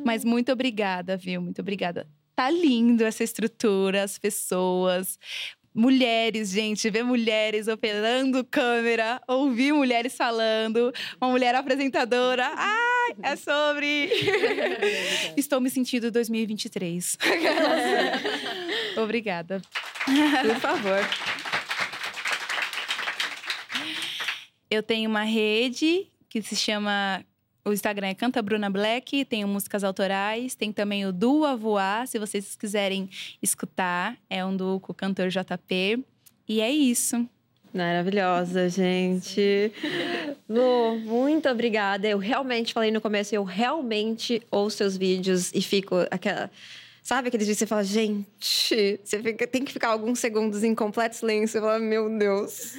Mas 0.05 0.25
muito 0.25 0.51
obrigada, 0.51 1.17
viu? 1.17 1.41
Muito 1.41 1.61
obrigada. 1.61 2.09
Tá 2.35 2.51
lindo 2.51 3.05
essa 3.05 3.23
estrutura, 3.23 4.03
as 4.03 4.19
pessoas. 4.19 5.19
Mulheres, 5.73 6.51
gente, 6.51 6.91
ver 6.91 7.05
mulheres 7.05 7.69
operando 7.69 8.45
câmera, 8.45 9.21
ouvir 9.29 9.73
mulheres 9.73 10.17
falando, 10.17 10.93
uma 11.21 11.31
mulher 11.31 11.55
apresentadora. 11.55 12.51
Ai, 12.57 13.15
é 13.23 13.37
sobre. 13.37 14.11
Estou 15.37 15.61
me 15.61 15.71
sentindo 15.71 16.11
2023. 16.11 17.19
Obrigada. 18.97 19.63
Por 20.07 20.61
favor. 20.61 21.01
Eu 24.71 24.83
tenho 24.83 25.09
uma 25.11 25.23
rede 25.23 26.07
que 26.29 26.43
se 26.43 26.57
chama. 26.57 27.25
O 27.65 27.73
Instagram 27.73 28.09
é 28.09 28.15
Canta 28.15 28.41
Bruna 28.41 28.71
Black, 28.71 29.25
tenho 29.25 29.49
músicas 29.49 29.83
autorais, 29.83 30.55
tem 30.55 30.71
também 30.71 31.05
o 31.05 31.13
Duo 31.13 31.45
a 31.45 31.57
Voar, 31.57 32.07
se 32.07 32.17
vocês 32.17 32.55
quiserem 32.55 33.11
escutar. 33.43 34.17
É 34.31 34.45
um 34.45 34.57
duo 34.57 34.79
com 34.79 34.93
o 34.93 34.95
cantor 34.95 35.29
JP. 35.29 36.05
E 36.49 36.61
é 36.61 36.71
isso. 36.71 37.29
Maravilhosa, 37.75 38.69
gente. 38.69 39.73
Lu, 40.49 40.99
muito 41.01 41.49
obrigada. 41.49 42.07
Eu 42.07 42.19
realmente 42.19 42.73
falei 42.73 42.93
no 42.93 43.01
começo, 43.01 43.35
eu 43.35 43.43
realmente 43.43 44.41
ouço 44.51 44.77
seus 44.77 44.97
vídeos 44.97 45.53
e 45.53 45.61
fico 45.61 45.97
aquela 46.11 46.51
Sabe 47.07 47.29
aquele 47.29 47.45
dia 47.45 47.55
que 47.55 47.59
você 47.61 47.69
fala, 47.69 47.85
gente, 47.85 48.99
você 49.05 49.23
fica, 49.23 49.47
tem 49.47 49.65
que 49.65 49.73
ficar 49.73 49.91
alguns 49.91 50.19
segundos 50.19 50.65
em 50.65 50.75
completo 50.75 51.15
silêncio. 51.15 51.51
Você 51.51 51.61
fala, 51.61 51.79
meu 51.79 52.11
Deus. 52.19 52.75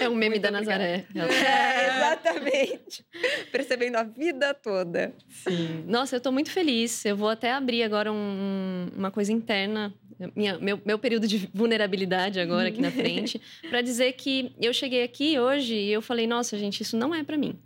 É 0.00 0.08
um 0.08 0.14
meme 0.14 0.36
Muito 0.36 0.42
da 0.42 0.52
Nazaré. 0.52 1.04
É, 1.12 1.96
exatamente. 1.96 3.04
Percebendo 3.50 3.96
a 3.96 4.04
vida 4.04 4.54
toda. 4.54 5.12
Sim. 5.42 5.82
Nossa, 5.88 6.14
eu 6.14 6.20
tô 6.20 6.30
muito 6.30 6.52
feliz. 6.52 7.04
Eu 7.04 7.16
vou 7.16 7.28
até 7.28 7.50
abrir 7.50 7.82
agora 7.82 8.12
um, 8.12 8.90
uma 8.96 9.10
coisa 9.10 9.32
interna 9.32 9.92
minha, 10.36 10.56
meu, 10.56 10.80
meu 10.84 10.96
período 10.96 11.26
de 11.26 11.50
vulnerabilidade 11.52 12.38
agora 12.38 12.68
aqui 12.68 12.80
na 12.80 12.92
frente, 12.92 13.42
para 13.68 13.82
dizer 13.82 14.12
que 14.12 14.52
eu 14.60 14.72
cheguei 14.72 15.02
aqui 15.02 15.36
hoje 15.36 15.74
e 15.74 15.92
eu 15.92 16.00
falei, 16.00 16.28
nossa, 16.28 16.56
gente, 16.56 16.82
isso 16.82 16.96
não 16.96 17.12
é 17.12 17.24
para 17.24 17.36
mim. 17.36 17.58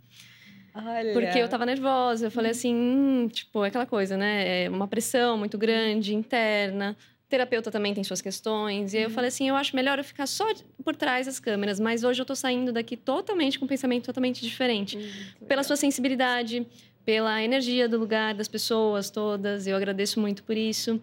Olha. 0.85 1.13
Porque 1.13 1.39
eu 1.39 1.47
tava 1.47 1.65
nervosa. 1.65 2.27
Eu 2.27 2.31
falei 2.31 2.51
assim, 2.51 2.73
hum, 2.73 3.27
tipo, 3.31 3.63
é 3.63 3.67
aquela 3.67 3.85
coisa, 3.85 4.17
né? 4.17 4.65
É 4.65 4.69
uma 4.69 4.87
pressão 4.87 5.37
muito 5.37 5.57
grande, 5.57 6.13
interna. 6.13 6.95
O 7.25 7.29
terapeuta 7.29 7.69
também 7.69 7.93
tem 7.93 8.03
suas 8.03 8.21
questões. 8.21 8.93
E 8.93 8.97
aí 8.97 9.03
eu 9.03 9.09
uhum. 9.09 9.15
falei 9.15 9.27
assim, 9.27 9.47
eu 9.47 9.55
acho 9.55 9.75
melhor 9.75 9.97
eu 9.97 10.03
ficar 10.03 10.27
só 10.27 10.45
por 10.83 10.95
trás 10.95 11.25
das 11.25 11.39
câmeras. 11.39 11.79
Mas 11.79 12.03
hoje 12.03 12.21
eu 12.21 12.25
tô 12.25 12.35
saindo 12.35 12.71
daqui 12.71 12.97
totalmente 12.97 13.59
com 13.59 13.65
um 13.65 13.67
pensamento 13.67 14.05
totalmente 14.05 14.41
diferente. 14.41 14.97
Uhum, 14.97 15.47
pela 15.47 15.63
sua 15.63 15.75
sensibilidade, 15.75 16.65
pela 17.05 17.41
energia 17.41 17.87
do 17.87 17.97
lugar, 17.97 18.33
das 18.33 18.47
pessoas 18.47 19.09
todas. 19.09 19.67
Eu 19.67 19.75
agradeço 19.75 20.19
muito 20.19 20.43
por 20.43 20.57
isso. 20.57 20.99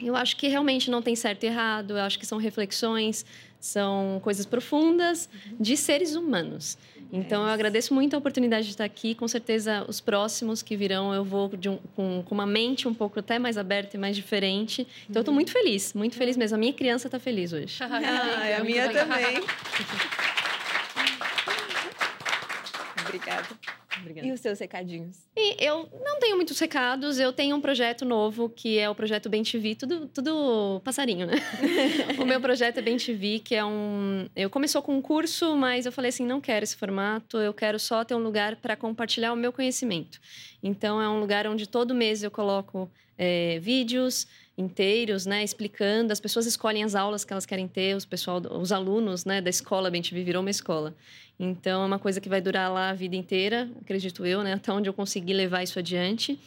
Eu 0.00 0.16
acho 0.16 0.36
que 0.36 0.48
realmente 0.48 0.90
não 0.90 1.00
tem 1.00 1.14
certo 1.14 1.44
e 1.44 1.46
errado. 1.46 1.92
Eu 1.92 2.02
acho 2.02 2.18
que 2.18 2.26
são 2.26 2.38
reflexões, 2.38 3.24
são 3.62 4.20
coisas 4.24 4.44
profundas 4.44 5.28
de 5.58 5.76
seres 5.76 6.16
humanos. 6.16 6.76
Então, 7.12 7.42
eu 7.42 7.48
agradeço 7.48 7.94
muito 7.94 8.14
a 8.14 8.18
oportunidade 8.18 8.64
de 8.64 8.72
estar 8.72 8.84
aqui. 8.84 9.14
Com 9.14 9.28
certeza, 9.28 9.84
os 9.86 10.00
próximos 10.00 10.62
que 10.62 10.76
virão, 10.76 11.14
eu 11.14 11.24
vou 11.24 11.48
um, 11.48 11.76
com, 11.94 12.22
com, 12.24 12.34
uma 12.34 12.46
mente 12.46 12.88
um 12.88 12.94
pouco 12.94 13.20
até 13.20 13.38
mais 13.38 13.56
aberta 13.56 13.96
e 13.96 14.00
mais 14.00 14.16
diferente. 14.16 14.86
Então, 15.04 15.20
eu 15.20 15.22
estou 15.22 15.34
muito 15.34 15.52
feliz, 15.52 15.92
muito 15.92 16.16
feliz 16.16 16.36
mesmo. 16.36 16.56
A 16.56 16.58
minha 16.58 16.72
criança 16.72 17.06
está 17.08 17.20
feliz 17.20 17.52
hoje. 17.52 17.76
ah, 17.84 18.56
a 18.58 18.64
minha 18.64 18.88
também. 18.90 19.44
Obrigada. 23.04 23.46
Obrigada. 24.00 24.26
E 24.26 24.32
os 24.32 24.40
seus 24.40 24.58
recadinhos? 24.58 25.18
E 25.36 25.56
eu 25.64 25.88
não 26.04 26.18
tenho 26.18 26.36
muitos 26.36 26.58
recados. 26.58 27.18
Eu 27.18 27.32
tenho 27.32 27.56
um 27.56 27.60
projeto 27.60 28.04
novo, 28.04 28.48
que 28.48 28.78
é 28.78 28.88
o 28.88 28.94
projeto 28.94 29.28
Bem 29.28 29.42
TV. 29.42 29.74
Tudo, 29.74 30.06
tudo 30.08 30.80
passarinho, 30.84 31.26
né? 31.26 31.34
o 32.18 32.24
meu 32.24 32.40
projeto 32.40 32.78
é 32.78 32.82
Bem 32.82 32.96
TV, 32.96 33.40
que 33.40 33.54
é 33.54 33.64
um... 33.64 34.28
Eu 34.34 34.48
começou 34.50 34.82
com 34.82 34.96
um 34.96 35.02
curso, 35.02 35.56
mas 35.56 35.86
eu 35.86 35.92
falei 35.92 36.08
assim, 36.08 36.26
não 36.26 36.40
quero 36.40 36.64
esse 36.64 36.76
formato. 36.76 37.38
Eu 37.38 37.52
quero 37.52 37.78
só 37.78 38.04
ter 38.04 38.14
um 38.14 38.22
lugar 38.22 38.56
para 38.56 38.76
compartilhar 38.76 39.32
o 39.32 39.36
meu 39.36 39.52
conhecimento. 39.52 40.20
Então, 40.62 41.00
é 41.00 41.08
um 41.08 41.20
lugar 41.20 41.46
onde 41.46 41.68
todo 41.68 41.94
mês 41.94 42.22
eu 42.22 42.30
coloco 42.30 42.90
é, 43.18 43.58
vídeos 43.60 44.26
inteiros, 44.56 45.26
né, 45.26 45.42
explicando. 45.42 46.12
As 46.12 46.20
pessoas 46.20 46.46
escolhem 46.46 46.84
as 46.84 46.94
aulas 46.94 47.24
que 47.24 47.32
elas 47.32 47.46
querem 47.46 47.66
ter, 47.66 47.96
os 47.96 48.04
pessoal, 48.04 48.40
os 48.60 48.72
alunos, 48.72 49.24
né, 49.24 49.40
da 49.40 49.50
escola 49.50 49.90
Bem 49.90 50.02
TV 50.02 50.22
virou 50.22 50.40
uma 50.42 50.50
escola. 50.50 50.94
Então, 51.38 51.82
é 51.82 51.86
uma 51.86 51.98
coisa 51.98 52.20
que 52.20 52.28
vai 52.28 52.40
durar 52.40 52.70
lá 52.70 52.90
a 52.90 52.94
vida 52.94 53.16
inteira, 53.16 53.68
acredito 53.82 54.24
eu, 54.24 54.42
né? 54.42 54.54
Até 54.54 54.72
onde 54.72 54.88
eu 54.88 54.94
conseguir 54.94 55.34
levar 55.34 55.62
isso 55.62 55.78
adiante. 55.78 56.38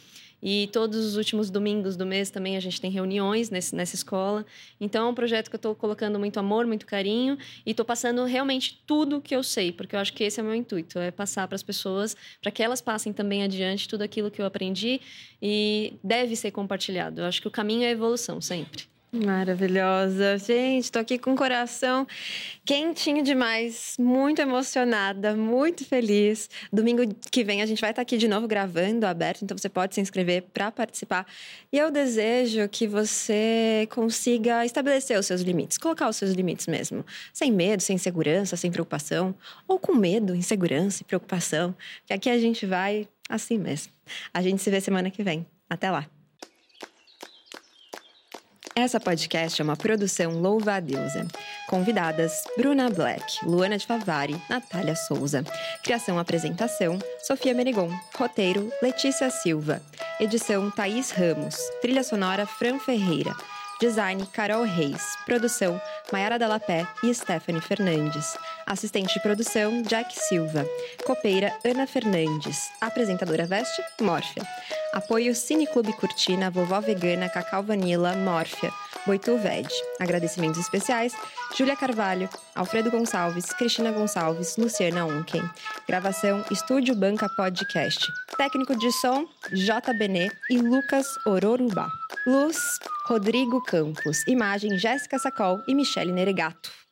E 0.42 0.68
todos 0.72 1.04
os 1.04 1.16
últimos 1.16 1.50
domingos 1.50 1.96
do 1.96 2.04
mês 2.04 2.30
também 2.30 2.56
a 2.56 2.60
gente 2.60 2.80
tem 2.80 2.90
reuniões 2.90 3.48
nesse, 3.48 3.74
nessa 3.74 3.94
escola. 3.94 4.44
Então 4.80 5.06
é 5.06 5.10
um 5.10 5.14
projeto 5.14 5.48
que 5.48 5.56
eu 5.56 5.58
estou 5.58 5.74
colocando 5.74 6.18
muito 6.18 6.38
amor, 6.38 6.66
muito 6.66 6.84
carinho 6.84 7.38
e 7.64 7.70
estou 7.70 7.86
passando 7.86 8.24
realmente 8.24 8.82
tudo 8.86 9.20
que 9.20 9.34
eu 9.34 9.42
sei, 9.42 9.72
porque 9.72 9.96
eu 9.96 10.00
acho 10.00 10.12
que 10.12 10.24
esse 10.24 10.38
é 10.38 10.42
o 10.42 10.46
meu 10.46 10.54
intuito, 10.54 10.98
é 10.98 11.10
passar 11.10 11.48
para 11.48 11.56
as 11.56 11.62
pessoas, 11.62 12.16
para 12.42 12.50
que 12.50 12.62
elas 12.62 12.80
passem 12.80 13.12
também 13.12 13.42
adiante 13.42 13.88
tudo 13.88 14.02
aquilo 14.02 14.30
que 14.30 14.40
eu 14.40 14.46
aprendi 14.46 15.00
e 15.40 15.94
deve 16.04 16.36
ser 16.36 16.50
compartilhado. 16.50 17.22
Eu 17.22 17.24
acho 17.24 17.40
que 17.40 17.48
o 17.48 17.50
caminho 17.50 17.84
é 17.84 17.88
a 17.88 17.92
evolução 17.92 18.40
sempre. 18.40 18.84
Maravilhosa. 19.12 20.36
Gente, 20.36 20.90
tô 20.90 20.98
aqui 20.98 21.18
com 21.18 21.32
o 21.32 21.36
coração 21.36 22.06
quentinho 22.64 23.22
demais, 23.22 23.94
muito 23.98 24.42
emocionada, 24.42 25.34
muito 25.36 25.84
feliz. 25.84 26.50
Domingo 26.72 27.02
que 27.30 27.44
vem 27.44 27.62
a 27.62 27.66
gente 27.66 27.80
vai 27.80 27.90
estar 27.90 28.02
aqui 28.02 28.18
de 28.18 28.26
novo 28.26 28.48
gravando 28.48 29.06
aberto, 29.06 29.42
então 29.42 29.56
você 29.56 29.68
pode 29.68 29.94
se 29.94 30.00
inscrever 30.00 30.42
para 30.52 30.70
participar. 30.72 31.24
E 31.72 31.78
eu 31.78 31.90
desejo 31.90 32.68
que 32.68 32.86
você 32.86 33.88
consiga 33.90 34.64
estabelecer 34.66 35.18
os 35.18 35.26
seus 35.26 35.40
limites, 35.40 35.78
colocar 35.78 36.08
os 36.08 36.16
seus 36.16 36.32
limites 36.32 36.66
mesmo, 36.66 37.04
sem 37.32 37.52
medo, 37.52 37.82
sem 37.82 37.96
insegurança, 37.96 38.56
sem 38.56 38.70
preocupação, 38.70 39.34
ou 39.68 39.78
com 39.78 39.94
medo, 39.94 40.34
insegurança 40.34 41.02
e 41.02 41.04
preocupação, 41.04 41.74
que 42.04 42.12
aqui 42.12 42.28
a 42.28 42.38
gente 42.38 42.66
vai 42.66 43.08
assim 43.28 43.56
mesmo. 43.56 43.92
A 44.34 44.42
gente 44.42 44.60
se 44.60 44.70
vê 44.70 44.80
semana 44.80 45.10
que 45.10 45.22
vem. 45.22 45.46
Até 45.68 45.90
lá. 45.90 46.15
Essa 48.78 49.00
podcast 49.00 49.58
é 49.58 49.64
uma 49.64 49.74
produção 49.74 50.32
Louva 50.32 50.74
a 50.74 50.80
Deusa. 50.80 51.26
Convidadas: 51.66 52.44
Bruna 52.58 52.90
Black, 52.90 53.42
Luana 53.42 53.78
de 53.78 53.86
Favari, 53.86 54.36
Natália 54.50 54.94
Souza. 54.94 55.42
Criação 55.82 56.18
apresentação: 56.18 56.98
Sofia 57.26 57.54
Menegon. 57.54 57.90
Roteiro: 58.14 58.70
Letícia 58.82 59.30
Silva. 59.30 59.80
Edição: 60.20 60.70
Thaís 60.70 61.10
Ramos. 61.10 61.56
Trilha 61.80 62.04
sonora: 62.04 62.44
Fran 62.44 62.78
Ferreira. 62.78 63.34
Design: 63.78 64.26
Carol 64.32 64.64
Reis. 64.64 65.18
Produção: 65.26 65.80
Maiara 66.10 66.38
Dalapé 66.38 66.86
e 67.02 67.14
Stephanie 67.14 67.60
Fernandes. 67.60 68.36
Assistente 68.66 69.12
de 69.12 69.20
produção: 69.20 69.82
Jack 69.82 70.18
Silva. 70.18 70.66
Copeira: 71.04 71.52
Ana 71.62 71.86
Fernandes. 71.86 72.70
Apresentadora 72.80 73.44
Veste: 73.44 73.82
Mórfia. 74.00 74.42
Apoio 74.94 75.34
Cineclube 75.34 75.92
Curtina, 75.92 76.50
Vovó 76.50 76.80
Vegana, 76.80 77.28
Cacau 77.28 77.62
Vanilla, 77.62 78.16
Mórfia, 78.16 78.72
Boitu 79.06 79.38
Veg. 79.38 79.68
Agradecimentos 80.00 80.60
especiais: 80.60 81.14
Júlia 81.56 81.76
Carvalho, 81.76 82.28
Alfredo 82.54 82.90
Gonçalves, 82.90 83.52
Cristina 83.52 83.92
Gonçalves, 83.92 84.56
Luciana 84.56 85.06
Unken. 85.06 85.48
Gravação 85.86 86.44
Estúdio 86.50 86.94
Banca 86.96 87.28
Podcast. 87.28 88.04
Técnico 88.36 88.76
de 88.76 88.90
som: 88.92 89.24
J. 89.52 89.94
Benê 89.94 90.28
e 90.50 90.58
Lucas 90.58 91.06
Ororubá. 91.24 91.88
Luz: 92.26 92.58
Rodrigo 93.06 93.62
Campos. 93.62 94.26
Imagem: 94.26 94.76
Jéssica 94.78 95.18
Sacol 95.18 95.62
e 95.68 95.74
Michele 95.74 96.12
Neregato. 96.12 96.85